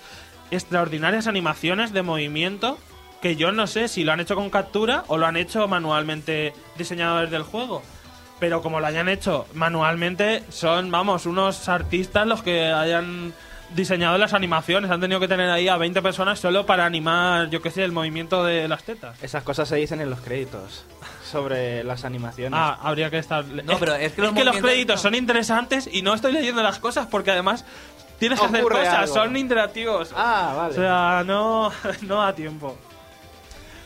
extraordinarias 0.51 1.27
animaciones 1.27 1.93
de 1.93 2.03
movimiento 2.03 2.79
que 3.23 3.37
yo 3.37 3.53
no 3.53 3.67
sé 3.67 3.89
si 3.89 4.05
lo 4.05 4.13
han 4.13 4.21
hecho 4.21 4.35
con 4.35 4.51
captura 4.51 5.05
o 5.07 5.17
lo 5.17 5.27
han 5.27 5.37
hecho 5.37 5.67
manualmente 5.69 6.53
diseñadores 6.77 7.31
del 7.31 7.45
juego. 7.45 7.83
Pero 8.41 8.61
como 8.61 8.81
lo 8.81 8.87
hayan 8.87 9.09
hecho 9.09 9.47
manualmente, 9.55 10.43
son, 10.49 10.91
vamos, 10.91 11.27
unos 11.27 11.69
artistas 11.69 12.27
los 12.27 12.43
que 12.43 12.67
hayan 12.67 13.33
diseñado 13.75 14.19
las 14.19 14.35
animaciones. 14.35 14.91
Han 14.91 15.01
tenido 15.01 15.21
que 15.21 15.29
tener 15.29 15.51
ahí 15.51 15.69
a 15.69 15.77
20 15.77 16.01
personas 16.03 16.39
solo 16.39 16.67
para 16.67 16.85
animar, 16.87 17.51
yo 17.51 17.61
qué 17.63 17.71
sé, 17.71 17.85
el 17.85 17.93
movimiento 17.93 18.45
de 18.45 18.69
las 18.69 18.85
tetas. 18.85 19.23
Esas 19.23 19.43
cosas 19.43 19.69
se 19.69 19.77
dicen 19.77 20.01
en 20.01 20.11
los 20.11 20.21
créditos 20.21 20.85
sobre 21.31 21.83
las 21.85 22.05
animaciones. 22.05 22.59
Ah, 22.61 22.79
habría 22.83 23.11
que 23.11 23.19
estar... 23.19 23.45
No, 23.45 23.79
pero 23.79 23.95
es 23.95 24.13
que 24.13 24.21
los 24.23 24.31
los 24.33 24.35
movimientos- 24.45 24.61
créditos 24.63 25.01
son 25.01 25.15
interesantes 25.15 25.89
y 25.93 26.03
no 26.03 26.15
estoy 26.15 26.33
leyendo 26.33 26.63
las 26.63 26.79
cosas 26.79 27.07
porque 27.07 27.31
además 27.31 27.65
tienes 28.19 28.39
que 28.41 28.47
hacer 28.47 28.63
cosas, 28.63 28.95
algo. 28.95 29.15
son 29.15 29.37
interactivos. 29.37 30.13
Ah, 30.17 30.55
vale. 30.57 30.73
O 30.73 30.77
sea, 30.77 31.23
no, 31.27 31.73
no 32.03 32.17
da 32.23 32.35
tiempo. 32.35 32.77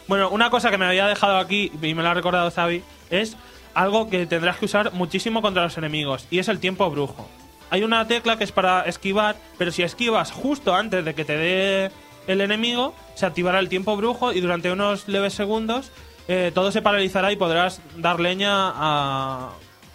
Bueno, 0.08 0.28
una 0.30 0.50
cosa 0.50 0.70
que 0.70 0.78
me 0.78 0.86
había 0.86 1.06
dejado 1.06 1.38
aquí 1.38 1.72
y 1.82 1.94
me 1.94 2.02
lo 2.02 2.08
ha 2.08 2.14
recordado 2.14 2.50
Xavi 2.50 2.82
es 3.10 3.36
algo 3.74 4.08
que 4.08 4.26
tendrás 4.26 4.56
que 4.56 4.66
usar 4.66 4.92
muchísimo 4.92 5.42
contra 5.42 5.62
los 5.64 5.76
enemigos 5.78 6.26
y 6.30 6.38
es 6.38 6.48
el 6.48 6.60
tiempo 6.60 6.88
brujo. 6.90 7.28
Hay 7.70 7.82
una 7.82 8.06
tecla 8.06 8.36
que 8.38 8.44
es 8.44 8.52
para 8.52 8.82
esquivar, 8.82 9.36
pero 9.58 9.70
si 9.72 9.82
esquivas 9.82 10.30
justo 10.32 10.74
antes 10.74 11.04
de 11.04 11.14
que 11.14 11.24
te 11.24 11.36
dé 11.36 11.90
el 12.26 12.40
enemigo, 12.40 12.94
se 13.14 13.26
activará 13.26 13.58
el 13.58 13.68
tiempo 13.68 13.96
brujo 13.96 14.32
y 14.32 14.40
durante 14.40 14.70
unos 14.72 15.08
leves 15.08 15.34
segundos 15.34 15.90
eh, 16.28 16.50
todo 16.54 16.72
se 16.72 16.82
paralizará 16.82 17.30
y 17.32 17.36
podrás 17.36 17.80
dar 17.96 18.18
leña 18.18 18.50
a, 18.52 19.50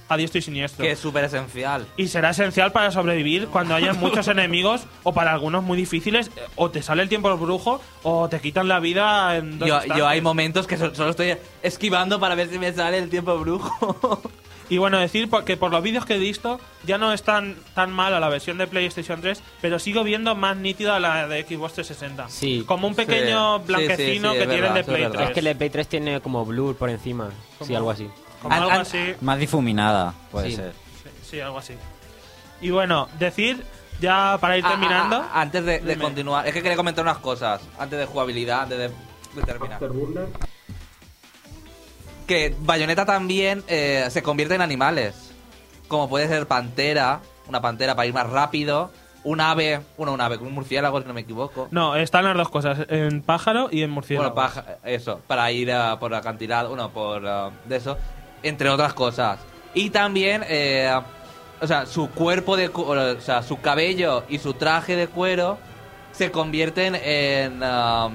a 0.08 0.18
diestro 0.18 0.40
y 0.40 0.42
siniestro. 0.42 0.84
Que 0.86 0.92
es 0.92 1.00
súper 1.00 1.26
esencial. 1.26 1.86
Y 1.98 2.08
será 2.08 2.30
esencial 2.30 2.72
para 2.72 2.92
sobrevivir 2.92 3.48
cuando 3.48 3.76
haya 3.76 3.94
muchos 3.94 4.28
enemigos 4.30 4.84
o 5.04 5.14
para 5.14 5.32
algunos 5.34 5.64
muy 5.64 5.78
difíciles. 5.78 6.32
O 6.56 6.70
te 6.72 6.82
sale 6.82 7.04
el 7.04 7.10
tiempo 7.10 7.36
brujo 7.38 7.82
o 8.04 8.30
te 8.30 8.40
quitan 8.40 8.68
la 8.70 8.80
vida 8.80 9.36
en 9.38 9.60
dos 9.60 9.68
Yo, 9.68 9.82
yo 9.96 10.08
hay 10.08 10.22
momentos 10.22 10.68
que 10.68 10.78
so- 10.78 10.96
solo 10.96 11.10
estoy 11.12 11.36
esquivando 11.64 12.20
para 12.20 12.36
ver 12.36 12.50
si 12.50 12.60
me 12.60 12.72
sale 12.74 12.98
el 12.98 13.10
tiempo 13.10 13.38
brujo. 13.38 14.22
Y 14.72 14.78
bueno, 14.78 15.00
decir 15.00 15.30
que 15.46 15.58
por 15.58 15.70
los 15.70 15.84
vídeos 15.84 16.06
que 16.06 16.16
he 16.16 16.18
visto 16.18 16.58
ya 16.86 16.98
no 16.98 17.12
es 17.12 17.24
tan, 17.24 17.58
tan 17.76 17.92
mala 17.92 18.22
la 18.22 18.30
versión 18.30 18.58
de 18.58 18.68
PlayStation 18.68 19.20
3, 19.20 19.44
pero 19.60 19.80
sigo 19.80 20.02
viendo 20.06 20.34
más 20.34 20.56
nítida 20.56 20.98
la 20.98 21.28
de 21.28 21.44
Xbox 21.44 21.74
360. 21.74 22.30
Sí. 22.30 22.64
Como 22.66 22.88
un 22.88 22.96
pequeño 22.96 23.58
Sí, 23.60 23.64
blanquecino 23.68 24.32
sí, 24.32 24.38
sí, 24.38 24.42
que 24.46 24.48
tienen 24.50 24.74
de 24.74 24.80
es 24.80 24.86
Play 24.86 25.02
verdad. 25.02 25.18
3. 25.18 25.28
Es 25.28 25.34
que 25.34 25.40
el 25.40 25.46
de 25.46 25.56
Play 25.56 25.70
3 25.72 25.88
tiene 25.90 26.22
como 26.22 26.46
blur 26.46 26.78
por 26.78 26.90
encima. 26.90 27.30
Sí, 27.60 27.66
Como- 27.66 27.78
algo 27.80 27.92
así. 27.92 28.10
Como 28.42 28.56
algo 28.56 28.72
así. 28.72 29.14
Más 29.20 29.38
difuminada, 29.40 30.14
puede 30.32 30.52
Sí. 30.52 30.56
ser. 30.56 30.72
Sí, 31.04 31.10
sí, 31.32 31.40
algo 31.42 31.58
así. 31.58 31.74
Y 32.62 32.70
bueno, 32.70 33.10
decir, 33.20 33.62
ya 34.00 34.38
para 34.40 34.58
ir 34.58 34.66
Ah, 34.66 34.70
terminando... 34.70 35.18
ah, 35.18 35.32
ah, 35.34 35.42
antes 35.42 35.66
de, 35.66 35.98
continuar, 35.98 36.48
es 36.48 36.54
que 36.54 36.62
quería 36.62 36.78
comentar 36.78 37.04
unas 37.04 37.18
cosas. 37.18 37.62
Antes 37.78 38.00
de 38.00 38.06
jugabilidad, 38.06 38.62
antes 38.62 38.78
de, 38.78 38.88
de 38.88 39.42
terminar. 39.46 39.80
Que 42.28 42.56
Bayonetta 42.60 43.06
también 43.06 43.64
eh, 43.68 44.08
se 44.10 44.22
convierte 44.24 44.56
en 44.56 44.62
animales. 44.62 45.32
Como 45.88 46.08
puede 46.08 46.28
ser 46.28 46.48
pantera, 46.48 47.20
una 47.48 47.62
pantera 47.62 47.96
para 47.96 48.06
ir 48.08 48.14
más 48.14 48.30
rápido. 48.30 48.92
Un 49.24 49.40
ave, 49.40 49.82
bueno, 49.98 50.14
un 50.14 50.22
ave, 50.22 50.38
un 50.38 50.52
murciélago, 50.54 51.00
si 51.02 51.08
no 51.08 51.14
me 51.14 51.22
equivoco. 51.22 51.68
No, 51.70 51.96
están 51.96 52.24
las 52.24 52.36
dos 52.36 52.50
cosas, 52.50 52.80
en 52.90 53.22
pájaro 53.22 53.70
y 53.72 53.84
en 53.84 53.92
murciélago. 53.92 54.32
Bueno, 54.34 54.36
paja- 54.50 54.66
eso, 54.84 55.20
para 55.28 55.52
ir 55.52 55.72
ah, 55.72 55.98
por 56.00 56.16
acantilado, 56.16 56.70
bueno, 56.70 56.90
por 56.90 57.28
ah, 57.28 57.52
de 57.66 57.76
eso, 57.76 57.98
entre 58.42 58.70
otras 58.70 58.94
cosas. 58.94 59.38
Y 59.76 59.92
también, 59.92 60.44
eh, 60.48 60.92
o 61.62 61.68
sea, 61.68 61.86
su 61.86 62.10
cuerpo 62.10 62.58
de, 62.58 62.70
cu- 62.70 62.82
o 62.82 63.22
sea, 63.22 63.44
su 63.44 63.62
cabello 63.62 64.24
y 64.28 64.40
su 64.40 64.56
traje 64.56 64.96
de 64.96 65.08
cuero 65.08 65.60
se 66.14 66.32
convierten 66.32 66.96
en, 66.96 67.60
ah, 67.64 68.10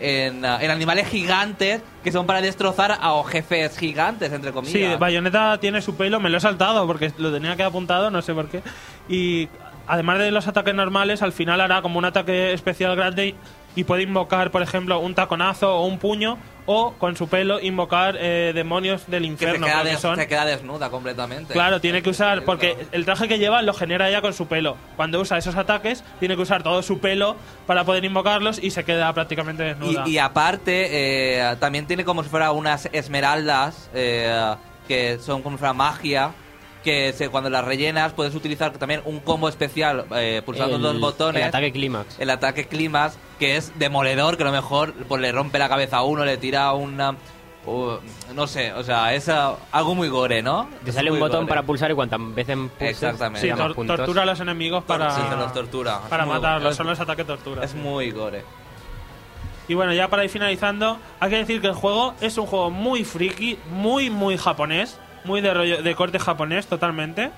en, 0.00 0.44
ah, 0.44 0.58
en 0.60 0.70
animales 0.70 1.08
gigantes 1.08 1.82
que 2.02 2.10
son 2.10 2.26
para 2.26 2.40
destrozar 2.40 2.98
a 3.00 3.22
jefes 3.24 3.76
gigantes, 3.78 4.32
entre 4.32 4.50
Sí, 4.50 4.54
comillas. 4.54 4.98
Bayonetta 4.98 5.58
tiene 5.58 5.82
su 5.82 5.96
pelo, 5.96 6.18
me 6.20 6.30
lo 6.30 6.38
he 6.38 6.40
saltado 6.40 6.86
porque 6.86 7.12
lo 7.18 7.32
tenía 7.32 7.56
que 7.56 7.62
apuntado, 7.62 8.10
no 8.10 8.22
sé 8.22 8.34
por 8.34 8.48
qué. 8.48 8.62
Y 9.08 9.48
además 9.86 10.18
de 10.18 10.30
los 10.30 10.48
ataques 10.48 10.74
normales, 10.74 11.22
al 11.22 11.32
final 11.32 11.60
hará 11.60 11.82
como 11.82 11.98
un 11.98 12.04
ataque 12.04 12.52
especial 12.52 12.96
grande 12.96 13.34
y 13.76 13.84
puede 13.84 14.02
invocar, 14.02 14.50
por 14.50 14.62
ejemplo, 14.62 14.98
un 14.98 15.14
taconazo 15.14 15.76
o 15.76 15.86
un 15.86 15.98
puño, 15.98 16.38
o 16.66 16.92
con 16.94 17.16
su 17.16 17.28
pelo 17.28 17.60
invocar 17.60 18.16
eh, 18.18 18.52
demonios 18.54 19.06
del 19.06 19.22
que 19.22 19.26
se 19.26 19.32
infierno. 19.32 19.66
queda, 19.66 19.96
son. 19.98 20.16
se 20.16 20.26
queda 20.26 20.44
desnuda 20.44 20.90
completamente. 20.90 21.52
Claro, 21.52 21.80
tiene 21.80 22.02
que 22.02 22.10
usar, 22.10 22.44
porque 22.44 22.76
el 22.92 23.04
traje 23.04 23.28
que 23.28 23.38
lleva 23.38 23.62
lo 23.62 23.74
genera 23.74 24.10
ya 24.10 24.20
con 24.20 24.32
su 24.32 24.46
pelo. 24.46 24.76
Cuando 24.96 25.20
usa 25.20 25.38
esos 25.38 25.56
ataques, 25.56 26.04
tiene 26.18 26.36
que 26.36 26.42
usar 26.42 26.62
todo 26.62 26.82
su 26.82 26.98
pelo 27.00 27.36
para 27.66 27.84
poder 27.84 28.04
invocarlos 28.04 28.62
y 28.62 28.70
se 28.70 28.84
queda 28.84 29.12
prácticamente 29.12 29.62
desnuda. 29.62 30.04
Y, 30.06 30.12
y 30.12 30.18
aparte, 30.18 30.88
eh, 30.90 31.56
también 31.58 31.86
tiene 31.86 32.04
como 32.04 32.22
si 32.22 32.28
fuera 32.28 32.52
unas 32.52 32.88
esmeraldas, 32.92 33.90
eh, 33.94 34.54
que 34.88 35.18
son 35.18 35.42
como 35.42 35.56
si 35.56 35.60
fuera 35.60 35.72
magia, 35.72 36.32
que 36.84 37.12
se, 37.12 37.28
cuando 37.28 37.50
las 37.50 37.64
rellenas 37.64 38.12
puedes 38.12 38.34
utilizar 38.34 38.72
también 38.72 39.02
un 39.04 39.20
combo 39.20 39.48
especial 39.48 40.06
eh, 40.16 40.42
pulsando 40.44 40.76
El- 40.76 40.82
dos 40.82 40.98
botones. 41.00 41.42
El 41.42 41.48
ataque 41.48 41.72
clímax. 41.72 42.18
El 42.18 42.30
ataque 42.30 42.66
clímax, 42.66 43.18
que 43.38 43.56
es 43.56 43.72
demoledor, 43.78 44.36
que 44.36 44.42
a 44.42 44.46
lo 44.46 44.52
mejor 44.52 44.94
pues, 45.08 45.20
le 45.20 45.30
rompe 45.32 45.58
la 45.58 45.68
cabeza 45.68 45.98
a 45.98 46.02
uno, 46.04 46.24
le 46.24 46.36
tira 46.38 46.72
una... 46.72 47.16
uh, 47.66 47.92
no 48.34 48.46
sé, 48.46 48.72
o 48.72 48.82
sea, 48.82 49.12
es 49.14 49.28
ah, 49.28 49.56
algo 49.72 49.94
muy 49.94 50.08
gore, 50.08 50.42
¿no? 50.42 50.68
Te 50.82 50.90
Es 50.90 50.96
sale 50.96 51.10
un 51.10 51.20
botón 51.20 51.40
gore. 51.42 51.48
para 51.48 51.62
pulsar 51.64 51.90
y 51.90 51.94
cuantas 51.94 52.18
veces 52.34 52.56
pulses, 52.56 52.88
Exactamente. 52.88 53.40
Sí, 53.46 53.52
tor- 53.54 53.74
puntos. 53.74 53.96
tortura 53.98 54.22
a 54.22 54.26
los 54.26 54.40
enemigos 54.40 54.82
para, 54.84 55.10
Sí, 55.14 55.20
se 55.28 55.36
los 55.36 55.52
tortura. 55.52 56.00
para 56.08 56.24
matarlos. 56.24 56.74
Son 56.76 56.86
los 56.86 56.98
ataques 56.98 57.26
tortura. 57.26 57.62
Es 57.64 57.74
muy 57.74 58.10
gore. 58.10 58.42
Y 59.68 59.74
bueno, 59.74 59.92
ya 59.92 60.08
para 60.08 60.24
ir 60.24 60.30
finalizando, 60.30 60.98
hay 61.20 61.30
que 61.30 61.36
decir 61.36 61.60
que 61.60 61.68
el 61.68 61.74
juego 61.74 62.14
es 62.20 62.36
un 62.38 62.46
juego 62.46 62.70
muy 62.70 63.04
friki, 63.04 63.56
muy, 63.70 64.10
muy 64.10 64.36
japonés, 64.36 64.98
muy 65.24 65.40
de, 65.40 65.54
rollo, 65.54 65.82
de 65.82 65.94
corte 65.94 66.18
japonés 66.18 66.66
totalmente. 66.66 67.30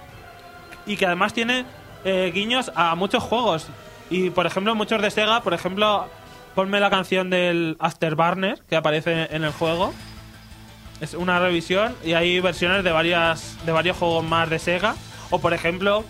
Y 0.86 0.96
que 0.96 1.06
además 1.06 1.32
tiene 1.32 1.64
eh, 2.04 2.30
guiños 2.34 2.72
a 2.74 2.94
muchos 2.94 3.22
juegos. 3.22 3.66
Y 4.10 4.30
por 4.30 4.46
ejemplo, 4.46 4.74
muchos 4.74 5.00
de 5.00 5.10
Sega, 5.10 5.40
por 5.42 5.54
ejemplo, 5.54 6.08
ponme 6.54 6.80
la 6.80 6.90
canción 6.90 7.30
del 7.30 7.76
Afterburner 7.78 8.60
que 8.68 8.76
aparece 8.76 9.28
en 9.30 9.44
el 9.44 9.52
juego. 9.52 9.92
Es 11.00 11.14
una 11.14 11.38
revisión 11.38 11.96
y 12.04 12.12
hay 12.12 12.38
versiones 12.40 12.84
de 12.84 12.92
varias 12.92 13.56
de 13.64 13.72
varios 13.72 13.96
juegos 13.96 14.24
más 14.24 14.50
de 14.50 14.58
Sega. 14.58 14.94
O 15.30 15.38
por 15.40 15.54
ejemplo, 15.54 16.04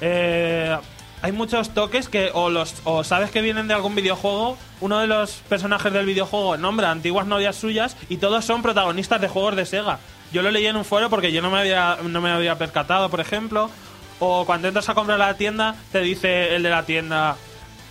eh, 0.00 0.76
hay 1.20 1.32
muchos 1.32 1.70
toques 1.70 2.08
que 2.08 2.30
o 2.32 2.50
los 2.50 2.74
o 2.84 3.04
sabes 3.04 3.30
que 3.30 3.42
vienen 3.42 3.68
de 3.68 3.74
algún 3.74 3.94
videojuego. 3.94 4.56
Uno 4.80 4.98
de 5.00 5.06
los 5.06 5.36
personajes 5.48 5.92
del 5.92 6.06
videojuego 6.06 6.56
nombra 6.56 6.90
antiguas 6.90 7.26
novias 7.26 7.56
suyas 7.56 7.96
y 8.08 8.18
todos 8.18 8.44
son 8.44 8.62
protagonistas 8.62 9.20
de 9.20 9.28
juegos 9.28 9.56
de 9.56 9.66
Sega. 9.66 9.98
Yo 10.32 10.42
lo 10.42 10.50
leí 10.50 10.66
en 10.66 10.76
un 10.76 10.84
foro 10.84 11.10
porque 11.10 11.30
yo 11.32 11.42
no 11.42 11.50
me 11.50 11.58
había 11.60 11.98
no 12.02 12.20
me 12.20 12.30
había 12.30 12.56
percatado, 12.56 13.08
por 13.10 13.20
ejemplo. 13.20 13.70
O 14.18 14.44
cuando 14.46 14.68
entras 14.68 14.88
a 14.88 14.94
comprar 14.94 15.20
a 15.20 15.26
la 15.28 15.34
tienda 15.36 15.74
te 15.90 16.00
dice 16.00 16.54
el 16.54 16.62
de 16.62 16.70
la 16.70 16.84
tienda 16.84 17.36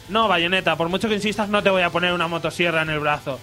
no, 0.10 0.28
Bayonetta, 0.28 0.76
por 0.76 0.90
mucho 0.90 1.08
que 1.08 1.16
insistas 1.16 1.50
no 1.50 1.62
te 1.64 1.70
voy 1.70 1.84
a 1.84 1.90
poner 1.90 2.14
una 2.14 2.28
motosierra 2.28 2.82
en 2.82 2.90
el 2.90 3.00
brazo. 3.00 3.40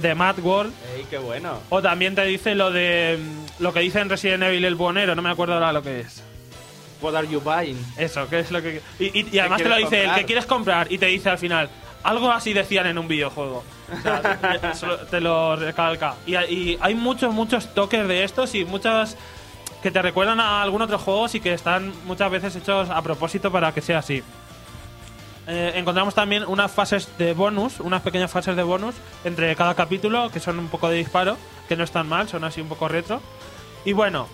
De 0.00 0.14
Mad 0.14 0.38
World. 0.40 0.72
¡Ey, 0.96 1.06
qué 1.08 1.18
bueno! 1.18 1.60
O 1.70 1.80
también 1.80 2.14
te 2.14 2.24
dice 2.24 2.54
lo 2.54 2.70
de 2.72 3.18
mm, 3.20 3.62
lo 3.62 3.72
que 3.72 3.80
dice 3.80 4.00
en 4.00 4.10
Resident 4.10 4.42
Evil 4.42 4.64
el 4.64 4.74
buonero, 4.74 5.14
no 5.14 5.22
me 5.22 5.30
acuerdo 5.30 5.54
ahora 5.54 5.72
lo 5.72 5.82
que 5.82 6.00
es. 6.00 6.22
What 7.00 7.14
are 7.14 7.28
you 7.28 7.40
buying? 7.40 7.78
Eso, 7.96 8.28
que 8.28 8.40
es 8.40 8.50
lo 8.50 8.60
que 8.62 8.80
y, 8.98 9.20
y- 9.20 9.28
y 9.32 9.38
además 9.38 9.62
te 9.62 9.68
lo 9.68 9.76
dice 9.76 10.04
el 10.04 10.14
que 10.14 10.24
quieres 10.24 10.46
comprar 10.46 10.90
y 10.90 10.98
te 10.98 11.06
dice 11.06 11.28
al 11.30 11.38
final 11.38 11.68
algo 12.02 12.30
así 12.32 12.52
decían 12.52 12.86
en 12.86 12.98
un 12.98 13.06
videojuego. 13.06 13.62
Sea, 14.02 14.38
te- 15.10 15.20
lo 15.20 15.56
recalca. 15.56 16.14
Y, 16.26 16.36
y 16.36 16.78
hay 16.80 16.94
muchos, 16.94 17.32
muchos 17.32 17.72
toques 17.74 18.06
de 18.08 18.24
estos 18.24 18.54
y 18.54 18.64
muchas 18.64 19.16
que 19.82 19.90
te 19.90 20.02
recuerdan 20.02 20.40
a 20.40 20.62
algún 20.62 20.82
otro 20.82 20.98
juego 20.98 21.26
y 21.32 21.40
que 21.40 21.52
están 21.52 21.92
muchas 22.06 22.30
veces 22.30 22.56
hechos 22.56 22.90
a 22.90 23.00
propósito 23.02 23.52
para 23.52 23.72
que 23.72 23.80
sea 23.80 23.98
así. 23.98 24.22
Eh, 25.48 25.72
encontramos 25.76 26.12
también 26.14 26.44
unas 26.48 26.72
fases 26.72 27.08
de 27.18 27.32
bonus, 27.32 27.78
unas 27.78 28.02
pequeñas 28.02 28.30
fases 28.30 28.56
de 28.56 28.64
bonus 28.64 28.96
entre 29.24 29.54
cada 29.54 29.74
capítulo 29.74 30.28
que 30.30 30.40
son 30.40 30.58
un 30.58 30.66
poco 30.68 30.88
de 30.88 30.96
disparo, 30.96 31.36
que 31.68 31.76
no 31.76 31.84
están 31.84 32.08
mal, 32.08 32.28
son 32.28 32.42
así 32.42 32.60
un 32.60 32.68
poco 32.68 32.88
retro. 32.88 33.20
Y 33.84 33.92
bueno, 33.92 34.26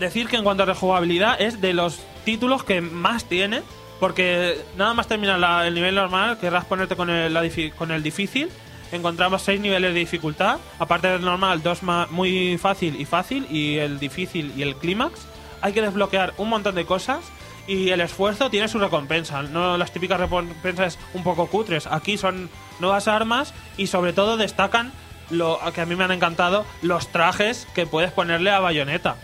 decir 0.00 0.26
que 0.28 0.36
en 0.36 0.42
cuanto 0.42 0.64
a 0.64 0.66
rejugabilidad 0.66 1.40
es 1.40 1.60
de 1.60 1.74
los 1.74 2.00
títulos 2.24 2.64
que 2.64 2.80
más 2.80 3.26
tiene, 3.26 3.62
porque 4.00 4.58
nada 4.76 4.94
más 4.94 5.06
terminar 5.06 5.38
la- 5.38 5.66
el 5.66 5.74
nivel 5.74 5.94
normal, 5.94 6.38
querrás 6.38 6.64
ponerte 6.64 6.96
con 6.96 7.10
el, 7.10 7.32
la 7.32 7.42
con 7.76 7.90
el 7.92 8.02
difícil. 8.02 8.48
Encontramos 8.92 9.42
seis 9.42 9.60
niveles 9.60 9.94
de 9.94 10.00
dificultad, 10.00 10.58
aparte 10.80 11.06
del 11.06 11.20
normal, 11.24 11.62
dos 11.62 11.84
ma- 11.84 12.08
muy 12.10 12.58
fácil 12.58 13.00
y 13.00 13.04
fácil, 13.04 13.46
y 13.48 13.76
el 13.76 14.00
difícil 14.00 14.52
y 14.56 14.62
el 14.62 14.74
clímax. 14.74 15.26
Hay 15.60 15.72
que 15.72 15.82
desbloquear 15.82 16.34
un 16.38 16.48
montón 16.48 16.74
de 16.74 16.84
cosas 16.86 17.20
y 17.68 17.90
el 17.90 18.00
esfuerzo 18.00 18.50
tiene 18.50 18.66
su 18.66 18.78
recompensa. 18.80 19.42
No 19.42 19.76
las 19.78 19.92
típicas 19.92 20.18
recompensas 20.18 20.98
un 21.14 21.22
poco 21.22 21.46
cutres. 21.46 21.86
Aquí 21.86 22.16
son 22.18 22.50
nuevas 22.80 23.06
armas 23.06 23.54
y 23.76 23.86
sobre 23.86 24.12
todo 24.12 24.36
destacan 24.36 24.90
lo 25.30 25.60
que 25.72 25.82
a 25.82 25.86
mí 25.86 25.94
me 25.94 26.02
han 26.02 26.10
encantado 26.10 26.64
los 26.82 27.06
trajes 27.12 27.68
que 27.74 27.86
puedes 27.86 28.10
ponerle 28.10 28.50
a 28.50 28.58
Bayonetta. 28.58 29.16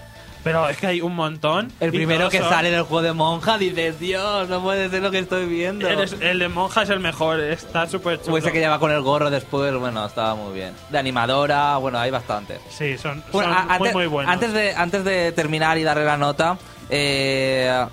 Pero 0.47 0.69
es 0.69 0.77
que 0.77 0.87
hay 0.87 1.01
un 1.01 1.13
montón. 1.17 1.73
El 1.81 1.91
primero 1.91 2.29
que 2.29 2.39
son- 2.39 2.49
sale 2.49 2.69
en 2.69 2.75
el 2.77 2.83
juego 2.83 3.03
de 3.03 3.13
monja, 3.13 3.59
dices, 3.59 3.99
Dios, 3.99 4.49
no 4.49 4.63
puede 4.63 4.89
ser 4.89 5.03
lo 5.03 5.11
que 5.11 5.19
estoy 5.19 5.45
viendo. 5.47 5.89
El, 5.89 6.23
el 6.23 6.39
de 6.39 6.49
monja 6.49 6.83
es 6.85 6.91
el 6.91 7.01
mejor, 7.01 7.41
está 7.41 7.89
súper 7.89 8.21
chulo. 8.23 8.35
O 8.37 8.39
ese 8.39 8.53
que 8.53 8.61
lleva 8.61 8.79
con 8.79 8.93
el 8.93 9.01
gorro 9.03 9.29
después, 9.29 9.75
bueno, 9.75 10.07
estaba 10.07 10.37
muy 10.37 10.55
bien. 10.55 10.73
De 10.89 10.99
animadora, 10.99 11.77
bueno, 11.79 11.99
hay 11.99 12.13
bastantes. 12.13 12.61
Sí, 12.71 12.97
son, 12.97 13.25
muy, 13.33 13.45
antes, 13.45 13.93
muy 13.93 14.07
buenos. 14.07 14.33
Antes 14.33 14.53
de, 14.53 14.73
antes 14.73 15.03
de 15.05 15.33
terminar 15.33 15.79
y 15.79 15.83
darle 15.83 16.05
la 16.05 16.17
nota, 16.17 16.57
eh, 16.91 17.85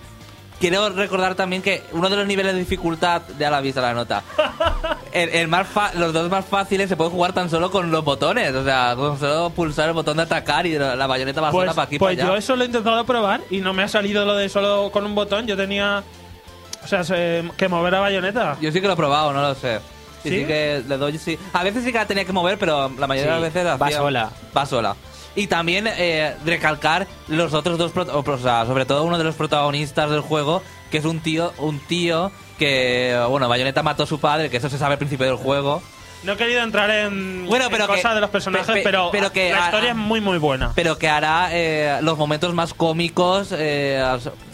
quiero 0.69 0.89
recordar 0.89 1.35
también 1.35 1.61
que 1.61 1.83
uno 1.91 2.09
de 2.09 2.15
los 2.15 2.25
niveles 2.25 2.53
de 2.53 2.59
dificultad, 2.59 3.21
ya 3.37 3.49
la 3.49 3.59
vista 3.59 3.81
la 3.81 3.93
nota, 3.93 4.23
el, 5.11 5.29
el 5.29 5.47
más 5.47 5.67
fa- 5.67 5.93
los 5.95 6.13
dos 6.13 6.29
más 6.29 6.45
fáciles 6.45 6.87
se 6.87 6.95
puede 6.95 7.09
jugar 7.09 7.33
tan 7.33 7.49
solo 7.49 7.69
con 7.69 7.91
los 7.91 8.03
botones, 8.03 8.53
o 8.55 8.63
sea, 8.63 8.93
con 8.95 9.19
solo 9.19 9.49
pulsar 9.49 9.89
el 9.89 9.93
botón 9.93 10.17
de 10.17 10.23
atacar 10.23 10.65
y 10.65 10.77
la, 10.77 10.95
la 10.95 11.05
bayoneta 11.07 11.41
va 11.41 11.51
pues 11.51 11.63
sola 11.63 11.73
para 11.73 11.85
aquí 11.87 11.99
pues 11.99 12.15
para 12.15 12.25
yo 12.27 12.31
allá. 12.33 12.39
eso 12.39 12.55
lo 12.55 12.63
he 12.63 12.67
intentado 12.67 13.03
probar 13.05 13.41
y 13.49 13.57
no 13.59 13.73
me 13.73 13.83
ha 13.83 13.87
salido 13.87 14.25
lo 14.25 14.35
de 14.35 14.47
solo 14.49 14.89
con 14.91 15.05
un 15.05 15.15
botón. 15.15 15.45
Yo 15.47 15.57
tenía. 15.57 16.03
O 16.83 16.87
sea, 16.87 17.03
se- 17.03 17.43
que 17.57 17.67
mover 17.67 17.95
a 17.95 17.99
bayoneta. 17.99 18.57
Yo 18.61 18.71
sí 18.71 18.79
que 18.81 18.87
lo 18.87 18.93
he 18.93 18.97
probado, 18.97 19.33
no 19.33 19.41
lo 19.41 19.55
sé. 19.55 19.79
Sí, 20.23 20.29
¿Sí? 20.29 20.39
sí 20.39 20.45
que 20.45 20.81
le 20.87 20.97
doy, 20.97 21.17
sí. 21.17 21.37
A 21.53 21.63
veces 21.63 21.83
sí 21.83 21.91
que 21.91 21.97
la 21.97 22.05
tenía 22.07 22.23
que 22.25 22.31
mover, 22.31 22.57
pero 22.57 22.89
la 22.97 23.07
mayoría 23.07 23.33
Sí, 23.35 23.41
de 23.41 23.41
las 23.45 23.53
veces 23.53 23.81
va 23.81 23.85
hacía- 23.87 23.97
sola. 23.97 24.29
Va 24.55 24.65
sola. 24.65 24.95
Y 25.35 25.47
también 25.47 25.87
eh, 25.87 26.35
recalcar 26.45 27.07
los 27.27 27.53
otros 27.53 27.77
dos, 27.77 27.91
o 27.95 28.37
sea, 28.37 28.65
sobre 28.65 28.85
todo 28.85 29.03
uno 29.03 29.17
de 29.17 29.23
los 29.23 29.35
protagonistas 29.35 30.09
del 30.11 30.21
juego, 30.21 30.61
que 30.91 30.99
es 30.99 31.05
un 31.05 31.19
tío, 31.21 31.53
un 31.57 31.79
tío 31.79 32.31
que, 32.59 33.19
bueno, 33.29 33.49
Bayonetta 33.49 33.81
mató 33.81 34.03
a 34.03 34.07
su 34.07 34.19
padre, 34.19 34.49
que 34.49 34.57
eso 34.57 34.69
se 34.69 34.77
sabe 34.77 34.93
al 34.93 34.97
principio 34.99 35.25
del 35.25 35.35
juego. 35.37 35.81
No 36.23 36.33
he 36.33 36.37
querido 36.37 36.61
entrar 36.61 36.89
en, 36.89 37.47
Bueno, 37.47 37.65
en 37.65 37.71
pero 37.71 37.87
que- 37.87 37.95
cosas 37.95 38.15
de 38.15 38.21
los 38.21 38.29
personajes, 38.29 38.65
pe- 38.67 38.73
pe- 38.75 38.81
pero, 38.83 39.09
pero 39.11 39.33
que 39.33 39.51
la 39.51 39.63
a- 39.63 39.65
historia 39.65 39.89
es 39.89 39.95
muy, 39.97 40.21
muy 40.21 40.37
buena. 40.37 40.71
Pero 40.75 40.97
que 40.97 41.09
hará 41.09 41.49
eh, 41.51 41.97
los 42.01 42.17
momentos 42.17 42.53
más 42.53 42.73
cómicos, 42.73 43.49
eh, 43.51 44.01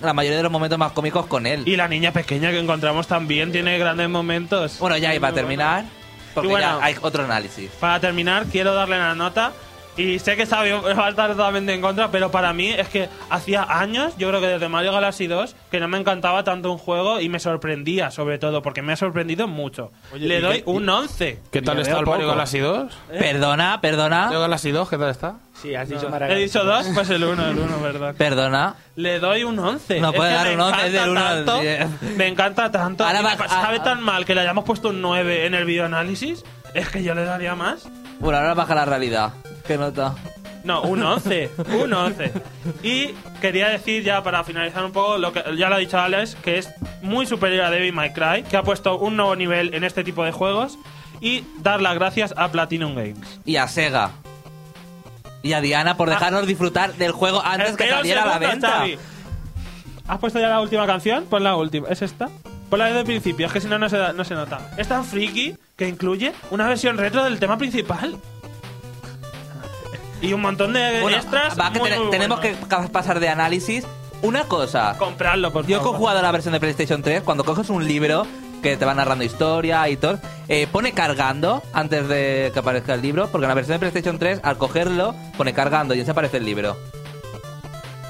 la 0.02 0.14
mayoría 0.14 0.38
de 0.38 0.44
los 0.44 0.52
momentos 0.52 0.80
más 0.80 0.94
cómicos 0.94 1.28
con 1.28 1.46
él. 1.46 1.64
Y 1.68 1.76
la 1.76 1.88
niña 1.88 2.12
pequeña 2.12 2.50
que 2.50 2.58
encontramos 2.60 3.06
también 3.06 3.52
tiene 3.52 3.78
grandes 3.78 4.10
momentos. 4.10 4.80
bueno, 4.80 4.98
ya 4.98 5.14
iba 5.14 5.28
a 5.28 5.34
terminar, 5.34 5.84
porque 6.34 6.48
bueno, 6.50 6.80
ya 6.80 6.86
hay 6.86 6.96
otro 7.02 7.24
análisis. 7.26 7.70
Para 7.80 8.00
terminar, 8.00 8.46
quiero 8.52 8.74
darle 8.74 8.98
la 8.98 9.14
nota. 9.14 9.52
Y 9.98 10.18
sé 10.20 10.38
que 10.38 10.44
está 10.44 10.62
bien, 10.64 10.82
va 10.82 11.08
a 11.08 11.10
estar 11.10 11.30
totalmente 11.32 11.74
en 11.74 11.82
contra, 11.82 12.10
pero 12.10 12.32
para 12.32 12.54
mí 12.54 12.70
es 12.70 12.88
que 12.88 13.10
hacía 13.30 13.64
años, 13.64 14.14
yo 14.18 14.30
creo 14.30 14.40
que 14.40 14.48
desde 14.48 14.70
Mario 14.70 14.94
Galaxy 14.94 15.28
2, 15.28 15.58
que 15.70 15.82
no 15.82 15.90
me 15.90 15.98
encantaba 15.98 16.46
tanto 16.46 16.72
un 16.72 16.78
juego 16.78 17.20
y 17.20 17.28
me 17.28 17.40
sorprendía, 17.42 18.10
sobre 18.10 18.38
todo, 18.40 18.62
porque 18.62 18.82
me 18.82 18.94
ha 18.94 18.96
sorprendido 18.96 19.50
mucho. 19.50 19.92
Oye, 20.14 20.26
Le 20.28 20.38
¿y 20.38 20.42
doy 20.42 20.58
qué- 20.62 20.64
un 20.70 20.88
11. 20.88 21.40
¿Qué 21.52 21.62
tal 21.62 21.80
está 21.80 22.00
el 22.00 22.06
Mario. 22.06 22.28
Galaxy 22.30 22.60
2? 22.60 22.94
Perdona, 23.20 23.82
perdona. 23.82 24.26
¿Mario 24.26 24.40
Galaxy 24.40 24.72
2 24.72 24.90
qué 24.90 24.98
tal 24.98 25.10
está? 25.10 25.36
Sí, 25.62 25.76
has 25.76 25.90
dicho 25.90 26.08
He 26.08 26.10
Maragallanes. 26.10 26.54
dicho 26.54 26.64
2, 26.64 26.88
pues 26.94 27.10
el 27.10 27.24
1, 27.26 27.48
el 27.50 27.60
1, 27.60 27.82
¿verdad? 27.82 28.16
Perdona. 28.18 28.76
Le 28.96 29.20
doy 29.20 29.44
un 29.44 29.60
11. 29.60 30.00
No 30.00 30.12
Es 30.12 30.16
puede 30.16 30.30
que 30.30 30.36
dar 30.38 30.54
un 30.54 30.62
11, 30.62 30.88
es 30.88 30.94
del 30.94 31.10
uno 31.10 31.20
al 31.26 31.46
tanto, 31.46 31.60
10. 31.62 31.88
Me 32.16 32.28
encanta 32.28 32.72
tanto. 32.72 33.04
Ahora 33.06 33.22
va- 33.22 33.36
me 33.36 33.48
sabe 33.50 33.78
ah, 33.82 33.84
tan 33.84 34.02
mal 34.02 34.24
que 34.26 34.34
le 34.34 34.42
hayamos 34.42 34.64
puesto 34.64 34.90
un 34.90 35.02
9 35.02 35.46
en 35.46 35.56
el 35.56 35.66
videoanálisis. 35.66 36.46
Es 36.74 36.88
que 36.88 37.04
yo 37.04 37.14
le 37.16 37.26
daría 37.26 37.56
más. 37.56 37.90
Bueno, 38.20 38.38
ahora 38.38 38.54
baja 38.54 38.76
la 38.76 38.86
realidad. 38.86 39.34
¿Qué 39.70 39.78
nota? 39.78 40.16
No, 40.64 40.82
un 40.82 41.04
11. 41.04 41.52
un 41.80 41.94
11. 41.94 42.34
Y 42.82 43.10
quería 43.40 43.68
decir 43.70 44.02
ya 44.04 44.24
para 44.24 44.44
finalizar 44.44 44.84
un 44.84 44.92
poco 44.92 45.20
lo 45.20 45.32
que 45.32 45.44
ya 45.56 45.70
lo 45.70 45.76
ha 45.76 45.78
dicho 45.78 46.00
Alex, 46.00 46.34
que 46.44 46.58
es 46.58 46.72
muy 47.04 47.28
superior 47.28 47.66
a 47.66 47.70
Devil 47.70 47.94
May 47.94 48.12
Cry, 48.12 48.42
que 48.50 48.58
ha 48.58 48.64
puesto 48.64 48.98
un 48.98 49.16
nuevo 49.16 49.36
nivel 49.36 49.76
en 49.76 49.84
este 49.84 50.04
tipo 50.04 50.24
de 50.26 50.32
juegos. 50.32 50.80
Y 51.22 51.44
dar 51.60 51.84
las 51.84 51.94
gracias 51.94 52.34
a 52.36 52.50
Platinum 52.52 52.96
Games. 52.96 53.40
Y 53.46 53.58
a 53.58 53.68
Sega. 53.68 54.10
Y 55.44 55.54
a 55.54 55.62
Diana 55.62 55.96
por 55.98 56.10
dejarnos 56.10 56.48
disfrutar 56.48 56.96
del 56.96 57.12
juego 57.12 57.44
antes 57.46 57.78
que 57.78 57.88
saliera 57.88 58.24
a 58.24 58.26
la 58.26 58.40
venta. 58.40 58.70
Xavi. 58.72 58.98
¿Has 60.08 60.18
puesto 60.18 60.40
ya 60.40 60.50
la 60.50 60.62
última 60.62 60.88
canción? 60.88 61.26
Pon 61.26 61.44
la 61.44 61.56
última. 61.56 61.90
¿Es 61.90 62.02
esta? 62.02 62.28
Ponla 62.72 62.86
desde 62.86 63.00
el 63.02 63.06
principio, 63.06 63.46
es 63.46 63.54
que 63.54 63.62
si 63.62 63.68
no, 63.68 63.78
no 63.78 63.88
se, 63.88 63.98
da- 63.98 64.14
no 64.14 64.24
se 64.24 64.34
nota. 64.34 64.72
Es 64.78 64.88
tan 64.88 65.06
friki 65.06 65.56
que 65.76 65.88
incluye 65.88 66.34
una 66.50 66.68
versión 66.68 66.98
retro 66.98 67.24
del 67.24 67.38
tema 67.40 67.58
principal. 67.60 68.18
Y 70.22 70.34
un 70.34 70.42
montón 70.42 70.74
de 70.74 71.02
Bueno, 71.02 71.18
extras. 71.18 71.58
va, 71.60 71.72
que 71.72 71.80
muy, 71.80 71.90
ten- 71.90 72.02
muy 72.02 72.12
tenemos 72.12 72.40
que 72.40 72.56
pasar 72.92 73.20
de 73.20 73.30
análisis. 73.30 73.86
Una 74.22 74.44
cosa. 74.44 74.96
comprarlo, 74.98 75.52
por 75.54 75.66
Yo 75.66 75.82
que 75.82 75.90
he 75.90 75.94
jugado 75.94 76.22
la 76.22 76.32
versión 76.32 76.52
de 76.54 76.60
PlayStation 76.60 77.02
3, 77.02 77.22
cuando 77.24 77.46
coges 77.46 77.70
un 77.70 77.88
libro 77.88 78.28
que 78.62 78.76
te 78.76 78.84
va 78.84 78.94
narrando 78.94 79.24
historia 79.24 79.88
y 79.88 79.96
todo, 79.96 80.20
eh, 80.50 80.68
pone 80.70 80.92
cargando 80.92 81.64
antes 81.72 82.06
de 82.10 82.50
que 82.54 82.60
aparezca 82.60 82.94
el 82.96 83.02
libro, 83.02 83.30
porque 83.32 83.46
en 83.46 83.50
la 83.50 83.56
versión 83.56 83.76
de 83.76 83.80
PlayStation 83.80 84.20
3, 84.20 84.42
al 84.44 84.58
cogerlo, 84.58 85.16
pone 85.38 85.54
cargando 85.54 85.94
y 85.94 86.04
se 86.04 86.12
aparece 86.12 86.36
el 86.38 86.44
libro. 86.46 86.76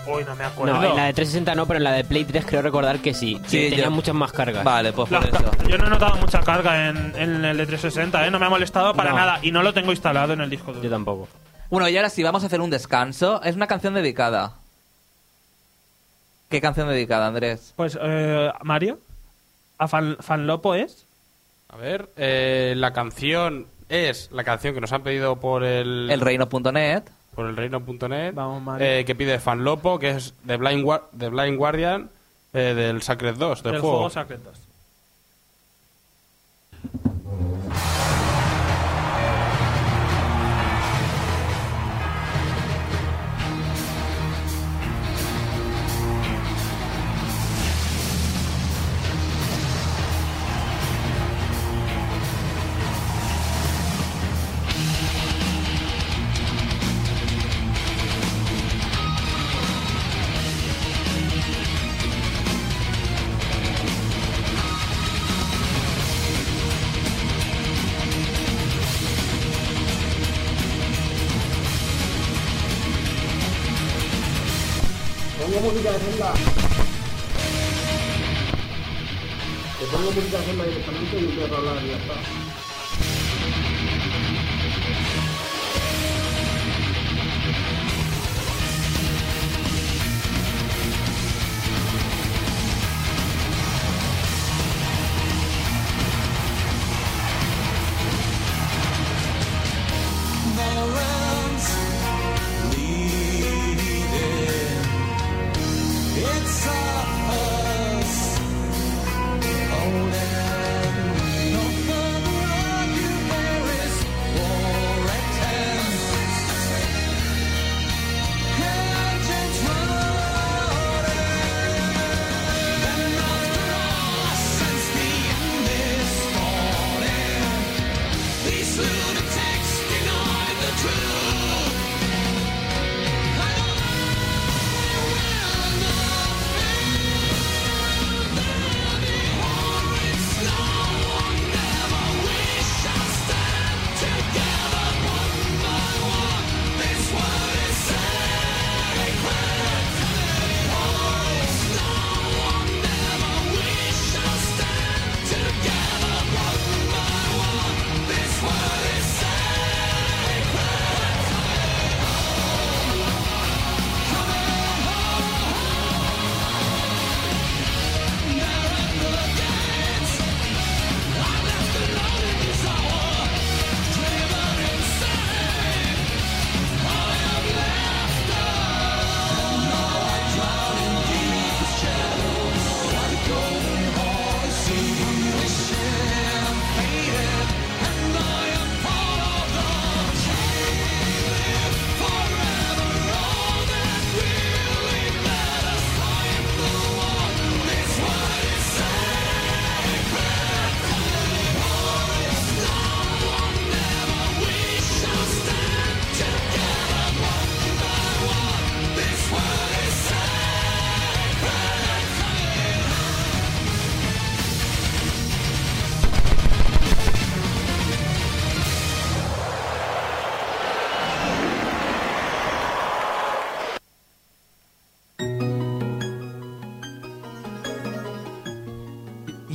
Uy, 0.08 0.24
no 0.26 0.36
me 0.36 0.44
acuerdo. 0.44 0.82
No, 0.82 0.84
en 0.90 0.96
la 0.96 1.04
de 1.06 1.14
360 1.14 1.54
no, 1.54 1.68
pero 1.68 1.78
en 1.78 1.84
la 1.84 1.92
de 1.92 2.04
Play 2.04 2.26
3 2.26 2.44
creo 2.44 2.64
recordar 2.64 2.98
que 2.98 3.14
sí. 3.14 3.40
Sí, 3.46 3.60
que 3.60 3.70
tenía 3.70 3.86
yo- 3.86 3.92
muchas 3.92 4.16
más 4.16 4.32
cargas. 4.32 4.64
Vale, 4.64 4.92
pues 4.92 5.12
La- 5.12 5.20
por 5.20 5.30
eso. 5.30 5.52
yo 5.68 5.78
no 5.78 5.86
he 5.86 5.90
notado 5.92 6.16
mucha 6.16 6.40
carga 6.42 6.90
en, 6.90 7.14
en 7.16 7.46
el 7.46 7.56
de 7.58 7.68
360, 7.68 8.26
¿eh? 8.26 8.32
No 8.32 8.40
me 8.40 8.48
ha 8.48 8.50
molestado 8.50 8.96
para 8.96 9.12
No. 9.12 9.18
nada. 9.18 9.38
Y 9.44 9.52
no 9.52 9.62
lo 9.62 9.72
tengo 9.72 9.92
instalado 9.92 10.34
en 10.34 10.42
el 10.42 10.50
disco 10.50 10.72
duro. 10.72 10.84
Yo 10.84 10.90
tampoco. 10.90 11.28
Bueno, 11.70 11.88
y 11.88 11.96
ahora 11.98 12.10
sí, 12.10 12.24
vamos 12.24 12.44
a 12.44 12.48
hacer 12.48 12.62
un 12.62 12.70
descanso. 12.70 13.42
Es 13.44 13.56
una 13.56 13.68
canción 13.68 13.94
dedicada. 13.94 14.56
¿Qué 16.50 16.62
canción 16.62 16.88
dedicada, 16.90 17.28
Andrés? 17.28 17.74
Pues, 17.76 17.98
eh, 18.02 18.52
Mario, 18.64 19.00
¿a 19.78 19.88
Fan, 19.88 20.18
Fanlopo 20.20 20.74
es? 20.74 21.06
A 21.70 21.78
ver, 21.78 22.10
eh, 22.18 22.74
la 22.76 22.92
canción 22.92 23.68
es 23.88 24.32
la 24.32 24.44
canción 24.44 24.74
que 24.74 24.82
nos 24.82 24.92
han 24.92 25.04
pedido 25.04 25.36
por 25.36 25.64
el, 25.64 26.10
Elreino.net. 26.10 27.04
por 27.36 27.46
el 27.46 27.56
reino.net, 27.56 28.34
Vamos, 28.34 28.64
Mario. 28.64 28.88
eh, 28.88 29.06
que 29.06 29.14
pide 29.14 29.40
Fanlopo, 29.40 30.00
que 30.00 30.10
es 30.12 30.34
de 30.44 30.58
Blind, 30.58 30.84
Guar- 30.84 31.04
de 31.12 31.30
Blind 31.30 31.58
Guardian 31.58 32.10
eh, 32.54 32.74
del 32.74 33.04
Sacred 33.04 33.36
2, 33.36 33.62
del, 33.62 33.72
del 33.74 33.82
juego. 33.82 33.96
juego 33.98 34.10
Secretos. 34.10 34.58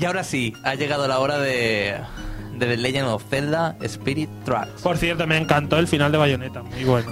Y 0.04 0.06
ahora 0.06 0.22
sí, 0.22 0.54
ha 0.62 0.74
llegado 0.74 1.08
la 1.08 1.18
hora 1.18 1.38
de, 1.38 1.96
de 2.58 2.66
The 2.66 2.76
Legend 2.76 3.08
of 3.08 3.24
Zelda 3.30 3.74
Spirit 3.80 4.28
Tracks. 4.44 4.82
Por 4.82 4.98
cierto, 4.98 5.26
me 5.26 5.38
encantó 5.38 5.78
el 5.78 5.88
final 5.88 6.12
de 6.12 6.18
Bayonetta, 6.18 6.62
muy 6.62 6.84
bueno. 6.84 7.10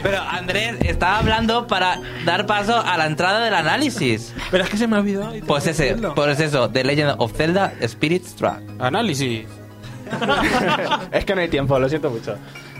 Pero 0.00 0.20
Andrés 0.20 0.76
estaba 0.82 1.18
hablando 1.18 1.66
para 1.66 2.00
dar 2.24 2.46
paso 2.46 2.78
a 2.80 2.96
la 2.96 3.06
entrada 3.06 3.40
del 3.44 3.52
análisis. 3.54 4.32
Pero 4.52 4.62
es 4.62 4.70
que 4.70 4.76
se 4.76 4.86
me 4.86 4.94
ha 4.94 5.00
olvidado. 5.00 5.30
y 5.34 5.40
tengo 5.40 5.48
Pues 5.48 5.66
ese, 5.66 5.82
decirlo. 5.86 6.14
pues 6.14 6.38
eso, 6.38 6.70
The 6.70 6.84
Legend 6.84 7.14
of 7.18 7.32
Zelda 7.36 7.72
Spirit 7.80 8.24
Track. 8.38 8.62
Análisis. 8.78 9.48
es 11.10 11.24
que 11.24 11.34
no 11.34 11.40
hay 11.40 11.48
tiempo, 11.48 11.76
lo 11.80 11.88
siento 11.88 12.10
mucho. 12.10 12.36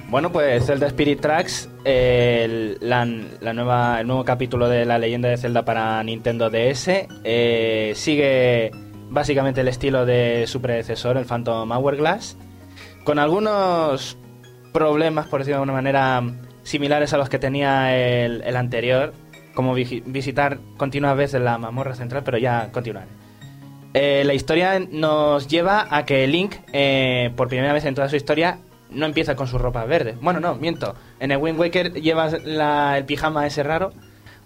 Bueno, 0.09 0.31
pues 0.31 0.65
Zelda 0.65 0.87
Spirit 0.87 1.21
Tracks, 1.21 1.69
el, 1.85 2.79
la, 2.81 3.05
nueva, 3.05 4.01
el 4.01 4.07
nuevo 4.07 4.25
capítulo 4.25 4.69
de 4.69 4.85
la 4.85 5.01
leyenda 5.01 5.29
de 5.29 5.37
Zelda 5.37 5.65
para 5.65 6.01
Nintendo 6.05 6.49
DS, 6.49 7.09
eh, 7.25 7.93
sigue 7.97 8.71
básicamente 9.11 9.63
el 9.63 9.69
estilo 9.69 10.07
de 10.07 10.45
su 10.47 10.61
predecesor, 10.61 11.17
el 11.17 11.25
Phantom 11.25 11.73
Hourglass, 11.73 12.37
con 13.03 13.19
algunos 13.19 14.17
problemas, 14.73 15.27
por 15.27 15.41
decirlo 15.41 15.57
de 15.57 15.63
alguna 15.63 15.73
manera, 15.73 16.23
similares 16.63 17.13
a 17.13 17.19
los 17.19 17.29
que 17.29 17.41
tenía 17.41 17.97
el, 17.97 18.43
el 18.43 18.57
anterior, 18.57 19.13
como 19.55 19.75
visitar 19.75 20.61
continuas 20.77 21.17
veces 21.17 21.41
la 21.41 21.59
mazmorra 21.59 21.97
central, 21.97 22.23
pero 22.25 22.39
ya 22.39 22.71
continuaré. 22.71 23.09
Eh, 23.99 24.25
la 24.27 24.35
historia 24.35 24.79
nos 24.79 25.49
lleva 25.49 25.89
a 25.91 26.05
que 26.05 26.27
Link, 26.27 26.57
eh, 26.73 27.33
por 27.35 27.49
primera 27.49 27.73
vez 27.73 27.87
en 27.87 27.95
toda 27.95 28.09
su 28.09 28.17
historia, 28.17 28.59
no 28.91 29.07
empieza 29.07 29.35
con 29.37 29.47
su 29.49 29.59
ropa 29.59 29.85
verde. 29.85 30.17
Bueno, 30.21 30.41
no, 30.41 30.55
miento. 30.55 30.95
En 31.21 31.31
el 31.31 31.39
Wind 31.39 31.59
Waker 31.59 31.93
lleva 31.95 32.29
la- 32.45 32.99
el 32.99 33.05
pijama 33.05 33.47
ese 33.47 33.63
raro. 33.63 33.93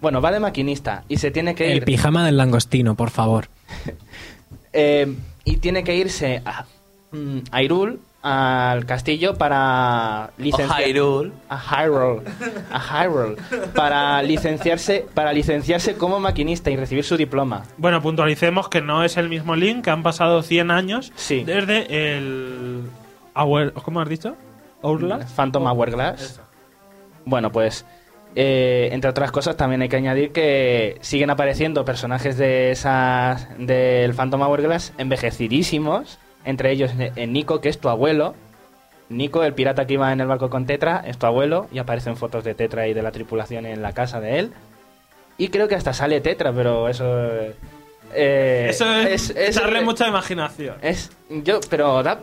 Bueno, 0.01 0.21
va 0.21 0.33
de 0.33 0.41
maquinista 0.41 1.05
y 1.09 1.19
se 1.19 1.31
tiene 1.31 1.55
que 1.55 1.71
El 1.73 1.79
ir. 1.79 1.85
pijama 1.85 2.25
del 2.25 2.37
langostino, 2.39 2.95
por 2.95 3.11
favor. 3.11 3.49
eh, 4.73 5.15
y 5.45 5.57
tiene 5.59 5.85
que 5.85 5.95
irse 5.97 6.43
a, 6.45 6.65
mm, 7.13 7.39
a 7.51 7.63
Hyrule, 7.63 7.99
al 8.23 8.85
castillo, 8.85 9.37
para 9.37 10.31
licenciar. 10.37 10.83
Hyrule. 10.83 11.33
A 11.49 11.59
Hyrule. 11.59 12.23
A 12.71 12.79
Hyrule. 13.05 13.37
Para 13.75 14.23
licenciarse, 14.23 15.07
para 15.15 15.33
licenciarse 15.33 15.95
como 15.95 16.21
maquinista 16.21 16.71
y 16.71 16.77
recibir 16.77 17.05
su 17.05 17.17
diploma. 17.17 17.65
Bueno, 17.79 18.03
puntualicemos 18.03 18.69
que 18.69 18.83
no 18.83 19.05
es 19.05 19.17
el 19.17 19.29
mismo 19.31 19.57
Link, 19.57 19.85
que 19.85 19.91
han 19.91 20.03
pasado 20.03 20.43
100 20.43 20.71
años 20.71 21.13
Sí. 21.17 21.45
desde 21.45 22.17
el... 22.19 22.83
Hour- 23.35 23.73
¿Cómo 23.73 24.01
has 24.01 24.09
dicho? 24.09 24.37
Hourglass. 24.83 25.31
Phantom 25.33 25.67
Hourglass. 25.67 26.41
Bueno, 27.25 27.53
pues 27.53 27.85
eh, 28.35 28.89
entre 28.93 29.11
otras 29.11 29.31
cosas 29.33 29.57
también 29.57 29.83
hay 29.83 29.89
que 29.89 29.97
añadir 29.97 30.33
que 30.33 30.97
siguen 31.01 31.31
apareciendo 31.31 31.85
personajes 31.85 32.37
de 32.39 32.71
esas 32.71 33.47
del 33.59 34.15
Phantom 34.15 34.41
Hourglass 34.43 34.93
envejecidísimos, 34.99 36.19
entre 36.45 36.71
ellos 36.71 36.93
eh, 36.99 37.27
Nico, 37.27 37.61
que 37.61 37.69
es 37.69 37.79
tu 37.79 37.89
abuelo. 37.89 38.35
Nico, 39.09 39.43
el 39.43 39.55
pirata 39.55 39.87
que 39.87 39.95
iba 39.95 40.13
en 40.13 40.21
el 40.21 40.29
barco 40.29 40.49
con 40.51 40.67
Tetra, 40.67 41.03
es 41.05 41.19
tu 41.19 41.27
abuelo 41.27 41.67
y 41.73 41.79
aparecen 41.79 42.17
fotos 42.17 42.45
de 42.45 42.55
Tetra 42.55 42.87
y 42.87 42.95
de 42.95 43.03
la 43.03 43.11
tripulación 43.11 43.67
en 43.67 43.83
la 43.83 43.93
casa 43.93 44.21
de 44.21 44.39
él. 44.39 44.53
Y 45.37 45.49
creo 45.49 45.67
que 45.69 45.75
hasta 45.75 45.93
sale 45.93 46.21
Tetra, 46.21 46.53
pero 46.53 46.89
eso... 46.89 47.05
eh, 48.15 48.67
Eso 48.71 48.91
es, 48.95 49.35
darle 49.57 49.81
mucha 49.83 50.07
imaginación. 50.07 50.77
es 50.81 51.11
yo, 51.29 51.59
pero 51.69 52.03
da 52.05 52.21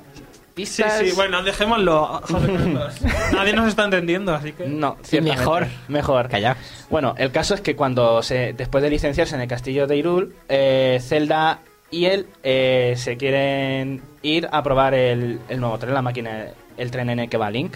pistas... 0.58 1.00
sí, 1.00 1.12
bueno, 1.16 1.44
dejémoslo. 1.44 2.22
Nadie 3.34 3.54
nos 3.54 3.70
está 3.70 3.86
entendiendo, 3.86 4.34
así 4.34 4.52
que... 4.52 4.66
No. 4.68 4.98
Mejor. 5.22 5.68
Mejor. 5.88 6.28
Calla. 6.28 6.58
Bueno, 6.90 7.16
el 7.18 7.32
caso 7.32 7.54
es 7.54 7.62
que 7.62 7.76
cuando 7.76 8.22
se, 8.24 8.54
después 8.54 8.84
de 8.84 8.90
licenciarse 8.90 9.36
en 9.36 9.42
el 9.42 9.48
castillo 9.48 9.88
de 9.88 9.96
Hyrule, 9.98 10.30
eh, 10.50 11.00
Zelda 11.02 11.60
y 11.92 12.06
él 12.06 12.28
eh, 12.44 12.96
se 12.98 13.16
quieren 13.16 14.02
ir 14.22 14.50
a 14.52 14.64
probar 14.64 14.94
el, 14.94 15.40
el 15.48 15.60
nuevo 15.60 15.78
tren, 15.78 15.94
la 15.94 16.02
máquina, 16.02 16.48
el 16.76 16.92
tren 16.92 17.10
en 17.10 17.20
el 17.20 17.30
que 17.30 17.38
va 17.38 17.50
Link. 17.50 17.76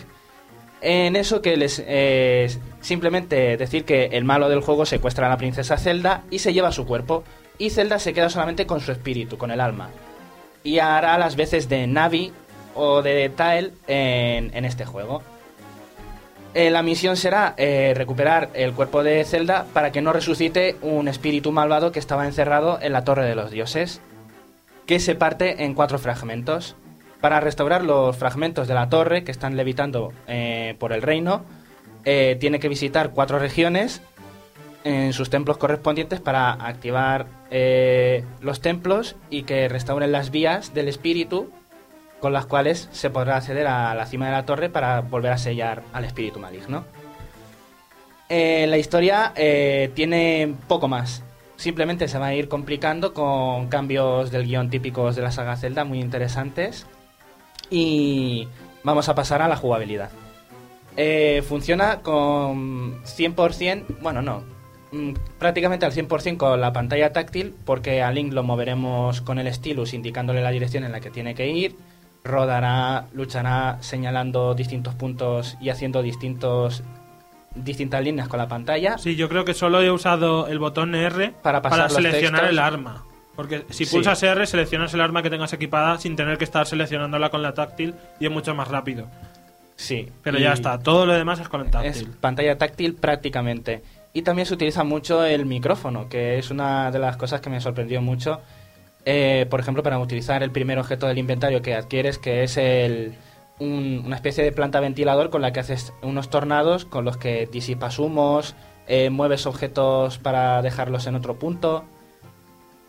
En 0.82 1.16
eso 1.16 1.42
que 1.44 1.56
les 1.58 1.82
eh, 1.86 2.50
simplemente 2.82 3.56
decir 3.56 3.86
que 3.86 4.06
el 4.06 4.24
malo 4.24 4.50
del 4.50 4.62
juego 4.62 4.86
secuestra 4.86 5.28
a 5.28 5.30
la 5.30 5.38
princesa 5.38 5.78
Zelda 5.78 6.24
y 6.32 6.40
se 6.40 6.54
lleva 6.54 6.72
su 6.72 6.88
cuerpo 6.88 7.24
y 7.60 7.70
Zelda 7.70 8.00
se 8.00 8.14
queda 8.14 8.30
solamente 8.30 8.66
con 8.66 8.82
su 8.82 8.92
espíritu, 8.92 9.38
con 9.38 9.52
el 9.52 9.62
alma. 9.62 9.90
Y 10.64 10.80
hará 10.80 11.18
las 11.20 11.36
veces 11.36 11.70
de 11.70 11.86
Navi 11.86 12.34
o 12.76 13.02
de 13.02 13.30
Tael 13.30 13.74
en, 13.88 14.66
este 14.66 14.86
juego. 14.86 15.22
Eh, 16.54 16.70
la 16.70 16.84
misión 16.84 17.16
será 17.16 17.54
eh, 17.58 17.94
recuperar 17.96 18.50
el 18.54 18.74
cuerpo 18.74 19.04
de 19.04 19.24
Zelda 19.24 19.66
para 19.74 19.92
que 19.92 20.02
no 20.02 20.12
resucite 20.12 20.76
un 20.82 21.08
espíritu 21.08 21.52
malvado 21.52 21.92
que 21.92 22.00
estaba 22.00 22.26
encerrado 22.26 22.78
en 22.82 22.92
la 22.92 23.06
Torre 23.06 23.26
de 23.26 23.36
los 23.36 23.52
Dioses, 23.52 24.02
que 24.86 25.00
se 25.00 25.16
parte 25.16 25.64
en 25.64 25.74
cuatro 25.74 25.98
fragmentos. 25.98 26.76
Para 27.22 27.40
restaurar 27.40 27.84
los 27.84 28.18
fragmentos 28.18 28.68
de 28.68 28.74
la 28.74 28.90
torre 28.90 29.24
que 29.24 29.30
están 29.30 29.56
levitando 29.56 30.12
eh, 30.28 30.76
por 30.80 30.92
el 30.92 31.04
reino, 31.04 31.46
tiene 32.04 32.60
que 32.60 32.68
visitar 32.68 33.12
cuatro 33.12 33.38
regiones 33.38 34.02
en 34.84 35.14
sus 35.14 35.30
templos 35.30 35.58
correspondientes 35.58 36.20
para 36.20 36.54
activar 36.54 37.28
los 38.42 38.60
templos 38.60 39.16
y 39.30 39.44
que 39.44 39.70
restauren 39.70 40.12
las 40.12 40.32
vías 40.32 40.74
del 40.74 40.88
espíritu 40.88 41.52
con 42.22 42.32
las 42.32 42.46
cuales 42.46 42.88
se 42.92 43.10
podrá 43.10 43.38
acceder 43.38 43.68
a 43.68 43.94
la 43.96 44.06
cima 44.06 44.28
de 44.28 44.32
la 44.32 44.46
torre 44.46 44.70
para 44.70 45.02
volver 45.02 45.34
a 45.34 45.38
sellar 45.38 45.84
al 45.92 46.06
espíritu 46.06 46.40
maligno. 46.40 46.86
Eh, 48.30 48.66
la 48.68 48.78
historia 48.78 49.34
eh, 49.36 49.92
tiene 49.94 50.54
poco 50.68 50.88
más. 50.88 51.24
Simplemente 51.58 52.08
se 52.08 52.18
va 52.18 52.28
a 52.28 52.34
ir 52.34 52.48
complicando 52.48 53.14
con 53.14 53.68
cambios 53.68 54.32
del 54.32 54.46
guion 54.46 54.70
típicos 54.70 55.16
de 55.16 55.22
la 55.24 55.32
saga 55.32 55.58
Zelda 55.58 55.84
muy 55.84 56.00
interesantes. 56.00 56.86
Y 57.70 58.48
vamos 58.84 59.10
a 59.10 59.16
pasar 59.16 59.42
a 59.42 59.48
la 59.48 59.58
jugabilidad. 59.58 60.12
Eh, 60.98 61.44
funciona 61.48 62.02
con 62.02 63.04
100%, 63.04 63.86
bueno, 64.02 64.22
no, 64.22 64.44
mm, 64.92 65.14
prácticamente 65.40 65.86
al 65.86 65.94
100% 65.94 66.38
con 66.38 66.62
la 66.62 66.74
pantalla 66.74 67.14
táctil, 67.14 67.56
porque 67.66 68.02
a 68.02 68.12
Link 68.12 68.34
lo 68.34 68.44
moveremos 68.44 69.22
con 69.22 69.40
el 69.40 69.52
stylus 69.54 69.94
indicándole 69.94 70.42
la 70.42 70.52
dirección 70.52 70.84
en 70.84 70.92
la 70.92 71.00
que 71.00 71.10
tiene 71.10 71.34
que 71.34 71.50
ir. 71.50 71.76
Rodará, 72.24 73.06
luchará 73.14 73.78
señalando 73.82 74.54
distintos 74.54 74.94
puntos 74.96 75.58
y 75.60 75.70
haciendo 75.70 76.02
distintos 76.02 76.84
distintas 77.56 78.02
líneas 78.04 78.28
con 78.30 78.38
la 78.40 78.48
pantalla. 78.48 78.98
Sí, 78.98 79.16
yo 79.16 79.28
creo 79.28 79.44
que 79.44 79.54
solo 79.54 79.82
he 79.82 79.92
usado 79.92 80.48
el 80.48 80.60
botón 80.60 80.96
R 80.96 81.34
Para 81.42 81.62
pasar 81.62 81.86
los 81.86 81.94
seleccionar 81.94 82.46
el 82.46 82.60
arma. 82.60 83.04
Porque 83.36 83.66
si 83.70 83.86
Sí. 83.86 83.96
pulsas 83.96 84.22
R, 84.24 84.46
seleccionas 84.46 84.94
el 84.94 85.02
arma 85.02 85.24
que 85.24 85.30
tengas 85.30 85.52
equipada 85.54 85.98
sin 85.98 86.16
tener 86.16 86.38
que 86.38 86.44
estar 86.44 86.66
seleccionándola 86.68 87.30
con 87.30 87.42
la 87.42 87.54
táctil 87.54 87.96
y 88.20 88.26
es 88.26 88.32
mucho 88.32 88.54
más 88.56 88.68
rápido. 88.68 89.08
Sí. 89.76 90.10
Pero 90.22 90.38
ya 90.38 90.54
está, 90.54 90.78
todo 90.80 91.06
lo 91.06 91.14
demás 91.14 91.40
es 91.40 91.50
con 91.50 91.62
el 91.62 91.68
Es 91.68 91.72
táctil. 91.74 92.10
pantalla 92.22 92.58
táctil 92.58 92.94
prácticamente. 92.94 93.82
Y 94.14 94.22
también 94.22 94.46
se 94.46 94.54
utiliza 94.54 94.84
mucho 94.84 95.26
el 95.26 95.46
micrófono, 95.46 96.08
que 96.08 96.38
es 96.38 96.52
una 96.52 96.92
de 96.92 97.00
las 97.00 97.18
cosas 97.18 97.42
que 97.42 97.50
me 97.50 97.60
sorprendió 97.62 98.02
mucho. 98.02 98.42
Eh, 99.06 99.48
por 99.50 99.60
ejemplo, 99.60 99.82
para 99.84 99.98
utilizar 100.00 100.44
el 100.44 100.52
primer 100.52 100.78
objeto 100.80 101.08
del 101.08 101.18
inventario 101.18 101.62
que 101.62 101.74
adquieres, 101.76 102.18
que 102.20 102.44
es 102.44 102.58
el, 102.58 103.16
un- 103.60 104.04
una 104.06 104.16
especie 104.16 104.44
de 104.44 104.52
planta 104.52 104.80
ventilador 104.80 105.30
con 105.30 105.42
la 105.42 105.52
que 105.54 105.60
haces 105.60 105.94
unos 106.04 106.30
tornados, 106.30 106.86
con 106.86 107.04
los 107.06 107.18
que 107.18 107.48
disipas 107.52 107.98
humos, 108.00 108.56
eh, 108.88 109.10
mueves 109.10 109.46
objetos 109.46 110.18
para 110.20 110.62
dejarlos 110.62 111.08
en 111.08 111.16
otro 111.16 111.40
punto. 111.40 111.84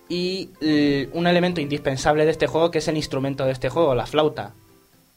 Y 0.09 0.51
l- 0.61 1.09
un 1.15 1.27
elemento 1.27 1.61
indispensable 1.61 2.25
de 2.25 2.31
este 2.33 2.47
juego, 2.47 2.71
que 2.71 2.79
es 2.79 2.89
el 2.89 2.97
instrumento 2.97 3.45
de 3.47 3.53
este 3.53 3.71
juego, 3.71 3.95
la 3.95 4.07
flauta. 4.07 4.53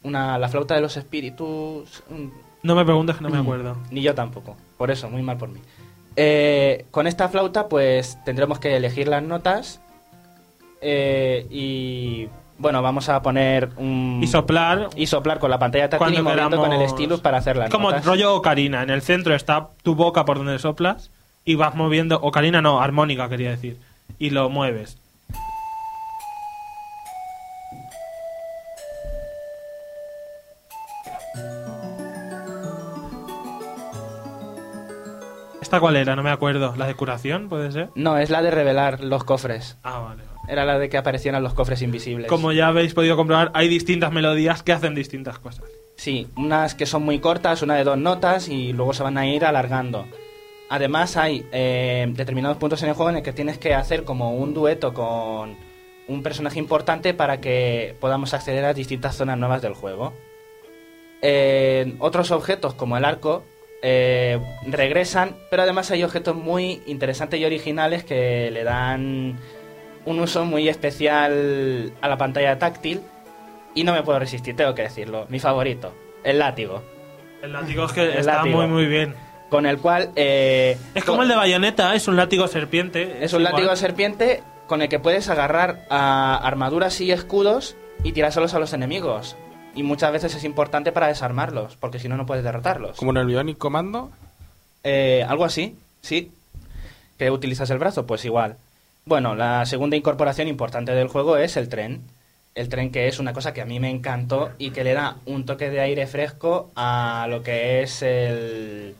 Una, 0.03 0.37
la 0.37 0.47
flauta 0.47 0.75
de 0.75 0.81
los 0.81 0.95
espíritus. 0.97 2.03
un- 2.09 2.31
No 2.63 2.75
me 2.75 2.85
preguntes 2.85 3.17
que 3.17 3.23
no 3.23 3.29
me 3.29 3.37
Mm. 3.39 3.41
acuerdo. 3.41 3.77
Ni 3.91 4.01
yo 4.01 4.15
tampoco. 4.15 4.55
Por 4.77 4.91
eso, 4.91 5.09
muy 5.09 5.21
mal 5.21 5.37
por 5.37 5.49
mí. 5.49 5.59
Eh, 6.15 6.85
con 6.91 7.07
esta 7.07 7.27
flauta, 7.27 7.67
pues 7.67 8.17
tendremos 8.23 8.59
que 8.59 8.77
elegir 8.77 9.07
las 9.09 9.21
notas. 9.23 9.81
Eh, 10.87 11.47
y 11.49 12.29
bueno, 12.59 12.81
vamos 12.83 13.09
a 13.09 13.21
poner 13.21 13.69
un. 13.77 14.19
Y 14.21 14.27
soplar 14.27 14.89
y 14.95 15.07
soplar 15.07 15.39
con 15.39 15.49
la 15.49 15.57
pantalla 15.57 15.89
táctil 15.89 16.19
y 16.19 16.21
moviendo 16.21 16.57
con 16.57 16.71
el 16.71 16.87
stylus 16.87 17.19
para 17.19 17.39
hacer 17.39 17.57
las 17.57 17.69
Como 17.71 17.89
notas. 17.89 18.05
rollo 18.05 18.35
ocarina. 18.35 18.83
En 18.83 18.91
el 18.91 19.01
centro 19.01 19.33
está 19.33 19.69
tu 19.81 19.95
boca 19.95 20.25
por 20.25 20.37
donde 20.37 20.59
soplas 20.59 21.09
y 21.43 21.55
vas 21.55 21.73
moviendo. 21.75 22.19
Ocarina 22.21 22.61
no, 22.61 22.79
armónica 22.81 23.27
quería 23.29 23.49
decir. 23.49 23.79
Y 24.19 24.29
lo 24.29 24.49
mueves. 24.49 24.97
¿Esta 35.61 35.79
cuál 35.79 35.95
era? 35.95 36.15
No 36.15 36.21
me 36.23 36.29
acuerdo. 36.29 36.75
¿La 36.77 36.85
de 36.85 36.93
curación 36.93 37.49
puede 37.49 37.71
ser? 37.71 37.89
No, 37.95 38.17
es 38.17 38.29
la 38.29 38.41
de 38.43 38.51
revelar 38.51 39.03
los 39.03 39.23
cofres. 39.23 39.77
Ah, 39.83 39.99
vale. 39.99 40.34
Era 40.47 40.65
la 40.65 40.79
de 40.79 40.89
que 40.89 40.97
aparecieran 40.97 41.43
los 41.43 41.53
cofres 41.53 41.81
invisibles. 41.81 42.27
Como 42.27 42.51
ya 42.51 42.67
habéis 42.67 42.93
podido 42.93 43.15
comprobar, 43.15 43.51
hay 43.53 43.67
distintas 43.67 44.11
melodías 44.11 44.63
que 44.63 44.73
hacen 44.73 44.95
distintas 44.95 45.39
cosas. 45.39 45.65
Sí, 45.95 46.27
unas 46.35 46.75
que 46.75 46.85
son 46.85 47.03
muy 47.03 47.19
cortas, 47.19 47.61
una 47.61 47.75
de 47.75 47.83
dos 47.83 47.97
notas 47.97 48.49
y 48.49 48.73
luego 48.73 48.93
se 48.93 49.03
van 49.03 49.17
a 49.17 49.27
ir 49.27 49.45
alargando. 49.45 50.05
Además 50.69 51.15
hay 51.15 51.45
eh, 51.51 52.05
determinados 52.09 52.57
puntos 52.57 52.81
en 52.83 52.89
el 52.89 52.95
juego 52.95 53.11
en 53.11 53.17
el 53.17 53.23
que 53.23 53.33
tienes 53.33 53.57
que 53.57 53.73
hacer 53.73 54.03
como 54.03 54.35
un 54.35 54.53
dueto 54.53 54.93
con, 54.93 55.55
un 56.07 56.23
personaje 56.23 56.59
importante 56.59 57.13
para 57.13 57.39
que 57.39 57.95
podamos 57.99 58.33
acceder 58.33 58.65
a 58.65 58.73
distintas 58.73 59.15
zonas 59.15 59.37
nuevas 59.37 59.61
del 59.61 59.73
juego. 59.73 60.13
Eh, 61.21 61.95
otros 61.99 62.31
objetos 62.31 62.73
como 62.73 62.97
el 62.97 63.05
arco 63.05 63.43
eh, 63.81 64.39
regresan, 64.67 65.35
pero 65.49 65.63
además 65.63 65.91
hay 65.91 66.03
objetos 66.03 66.35
muy 66.35 66.81
interesantes 66.85 67.39
y 67.39 67.45
originales 67.45 68.03
que 68.03 68.51
le 68.51 68.63
dan 68.63 69.37
un 70.05 70.19
uso 70.19 70.45
muy 70.45 70.67
especial 70.69 71.93
a 72.01 72.07
la 72.07 72.17
pantalla 72.17 72.57
táctil 72.59 73.01
y 73.73 73.83
no 73.83 73.93
me 73.93 74.03
puedo 74.03 74.19
resistir, 74.19 74.55
tengo 74.55 74.73
que 74.75 74.83
decirlo. 74.83 75.25
Mi 75.29 75.39
favorito, 75.39 75.93
el 76.23 76.39
látigo. 76.39 76.83
El 77.41 77.53
látigo 77.53 77.85
es 77.85 77.91
que 77.91 78.01
El 78.03 78.17
está 78.19 78.37
látigo. 78.37 78.57
muy, 78.59 78.67
muy 78.67 78.85
bien. 78.87 79.13
Con 79.49 79.65
el 79.65 79.77
cual... 79.77 80.09
eh, 80.15 80.77
Es 80.95 81.03
como 81.05 81.21
el 81.23 81.27
de 81.29 81.35
bayoneta, 81.35 81.93
es 81.95 82.07
un 82.07 82.15
látigo 82.15 82.47
serpiente. 82.47 83.23
Es 83.23 83.33
un 83.33 83.41
igual. 83.41 83.53
látigo 83.53 83.69
de 83.71 83.77
serpiente 83.77 84.43
con 84.67 84.81
el 84.81 84.89
que 84.89 84.99
puedes 84.99 85.29
agarrar 85.29 85.85
a 85.89 86.35
armaduras 86.37 86.99
y 87.01 87.11
escudos 87.11 87.75
y 88.03 88.11
tirárselos 88.13 88.53
a 88.55 88.59
los 88.59 88.73
enemigos. 88.73 89.35
Y 89.75 89.83
muchas 89.83 90.11
veces 90.11 90.33
es 90.33 90.43
importante 90.45 90.91
para 90.91 91.07
desarmarlos, 91.07 91.75
porque 91.75 91.99
si 91.99 92.07
no, 92.07 92.15
no 92.17 92.25
puedes 92.25 92.43
derrotarlos. 92.43 92.97
Como 92.97 93.11
en 93.11 93.17
el 93.17 93.25
Bionic 93.27 93.57
Commando. 93.57 94.09
Eh, 94.83 95.23
algo 95.27 95.45
así, 95.45 95.75
sí. 96.01 96.31
¿Que 97.17 97.29
utilizas 97.29 97.69
el 97.69 97.77
brazo? 97.77 98.05
Pues 98.07 98.23
igual. 98.25 98.57
Bueno, 99.07 99.35
la 99.35 99.67
segunda 99.67 99.95
incorporación 99.95 100.47
importante 100.47 100.91
del 100.93 101.07
juego 101.09 101.37
es 101.37 101.57
el 101.57 101.69
tren. 101.69 102.01
El 102.55 102.69
tren 102.69 102.91
que 102.91 103.07
es 103.07 103.19
una 103.19 103.33
cosa 103.33 103.53
que 103.53 103.61
a 103.61 103.65
mí 103.65 103.79
me 103.79 103.91
encantó 103.91 104.49
y 104.57 104.71
que 104.71 104.83
le 104.83 104.93
da 104.93 105.17
un 105.27 105.45
toque 105.45 105.69
de 105.69 105.79
aire 105.79 106.07
fresco 106.07 106.71
a 106.75 107.27
lo 107.29 107.43
que 107.43 107.83
es 107.83 108.01
el... 108.01 108.95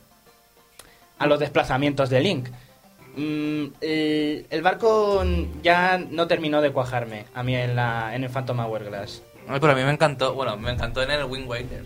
a 1.18 1.26
los 1.26 1.40
desplazamientos 1.40 2.12
de 2.12 2.20
Link. 2.20 2.50
Mm, 3.16 3.66
el, 3.82 4.46
el 4.52 4.62
barco 4.62 5.24
ya 5.64 5.98
no 5.98 6.28
terminó 6.28 6.62
de 6.62 6.72
cuajarme 6.72 7.26
a 7.34 7.42
mí 7.42 7.56
en, 7.56 7.76
la, 7.76 8.14
en 8.16 8.24
el 8.26 8.30
Phantom 8.30 8.60
Hourglass. 8.60 9.24
Ay, 9.48 9.60
pero 9.60 9.74
a 9.74 9.76
mí 9.76 9.84
me 9.84 9.92
encantó, 9.92 10.36
bueno, 10.36 10.56
me 10.56 10.70
encantó 10.72 11.02
en 11.02 11.10
el 11.10 11.24
Wind 11.26 11.48
Waker. 11.50 11.80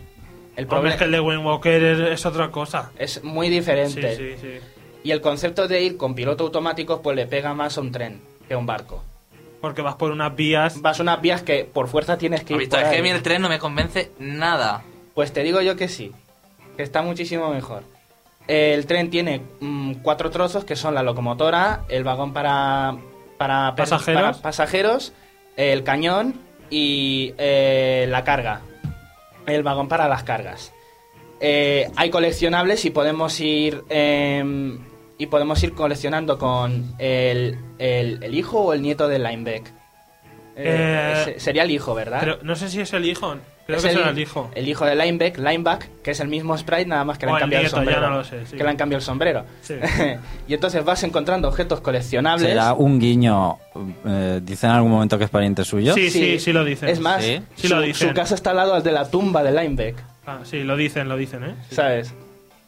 El 0.58 0.66
Hombre, 0.66 0.66
problema 0.66 0.90
es 0.90 0.98
que 0.98 1.04
el 1.06 1.12
de 1.12 1.20
Wind 1.22 1.46
Walker 1.46 1.82
es, 1.84 2.00
es 2.20 2.26
otra 2.26 2.52
cosa. 2.52 2.92
es 3.00 3.24
muy 3.24 3.48
Sí, 3.48 3.54
diferente. 3.54 4.16
sí, 4.18 4.36
sí. 4.42 4.60
Y 5.04 5.12
el 5.12 5.22
concepto 5.22 5.68
de 5.68 5.82
ir 5.82 5.97
con 5.97 6.14
piloto 6.16 6.43
automático 6.45 7.02
pues 7.02 7.16
le 7.16 7.26
pega 7.26 7.54
más 7.54 7.78
a 7.78 7.82
un 7.82 7.91
tren 7.91 8.22
que 8.47 8.54
a 8.54 8.58
un 8.58 8.66
barco. 8.66 9.04
Porque 9.62 9.82
vas 9.82 9.95
por 9.95 10.12
unas 10.12 10.36
vías. 10.36 10.82
Vas 10.82 11.00
unas 11.00 11.22
vías 11.22 11.41
que 11.41 11.66
por 11.66 11.88
fuerza 11.88 12.18
tienes 12.18 12.43
que 12.43 12.54
¿Has 12.54 12.58
ir 12.58 12.60
visto? 12.60 12.76
por 12.78 12.86
Es 12.86 12.91
que 12.91 13.00
a 13.00 13.02
mí 13.02 13.10
el 13.10 13.22
tren 13.22 13.41
no 13.41 13.50
me 13.50 13.60
convence 13.60 14.12
nada. 14.20 14.84
Pues 15.14 15.34
te 15.34 15.43
digo 15.43 15.62
yo 15.62 15.76
que 15.76 15.88
sí, 15.89 16.12
que 16.78 16.84
está 16.84 17.02
muchísimo 17.02 17.50
mejor. 17.50 17.84
El 18.47 18.86
tren 18.88 19.10
tiene 19.10 19.41
mm, 19.60 19.95
cuatro 20.02 20.32
trozos 20.32 20.66
que 20.66 20.76
son 20.76 20.95
la 20.95 21.04
locomotora, 21.04 21.84
el 21.89 22.04
vagón 22.04 22.34
para, 22.34 22.95
para, 23.38 23.76
Pasajeros. 23.76 24.22
para 24.22 24.41
pasajeros, 24.41 25.14
el 25.56 25.84
cañón 25.84 26.36
y 26.70 27.34
eh, 27.38 28.06
la 28.10 28.24
carga. 28.24 28.62
El 29.45 29.62
vagón 29.64 29.88
para 29.88 30.08
las 30.08 30.24
cargas. 30.24 30.72
Eh, 31.41 31.89
hay 31.95 32.10
coleccionables 32.10 32.86
y 32.86 32.89
podemos 32.89 33.39
ir 33.39 33.84
em, 33.89 34.80
y 35.20 35.28
podemos 35.28 35.62
ir 35.64 35.74
coleccionando 35.74 36.40
con 36.40 36.96
el, 36.98 37.56
el- 37.78 38.24
el 38.24 38.34
hijo 38.34 38.60
o 38.62 38.74
el 38.74 38.82
nieto 38.82 39.08
de 39.08 39.20
Linebeck. 39.20 39.68
Eh, 39.68 39.74
Eh, 40.56 41.22
se- 41.26 41.40
sería 41.40 41.64
el 41.64 41.72
hijo, 41.72 41.94
¿verdad? 41.94 42.18
Pero 42.20 42.40
no 42.42 42.56
sé 42.56 42.70
si 42.70 42.82
es 42.82 42.92
el 42.94 43.06
hijo. 43.06 43.36
Creo 43.66 43.78
Es 43.78 43.84
que 43.84 43.92
el, 43.92 43.98
será 43.98 44.10
el 44.10 44.18
hijo. 44.20 44.50
El 44.56 44.68
hijo 44.68 44.84
de 44.84 44.96
Lineback, 44.96 45.38
Lineback, 45.38 46.02
que 46.02 46.12
es 46.12 46.20
el 46.22 46.28
mismo 46.28 46.58
sprite, 46.58 46.88
nada 46.88 47.04
más 47.06 47.20
que 47.20 47.28
le 47.28 47.34
han 47.34 47.40
cambiado 47.40 47.66
el 47.66 47.70
sombrero. 47.70 48.02
no 48.10 48.10
lo 48.18 48.24
sé, 48.24 48.46
sí. 48.48 48.58
Que 48.58 48.64
le 48.64 48.70
han 48.72 48.76
cambiado 48.78 48.98
el 48.98 49.06
sombrero. 49.06 49.46
Sí. 49.62 49.76
y 50.48 50.54
entonces 50.56 50.84
vas 50.84 51.04
encontrando 51.04 51.48
objetos 51.48 51.80
coleccionables. 51.80 52.48
¿Será 52.50 52.74
un 52.74 53.00
guiño? 53.00 53.58
eh, 54.08 54.40
¿Dice 54.44 54.66
en 54.66 54.72
algún 54.72 54.90
momento 54.92 55.20
que 55.20 55.26
es 55.26 55.30
pariente 55.30 55.64
suyo? 55.64 55.94
Sí, 55.94 56.10
sí, 56.10 56.40
sí 56.40 56.52
lo 56.52 56.66
dicen. 56.66 56.90
Es 56.90 57.00
más, 57.00 57.24
Sí. 57.24 57.40
Sí 57.56 57.68
su, 57.68 57.76
lo 57.76 57.82
dicen. 57.82 58.08
su 58.10 58.14
casa 58.16 58.34
está 58.34 58.50
al 58.50 58.56
lado 58.58 58.82
de 58.82 58.92
la 58.92 59.08
tumba 59.12 59.44
de 59.44 59.52
Lineback, 59.52 59.96
Ah, 60.26 60.40
sí, 60.44 60.64
lo 60.64 60.76
dicen, 60.76 61.08
lo 61.08 61.16
dicen, 61.16 61.44
¿eh? 61.44 61.56
¿sabes? 61.72 62.14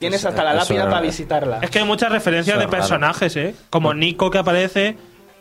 Tienes 0.01 0.19
Eso- 0.19 0.27
hasta 0.29 0.43
la 0.43 0.51
eso 0.51 0.59
lápida 0.73 0.89
para 0.89 1.01
visitarla. 1.01 1.59
Es 1.61 1.69
que 1.69 1.79
hay 1.79 1.85
muchas 1.85 2.11
referencias 2.11 2.57
Eso 2.57 2.65
de 2.65 2.67
personajes, 2.69 3.35
¿eh? 3.37 3.55
Como 3.69 3.93
Nico 3.93 4.29
que 4.29 4.39
aparece. 4.39 4.97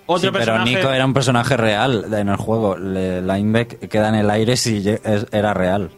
Otro 0.07 0.21
Sí, 0.21 0.27
pero 0.33 0.45
personaje. 0.53 0.77
Nico 0.77 0.91
era 0.93 1.05
un 1.05 1.15
personaje 1.15 1.57
real 1.57 2.07
en 2.13 2.29
el 2.29 2.37
juego. 2.37 2.77
Le- 2.77 3.23
Lineback 3.23 3.89
queda 3.89 4.09
en 4.11 4.15
el 4.17 4.31
aire 4.31 4.57
si 4.57 4.87
es- 4.89 5.27
era 5.33 5.53
real. 5.55 5.91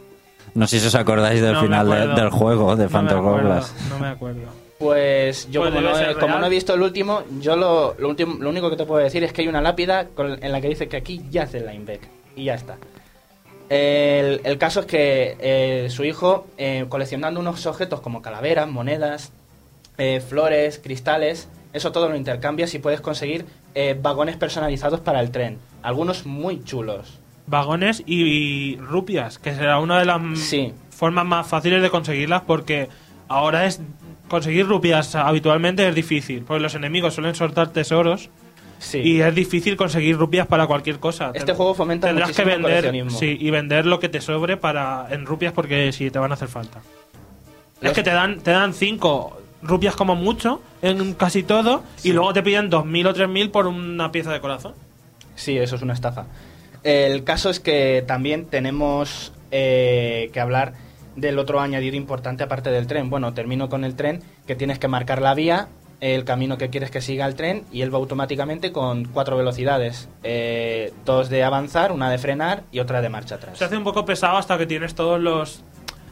No 0.55 0.65
sé 0.67 0.79
si 0.79 0.87
os 0.87 0.95
acordáis 0.95 1.41
del 1.41 1.53
No 1.53 1.61
final 1.61 1.89
de- 1.89 2.07
del 2.21 2.29
juego 2.29 2.75
de 2.75 2.83
No 2.85 2.89
Phantom 2.89 3.17
acuerdo, 3.19 3.37
Hourglass. 3.49 3.73
No 3.89 3.99
me 3.99 4.07
acuerdo. 4.07 4.41
Pues 4.79 5.47
yo 5.49 5.61
Pues 5.61 5.73
como, 5.73 5.81
no, 5.89 5.99
he- 5.99 6.13
como 6.15 6.27
real. 6.27 6.41
no 6.41 6.47
he 6.47 6.49
visto 6.49 6.73
el 6.73 6.81
último, 6.81 7.23
yo 7.39 7.55
lo, 7.55 7.95
lo, 7.97 8.09
último, 8.09 8.35
lo 8.39 8.49
único 8.49 8.69
que 8.69 8.75
te 8.75 8.85
puedo 8.85 9.03
decir 9.03 9.23
es 9.23 9.31
que 9.33 9.41
hay 9.41 9.47
una 9.47 9.61
lápida 9.61 10.07
con- 10.13 10.43
en 10.43 10.51
la 10.51 10.59
que 10.61 10.67
dice 10.69 10.87
que 10.87 10.97
aquí 10.97 11.21
yace 11.31 11.59
Lineback. 11.61 12.01
Y 12.35 12.45
ya 12.45 12.55
está. 12.55 12.75
El, 13.69 14.41
el 14.43 14.57
caso 14.57 14.81
es 14.81 14.85
que 14.85 15.37
eh, 15.39 15.87
su 15.89 16.03
hijo, 16.03 16.45
eh, 16.57 16.85
coleccionando 16.89 17.39
unos 17.39 17.65
objetos 17.65 18.01
como 18.01 18.21
calaveras, 18.21 18.67
monedas, 18.69 19.31
eh, 19.97 20.21
flores, 20.21 20.79
cristales, 20.83 21.47
eso 21.71 21.91
todo 21.91 22.09
lo 22.09 22.15
intercambias 22.15 22.73
y 22.73 22.79
puedes 22.79 23.01
conseguir 23.01 23.45
eh, 23.75 23.97
vagones 23.99 24.37
personalizados 24.37 24.99
para 24.99 25.19
el 25.21 25.31
tren. 25.31 25.57
Algunos 25.81 26.25
muy 26.25 26.63
chulos. 26.63 27.19
Vagones 27.47 28.03
y, 28.05 28.21
y 28.23 28.75
rupias, 28.77 29.39
que 29.39 29.53
será 29.53 29.79
una 29.79 29.99
de 29.99 30.05
las 30.05 30.21
Sí. 30.39 30.73
formas 30.91 31.25
más 31.25 31.47
fáciles 31.47 31.81
de 31.81 31.89
conseguirlas 31.89 32.43
porque 32.43 32.89
ahora 33.27 33.65
es 33.65 33.81
conseguir 34.29 34.67
rupias 34.67 35.15
habitualmente 35.15 35.87
es 35.87 35.95
difícil, 35.95 36.43
porque 36.43 36.61
los 36.61 36.75
enemigos 36.75 37.15
suelen 37.15 37.35
soltar 37.35 37.69
tesoros 37.69 38.29
Sí. 38.83 38.99
y 38.99 39.21
es 39.21 39.33
difícil 39.33 39.77
conseguir 39.77 40.17
rupias 40.17 40.45
para 40.45 40.67
cualquier 40.67 40.99
cosa. 40.99 41.31
Este 41.33 41.47
Ten- 41.47 41.55
juego 41.55 41.73
fomenta 41.73 42.07
tendrás 42.07 42.31
que 42.33 42.43
vender 42.43 42.93
sí, 43.09 43.37
y 43.39 43.49
vender 43.49 43.85
lo 43.85 43.99
que 43.99 44.09
te 44.09 44.19
sobre 44.21 44.57
para 44.57 45.07
en 45.09 45.25
rupias 45.25 45.53
porque 45.53 45.91
si 45.93 46.11
te 46.11 46.19
van 46.19 46.31
a 46.31 46.33
hacer 46.35 46.49
falta. 46.49 46.81
Es 47.81 47.93
que 47.93 48.03
te 48.03 48.11
dan 48.11 48.39
te 48.41 48.51
dan 48.51 48.73
cinco 48.73 49.39
rupias 49.61 49.95
como 49.95 50.15
mucho 50.15 50.61
en 50.81 51.13
casi 51.13 51.43
todo 51.43 51.83
y 52.03 52.11
luego 52.11 52.33
te 52.33 52.43
piden 52.43 52.69
2.000 52.69 53.07
o 53.07 53.13
3.000 53.13 53.51
por 53.51 53.67
una 53.67 54.11
pieza 54.11 54.31
de 54.33 54.41
corazón. 54.41 54.73
Sí, 55.35 55.57
eso 55.57 55.75
es 55.77 55.81
una 55.81 55.93
estafa. 55.93 56.25
El 56.83 57.23
caso 57.23 57.49
es 57.49 57.59
que 57.61 58.03
también 58.05 58.45
tenemos 58.45 59.31
eh, 59.51 60.29
que 60.33 60.39
hablar 60.41 60.73
del 61.15 61.39
otro 61.39 61.61
añadido 61.61 61.95
importante 61.95 62.43
aparte 62.43 62.69
del 62.71 62.87
tren. 62.87 63.09
Bueno, 63.09 63.33
termino 63.33 63.69
con 63.69 63.85
el 63.85 63.95
tren, 63.95 64.21
que 64.45 64.55
tienes 64.55 64.79
que 64.79 64.87
marcar 64.89 65.21
la 65.21 65.33
vía, 65.33 65.69
el 66.03 66.25
camino 66.25 66.57
que 66.57 66.69
quieres 66.69 66.91
que 66.91 66.99
siga 66.99 67.25
el 67.25 67.35
tren 67.35 67.63
y 67.71 67.81
él 67.81 67.93
va 67.93 67.97
automáticamente 67.97 68.73
con 68.73 69.05
cuatro 69.05 69.37
velocidades. 69.37 70.09
Eh, 70.23 70.91
dos 71.05 71.29
de 71.29 71.45
avanzar, 71.45 71.93
una 71.93 72.09
de 72.11 72.17
frenar 72.17 72.63
y 72.73 72.79
otra 72.79 73.01
de 73.01 73.07
marcha 73.07 73.35
atrás. 73.35 73.57
Se 73.57 73.63
hace 73.63 73.77
un 73.77 73.85
poco 73.85 74.03
pesado 74.03 74.35
hasta 74.35 74.57
que 74.57 74.65
tienes 74.65 74.95
todos 74.95 75.21
los, 75.21 75.63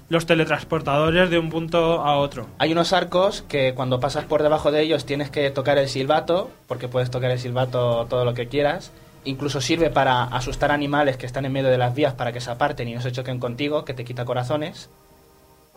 los 0.07 0.25
teletransportadores 0.25 1.29
de 1.29 1.37
un 1.37 1.49
punto 1.49 2.01
a 2.03 2.15
otro. 2.15 2.47
Hay 2.57 2.71
unos 2.71 2.93
arcos 2.93 3.41
que 3.49 3.73
cuando 3.73 3.99
pasas 3.99 4.23
por 4.23 4.43
debajo 4.43 4.71
de 4.71 4.81
ellos 4.81 5.05
tienes 5.05 5.29
que 5.29 5.51
tocar 5.51 5.77
el 5.77 5.89
silbato, 5.89 6.49
porque 6.67 6.87
puedes 6.87 7.11
tocar 7.11 7.29
el 7.29 7.39
silbato 7.39 8.05
todo 8.05 8.23
lo 8.23 8.33
que 8.33 8.47
quieras. 8.47 8.93
Incluso 9.25 9.59
sirve 9.59 9.89
para 9.89 10.23
asustar 10.23 10.71
animales 10.71 11.17
que 11.17 11.25
están 11.25 11.43
en 11.43 11.51
medio 11.51 11.69
de 11.69 11.77
las 11.77 11.93
vías 11.93 12.13
para 12.13 12.31
que 12.31 12.39
se 12.39 12.49
aparten 12.49 12.87
y 12.87 12.93
no 12.93 13.01
se 13.01 13.11
choquen 13.11 13.39
contigo, 13.39 13.83
que 13.83 13.93
te 13.93 14.05
quita 14.05 14.23
corazones. 14.23 14.89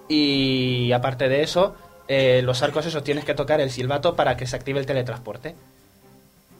Y 0.08 0.92
aparte 0.92 1.28
de 1.28 1.42
eso, 1.42 1.74
eh, 2.08 2.42
los 2.42 2.62
arcos 2.62 2.86
esos 2.86 3.04
tienes 3.04 3.24
que 3.24 3.34
tocar 3.34 3.60
el 3.60 3.70
silbato 3.70 4.14
para 4.16 4.36
que 4.36 4.46
se 4.46 4.56
active 4.56 4.80
el 4.80 4.86
teletransporte. 4.86 5.54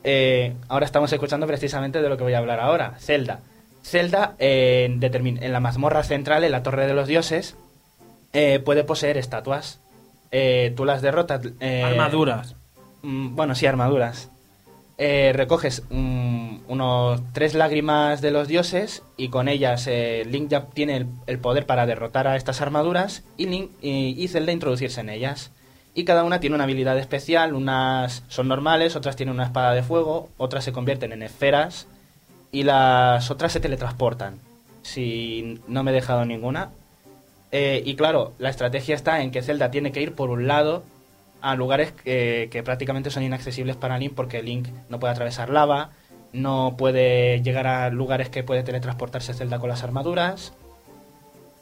Eh, 0.03 0.55
ahora 0.68 0.84
estamos 0.86 1.12
escuchando 1.12 1.47
precisamente 1.47 2.03
de 2.03 2.09
lo 2.09 2.16
que 2.16 2.24
voy 2.24 2.34
a 2.34 2.38
hablar 2.38 2.61
ahora. 2.61 2.95
Zelda. 2.99 3.40
Zelda, 3.82 4.34
eh, 4.38 4.84
en 5.01 5.53
la 5.53 5.61
mazmorra 5.61 6.03
central, 6.03 6.45
en 6.45 6.53
la 6.53 6.62
Torre 6.62 6.86
de 6.86 6.95
los 6.95 7.07
Dioses, 7.09 7.57
eh, 8.32 8.59
puede 8.64 8.84
poseer 8.84 9.16
estatuas. 9.18 9.80
Eh, 10.30 10.72
tú 10.76 10.84
las 10.84 11.03
derrotas. 11.03 11.40
eh, 11.61 11.82
Armaduras. 11.84 12.57
mm, 13.03 13.34
bueno, 13.36 13.55
sí, 13.55 13.66
armaduras. 13.66 14.30
Eh, 14.97 15.32
recoges 15.34 15.82
mm, 15.90 16.59
unos 16.68 17.20
tres 17.32 17.55
lágrimas 17.55 18.20
de 18.20 18.30
los 18.30 18.47
dioses 18.47 19.03
y 19.16 19.28
con 19.28 19.49
ellas 19.49 19.88
eh, 19.88 20.24
Link 20.24 20.49
ya 20.49 20.66
tiene 20.66 21.07
el, 21.26 21.38
poder 21.38 21.66
para 21.66 21.84
derrotar 21.84 22.28
a 22.28 22.36
estas 22.36 22.61
armaduras 22.61 23.24
y, 23.36 23.47
Link, 23.47 23.72
y 23.82 24.28
Zelda 24.28 24.53
introducirse 24.53 25.01
en 25.01 25.09
ellas. 25.09 25.51
Y 25.95 26.05
cada 26.05 26.24
una 26.24 26.40
tiene 26.40 26.57
una 26.57 26.64
habilidad 26.64 26.99
especial, 26.99 27.55
unas 27.55 28.24
son 28.28 28.49
normales, 28.49 28.97
otras 28.97 29.14
tienen 29.14 29.34
una 29.34 29.45
espada 29.45 29.72
de 29.72 29.84
fuego, 29.84 30.28
otras 30.36 30.64
se 30.64 30.72
convierten 30.72 31.12
en 31.12 31.22
esferas 31.22 31.86
y 32.51 32.64
las 32.64 33.30
otras 33.30 33.53
se 33.53 33.61
teletransportan. 33.61 34.40
Si 34.82 35.61
no 35.68 35.84
me 35.84 35.92
he 35.92 35.95
dejado 35.95 36.24
ninguna. 36.24 36.70
Eh, 37.53 37.82
y 37.84 37.95
claro, 37.95 38.32
la 38.38 38.51
estrategia 38.51 38.97
está 38.97 39.22
en 39.22 39.30
que 39.30 39.42
Zelda 39.42 39.70
tiene 39.70 39.92
que 39.92 40.03
ir 40.03 40.14
por 40.14 40.30
un 40.30 40.49
lado 40.49 40.82
a 41.45 41.55
lugares 41.57 41.92
que, 41.92 42.49
que 42.51 42.62
prácticamente 42.62 43.11
son 43.11 43.22
inaccesibles 43.22 43.76
para 43.76 43.99
Link 43.99 44.14
porque 44.14 44.42
Link 44.42 44.68
no 44.88 44.99
puede 44.99 45.12
atravesar 45.12 45.51
lava, 45.51 45.90
no 46.32 46.74
puede 46.76 47.42
llegar 47.42 47.66
a 47.66 47.90
lugares 47.90 48.28
que 48.28 48.42
puede 48.42 48.62
teletransportarse 48.62 49.34
Zelda 49.34 49.59
con 49.59 49.68
las 49.68 49.84
armaduras. 49.84 50.53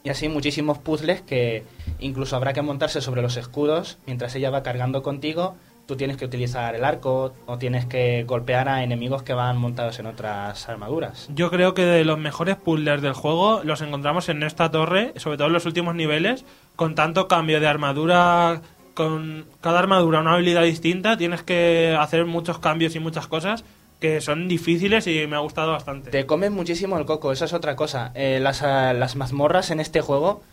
Y 0.03 0.09
así 0.09 0.27
muchísimos 0.27 0.79
puzzles 0.79 1.21
que 1.21 1.63
incluso 1.99 2.35
habrá 2.35 2.51
que 2.53 2.61
montarse 2.61 2.99
sobre 2.99 3.21
los 3.21 3.37
escudos 3.37 3.99
mientras 4.05 4.35
ella 4.35 4.49
va 4.49 4.63
cargando 4.63 5.01
contigo. 5.01 5.55
Tú 5.85 5.97
tienes 5.97 6.15
que 6.15 6.25
utilizar 6.25 6.75
el 6.75 6.85
arco 6.85 7.33
o 7.45 7.57
tienes 7.57 7.85
que 7.85 8.23
golpear 8.23 8.69
a 8.69 8.83
enemigos 8.83 9.21
que 9.21 9.33
van 9.33 9.57
montados 9.57 9.99
en 9.99 10.05
otras 10.05 10.67
armaduras. 10.69 11.29
Yo 11.35 11.49
creo 11.49 11.73
que 11.73 11.83
de 11.85 12.05
los 12.05 12.17
mejores 12.17 12.55
puzzles 12.55 13.01
del 13.01 13.13
juego 13.13 13.61
los 13.63 13.81
encontramos 13.81 14.29
en 14.29 14.43
esta 14.43 14.71
torre, 14.71 15.13
sobre 15.17 15.37
todo 15.37 15.47
en 15.47 15.53
los 15.53 15.65
últimos 15.65 15.93
niveles, 15.93 16.45
con 16.77 16.95
tanto 16.95 17.27
cambio 17.27 17.59
de 17.59 17.67
armadura, 17.67 18.61
con 18.93 19.45
cada 19.61 19.79
armadura 19.79 20.19
una 20.19 20.33
habilidad 20.33 20.63
distinta, 20.63 21.17
tienes 21.17 21.43
que 21.43 21.97
hacer 21.99 22.25
muchos 22.25 22.59
cambios 22.59 22.95
y 22.95 22.99
muchas 22.99 23.27
cosas 23.27 23.63
que 23.99 24.19
son 24.19 24.49
difíciles 24.49 25.07
y 25.07 25.25
me 25.27 25.37
ha 25.37 25.39
gustado 25.39 25.71
bastante. 25.71 26.11
Te 26.11 26.25
comes 26.25 26.51
muchísimo 26.51 26.97
el 26.97 27.05
coco, 27.05 27.31
esa 27.31 27.45
es 27.45 27.53
otra 27.53 27.75
cosa. 27.77 28.11
Eh, 28.15 28.39
las, 28.41 28.61
ah, 28.61 28.93
las 28.93 29.15
mazmorras 29.15 29.71
en 29.71 29.79
este 29.79 30.01
juego 30.01 30.43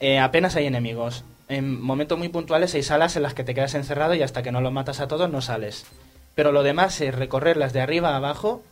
eh, 0.00 0.18
apenas 0.18 0.56
hay 0.56 0.66
enemigos. 0.66 1.24
En 1.48 1.80
momentos 1.80 2.18
muy 2.18 2.28
puntuales 2.28 2.74
hay 2.74 2.82
salas 2.82 3.16
en 3.16 3.22
las 3.22 3.32
que 3.32 3.44
te 3.44 3.54
quedas 3.54 3.74
encerrado 3.74 4.14
y 4.14 4.22
hasta 4.22 4.42
que 4.42 4.52
no 4.52 4.60
los 4.60 4.72
matas 4.72 5.00
a 5.00 5.08
todos 5.08 5.30
no 5.30 5.40
sales. 5.40 5.86
Pero 6.34 6.52
lo 6.52 6.62
demás 6.62 7.00
es 7.00 7.14
recorrerlas 7.14 7.72
de 7.72 7.80
arriba 7.80 8.10
a 8.10 8.16
abajo, 8.16 8.62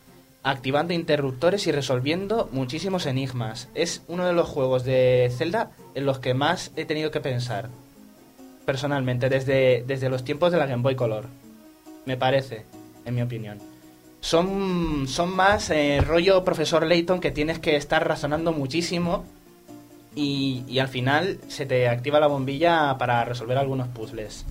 activando 0.42 0.92
interruptores 0.92 1.66
y 1.66 1.72
resolviendo 1.72 2.48
muchísimos 2.52 3.06
enigmas. 3.06 3.70
Es 3.74 4.02
uno 4.06 4.26
de 4.26 4.34
los 4.34 4.48
juegos 4.48 4.84
de 4.84 5.32
Zelda 5.34 5.70
en 5.94 6.04
los 6.04 6.18
que 6.18 6.34
más 6.34 6.72
he 6.76 6.84
tenido 6.84 7.10
que 7.10 7.20
pensar. 7.20 7.70
Personalmente, 8.66 9.30
desde, 9.30 9.84
desde 9.86 10.10
los 10.10 10.24
tiempos 10.24 10.52
de 10.52 10.58
la 10.58 10.66
Game 10.66 10.82
Boy 10.82 10.96
Color. 10.96 11.24
Me 12.04 12.16
parece, 12.16 12.66
en 13.04 13.14
mi 13.14 13.22
opinión. 13.22 13.58
Son, 14.20 15.06
son 15.06 15.34
más 15.34 15.70
eh, 15.70 16.02
rollo 16.04 16.44
profesor 16.44 16.84
Layton 16.84 17.20
que 17.20 17.30
tienes 17.30 17.58
que 17.58 17.76
estar 17.76 18.06
razonando 18.06 18.52
muchísimo 18.52 19.24
y, 20.14 20.64
y 20.66 20.80
al 20.80 20.88
final 20.88 21.38
se 21.48 21.64
te 21.64 21.88
activa 21.88 22.20
la 22.20 22.26
bombilla 22.26 22.98
para 22.98 23.24
resolver 23.24 23.56
algunos 23.56 23.88
puzzles. 23.88 24.44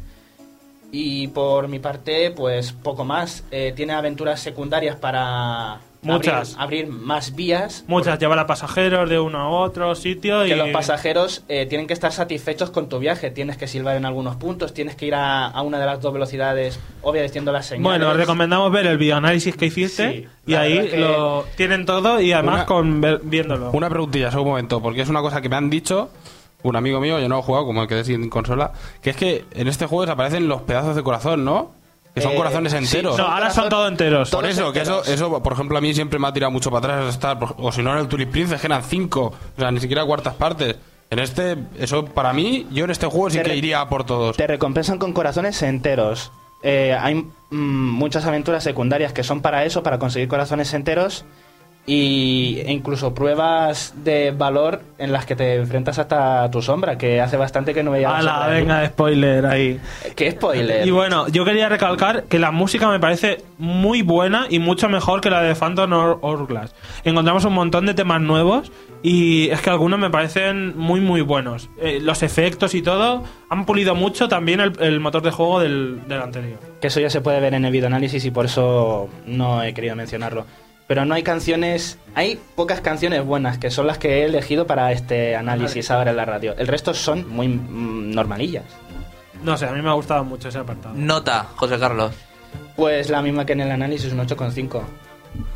Y 0.92 1.28
por 1.28 1.68
mi 1.68 1.80
parte, 1.80 2.32
pues 2.32 2.72
poco 2.72 3.04
más. 3.04 3.44
Eh, 3.52 3.74
tiene 3.76 3.94
aventuras 3.94 4.40
secundarias 4.40 4.96
para 4.96 5.82
Muchas. 6.06 6.56
Abrir, 6.58 6.86
abrir 6.86 6.88
más 6.88 7.36
vías. 7.36 7.84
Muchas, 7.88 8.20
llevar 8.20 8.40
a 8.40 8.48
pasajeros 8.48 9.10
de 9.10 9.20
uno 9.20 9.40
a 9.40 9.50
otro 9.50 9.94
sitio 9.96 10.46
y... 10.46 10.50
Que 10.50 10.56
los 10.56 10.70
pasajeros 10.70 11.44
eh, 11.50 11.66
tienen 11.66 11.88
que 11.88 11.94
estar 11.94 12.12
satisfechos 12.12 12.70
con 12.72 12.88
tu 12.90 13.00
viaje. 13.00 13.32
Tienes 13.32 13.58
que 13.58 13.68
silbar 13.68 13.96
en 13.98 14.06
algunos 14.06 14.36
puntos, 14.36 14.74
tienes 14.74 14.96
que 14.96 15.08
ir 15.08 15.16
a, 15.16 15.48
a 15.48 15.62
una 15.62 15.80
de 15.80 15.86
las 15.86 16.00
dos 16.02 16.14
velocidades, 16.14 16.80
obedeciendo 17.02 17.52
las 17.52 17.66
señales. 17.66 17.84
Bueno, 17.84 18.10
os 18.12 18.18
recomendamos 18.18 18.72
ver 18.72 18.86
el 18.88 18.98
videoanálisis 18.98 19.56
que 19.56 19.66
hiciste 19.66 20.12
Sí, 20.12 20.28
y 20.46 20.54
ahí 20.54 20.88
que- 20.90 20.98
lo 20.98 21.46
tienen 21.58 21.86
todo 21.86 22.22
y 22.22 22.32
además 22.32 22.56
Una- 22.56 22.66
con 22.66 23.02
ver- 23.02 23.22
viéndolo. 23.24 23.72
Una 23.72 23.90
preguntilla, 23.90 24.32
solo 24.32 24.44
un 24.44 24.50
momento, 24.50 24.82
porque 24.82 25.02
es 25.02 25.10
una 25.10 25.22
cosa 25.22 25.42
que 25.42 25.50
me 25.50 25.56
han 25.56 25.70
dicho 25.70 26.10
un 26.64 26.76
amigo 26.76 27.00
mío, 27.00 27.20
yo 27.20 27.30
no 27.30 27.38
he 27.40 27.42
jugado, 27.44 27.66
como 27.68 27.82
me 27.82 27.88
quedé 27.88 28.04
sin 28.04 28.28
consola, 28.30 28.72
que 29.02 29.12
es 29.12 29.16
que 29.16 29.46
en 29.52 29.68
este 29.68 29.86
juego 29.86 30.02
desaparecen 30.04 30.48
los 30.48 30.62
pedazos 30.64 30.96
de 30.96 31.04
corazón, 31.04 31.46
¿no? 31.46 31.72
Que 32.16 32.22
son 32.22 32.32
Eh, 32.32 32.36
corazones 32.36 32.72
sí, 32.72 32.78
enteros. 32.80 33.18
No, 33.18 33.26
ahora 33.26 33.52
son 33.52 33.70
todos 33.70 33.92
enteros. 33.92 34.30
Por 34.32 34.46
eso, 34.46 34.72
que 34.72 34.80
eso, 34.82 35.04
eso, 35.04 35.44
por 35.44 35.54
ejemplo, 35.54 35.78
a 35.78 35.82
mí 35.82 35.94
siempre 35.94 36.18
me 36.18 36.28
ha 36.28 36.34
tirado 36.34 36.50
mucho 36.52 36.72
para 36.72 36.96
atrás 36.96 37.14
estar, 37.14 37.38
o 37.58 37.72
si 37.72 37.84
no 37.84 37.92
en 37.92 38.00
el 38.00 38.08
Tulip 38.08 38.32
Princess, 38.32 38.60
que 38.62 38.68
eran 38.68 38.84
cinco, 38.84 39.34
o 39.58 39.60
sea, 39.60 39.70
ni 39.70 39.80
siquiera 39.82 40.04
cuartas 40.06 40.34
partes. 40.36 40.78
En 41.10 41.20
este, 41.20 41.56
eso 41.78 42.06
para 42.06 42.34
mí, 42.34 42.66
yo 42.72 42.86
en 42.86 42.92
este 42.92 43.06
juego 43.06 43.30
sí 43.30 43.40
que 43.40 43.56
iría 43.56 43.82
a 43.82 43.90
por 43.90 44.06
todos. 44.06 44.36
Te 44.38 44.48
recompensan 44.48 44.98
con 44.98 45.14
corazones 45.14 45.62
enteros. 45.62 46.32
Eh, 46.64 46.98
hay 47.00 47.16
mm, 47.16 47.30
muchas 47.52 48.26
aventuras 48.26 48.64
secundarias 48.64 49.14
que 49.14 49.24
son 49.24 49.42
para 49.42 49.66
eso, 49.66 49.84
para 49.84 50.00
conseguir 50.00 50.28
corazones 50.28 50.74
enteros. 50.74 51.26
Y 51.88 52.62
e 52.66 52.72
incluso 52.72 53.14
pruebas 53.14 53.94
de 54.04 54.32
valor 54.32 54.82
en 54.98 55.12
las 55.12 55.28
que 55.28 55.36
te 55.36 55.54
enfrentas 55.56 56.00
hasta 56.00 56.50
tu 56.50 56.64
sombra, 56.64 56.98
que 56.98 57.22
hace 57.22 57.38
bastante 57.38 57.76
que 57.76 57.84
no 57.84 57.92
veía. 57.92 58.22
la 58.24 58.48
venga, 58.48 58.88
spoiler 58.88 59.46
ahí. 59.46 59.80
¡Qué 60.16 60.32
spoiler! 60.32 60.88
Y 60.88 60.90
bueno, 60.90 61.28
yo 61.28 61.46
quería 61.46 61.70
recalcar 61.70 62.24
que 62.24 62.40
la 62.40 62.50
música 62.50 62.90
me 62.90 63.00
parece 63.00 63.44
muy 63.60 64.02
buena 64.02 64.48
y 64.50 64.58
mucho 64.58 64.90
mejor 64.90 65.22
que 65.22 65.30
la 65.30 65.44
de 65.44 65.54
Phantom 65.54 65.92
Hour- 65.94 66.18
Hourglass. 66.24 66.74
Encontramos 67.04 67.46
un 67.46 67.54
montón 67.54 67.86
de 67.86 67.94
temas 67.94 68.20
nuevos 68.20 68.72
y 69.04 69.50
es 69.52 69.62
que 69.62 69.70
algunos 69.70 70.00
me 70.00 70.10
parecen 70.10 70.76
muy 70.76 71.02
muy 71.02 71.22
buenos. 71.22 71.70
Eh, 71.80 72.00
los 72.02 72.24
efectos 72.24 72.74
y 72.74 72.82
todo 72.82 73.24
han 73.50 73.68
pulido 73.68 73.94
mucho 73.94 74.28
también 74.28 74.60
el, 74.60 74.74
el 74.82 75.00
motor 75.00 75.22
de 75.22 75.30
juego 75.30 75.60
del, 75.60 76.00
del 76.08 76.20
anterior. 76.24 76.58
Que 76.82 76.88
eso 76.88 77.00
ya 77.00 77.12
se 77.12 77.22
puede 77.22 77.40
ver 77.40 77.54
en 77.54 77.64
el 77.64 77.72
videoanálisis 77.72 78.26
y 78.26 78.32
por 78.32 78.46
eso 78.46 79.08
no 79.28 79.62
he 79.62 79.72
querido 79.76 79.96
mencionarlo. 79.96 80.48
Pero 80.88 81.04
no 81.06 81.16
hay 81.16 81.24
canciones, 81.24 81.98
hay 82.14 82.40
pocas 82.56 82.80
canciones 82.82 83.26
buenas 83.26 83.58
que 83.58 83.72
son 83.72 83.88
las 83.88 83.98
que 83.98 84.20
he 84.22 84.26
elegido 84.26 84.68
para 84.68 84.92
este 84.92 85.36
análisis 85.36 85.90
ahora 85.90 86.12
en 86.12 86.18
la 86.18 86.26
radio. 86.26 86.54
El 86.58 86.68
resto 86.68 86.94
son 86.94 87.28
muy 87.28 87.48
mm, 87.48 88.12
normalillas. 88.12 88.66
No 89.44 89.58
sé, 89.58 89.66
a 89.66 89.72
mí 89.72 89.82
me 89.82 89.90
ha 89.90 89.94
gustado 89.94 90.24
mucho 90.24 90.50
ese 90.50 90.60
apartado. 90.60 90.94
Nota, 90.96 91.48
José 91.56 91.80
Carlos. 91.80 92.14
Pues 92.76 93.10
la 93.10 93.22
misma 93.22 93.46
que 93.46 93.54
en 93.54 93.62
el 93.62 93.72
análisis, 93.72 94.12
un 94.14 94.20
8,5. 94.20 94.82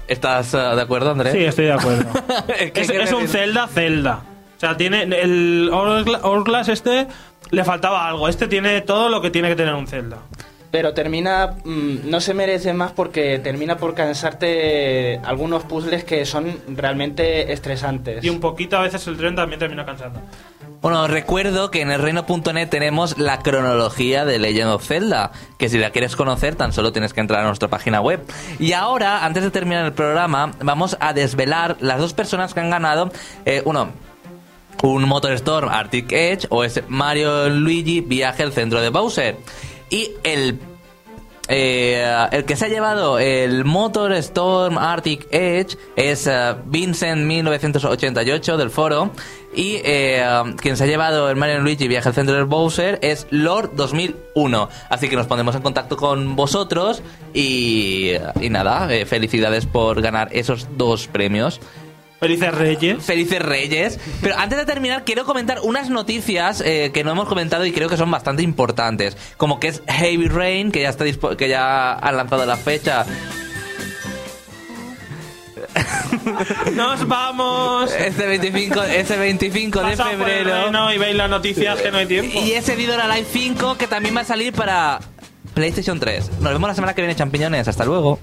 ¿Estás 0.08 0.54
eh, 0.54 0.58
de 0.58 0.82
acuerdo, 0.82 1.12
Andrés? 1.12 1.34
Sí, 1.34 1.44
estoy 1.44 1.66
de 1.66 1.74
acuerdo. 1.74 2.10
Es 2.60 2.72
que 2.72 2.82
es, 2.82 2.88
creo 2.88 3.04
es 3.04 3.10
que 3.10 3.16
un. 3.16 3.28
Zelda 3.28 3.68
Zelda. 3.68 4.22
O 4.58 4.60
sea, 4.60 4.76
tiene 4.76 5.04
el 5.04 5.70
Hourgla- 5.72 6.20
Hourglass 6.24 6.68
este 6.70 7.08
le 7.52 7.64
faltaba 7.64 8.08
algo. 8.08 8.28
Este 8.28 8.48
tiene 8.48 8.82
todo 8.82 9.10
lo 9.10 9.22
que 9.22 9.30
tiene 9.30 9.48
que 9.50 9.56
tener 9.56 9.74
un 9.76 9.88
Zelda. 9.88 10.18
Pero 10.72 10.94
termina, 10.94 11.56
mm, 11.64 12.10
no 12.10 12.22
se 12.22 12.34
merece 12.34 12.74
más 12.74 12.92
porque 12.92 13.40
termina 13.40 13.78
por 13.78 13.96
cansarte 13.96 15.20
algunos 15.24 15.64
puzzles 15.64 16.04
que 16.04 16.26
son 16.26 16.60
realmente 16.68 17.52
estresantes. 17.52 18.24
Y 18.24 18.30
un 18.30 18.40
poquito 18.40 18.78
a 18.78 18.82
veces 18.82 19.06
el 19.08 19.18
tren 19.18 19.36
también 19.36 19.60
termina 19.60 19.86
cansando. 19.86 20.22
Bueno, 20.82 21.04
os 21.04 21.10
recuerdo 21.10 21.72
que 21.72 21.82
en 21.82 21.92
el 21.92 22.02
reino.net 22.02 22.70
tenemos 22.70 23.18
la 23.18 23.40
cronología 23.40 24.24
de 24.24 24.40
Legend 24.40 24.70
of 24.70 24.86
Zelda, 24.86 25.34
que 25.58 25.68
si 25.68 25.78
la 25.78 25.90
quieres 25.90 26.16
conocer 26.16 26.56
tan 26.56 26.72
solo 26.72 26.94
tienes 26.94 27.14
que 27.14 27.20
entrar 27.20 27.42
a 27.42 27.48
nuestra 27.48 27.68
página 27.68 28.00
web. 28.00 28.22
Y 28.60 28.72
ahora, 28.72 29.26
antes 29.26 29.44
de 29.44 29.52
terminar 29.52 29.84
el 29.84 29.92
programa, 29.92 30.54
vamos 30.62 30.96
a 31.02 31.12
desvelar 31.12 31.76
las 31.82 32.00
dos 32.00 32.14
personas 32.14 32.54
que 32.54 32.62
han 32.62 32.70
ganado, 32.70 33.12
eh, 33.46 33.62
uno, 33.66 33.90
un 34.82 35.04
Motorstorm 35.04 35.68
Arctic 35.68 36.14
Edge 36.14 36.48
o 36.50 36.64
es 36.64 36.82
Mario 36.88 37.50
Luigi 37.50 38.00
Viaje 38.00 38.44
al 38.44 38.54
centro 38.54 38.80
de 38.80 38.88
Bowser. 38.88 39.36
Y 39.90 40.12
el 40.24 40.60
eh, 41.52 42.28
el 42.32 42.46
que 42.46 42.56
se 42.56 42.66
ha 42.66 42.68
llevado 42.68 43.18
el 43.18 43.66
Motor 43.66 44.14
Storm 44.14 44.78
Arctic 44.78 45.28
Edge 45.32 45.78
es 45.96 46.28
eh, 46.28 46.54
Vincent 46.66 47.26
1988 47.26 48.56
del 48.56 48.70
foro. 48.70 49.10
Y 49.56 49.82
eh, 49.84 50.24
quien 50.62 50.78
se 50.78 50.84
ha 50.84 50.88
llevado 50.88 51.28
el 51.28 51.36
Mario 51.36 51.60
Luigi 51.62 51.88
Viaje 51.88 52.08
al 52.08 52.14
centro 52.14 52.36
del 52.36 52.46
Bowser 52.46 53.00
es 53.02 53.26
Lord 53.32 53.72
2001 53.76 54.70
así 54.90 55.10
que 55.10 55.16
nos 55.16 55.26
ponemos 55.26 55.56
en 55.56 55.64
contacto 55.64 55.98
con 55.98 56.36
vosotros 56.36 57.02
y, 57.34 58.12
y 58.40 58.50
nada 58.52 58.94
eh, 58.94 59.08
felicidades 59.08 59.66
por 59.66 60.04
ganar 60.04 60.30
esos 60.34 60.68
dos 60.78 61.08
premios 61.08 61.60
Felices 62.20 62.54
Reyes. 62.54 63.04
Felices 63.04 63.42
Reyes. 63.42 64.00
Pero 64.22 64.38
antes 64.38 64.58
de 64.58 64.66
terminar, 64.66 65.06
quiero 65.06 65.26
comentar 65.26 65.60
unas 65.62 65.90
noticias 65.90 66.62
eh, 66.62 66.92
que 66.94 67.04
no 67.04 67.12
hemos 67.12 67.28
comentado 67.28 67.66
y 67.66 67.72
creo 67.72 67.88
que 67.88 67.98
son 67.98 68.12
bastante 68.12 68.44
importantes. 68.44 69.16
Como 69.38 69.60
que 69.60 69.70
es 69.70 69.82
Heavy 69.88 70.28
Rain, 70.28 70.72
que 70.72 70.82
ya 70.82 70.90
está 70.90 71.06
que 71.38 71.50
ya 71.50 71.94
han 71.94 72.18
lanzado 72.18 72.46
la 72.46 72.58
fecha. 72.58 73.06
¡Nos 76.76 77.08
vamos! 77.08 77.94
Ese 77.94 78.28
25, 78.28 78.84
ese 78.84 79.18
25 79.18 79.84
de 79.84 79.98
febrero. 79.98 80.64
reino 80.64 80.94
y 80.94 80.98
veis 80.98 81.16
las 81.16 81.30
noticias 81.30 81.82
que 81.82 81.92
no 81.92 81.98
hay 82.00 82.06
tiempo. 82.06 82.40
Y 82.40 82.52
ese 82.52 82.76
Didora 82.76 83.08
Live 83.08 83.28
5 83.32 83.78
que 83.78 83.88
también 83.88 84.16
va 84.16 84.22
a 84.22 84.26
salir 84.26 84.52
para 84.54 85.00
PlayStation 85.54 86.00
3. 86.00 86.40
Nos 86.42 86.54
vemos 86.54 86.68
la 86.68 86.76
semana 86.76 86.94
que 86.94 87.02
viene, 87.02 87.16
champiñones. 87.16 87.68
Hasta 87.68 87.86
luego. 87.86 88.20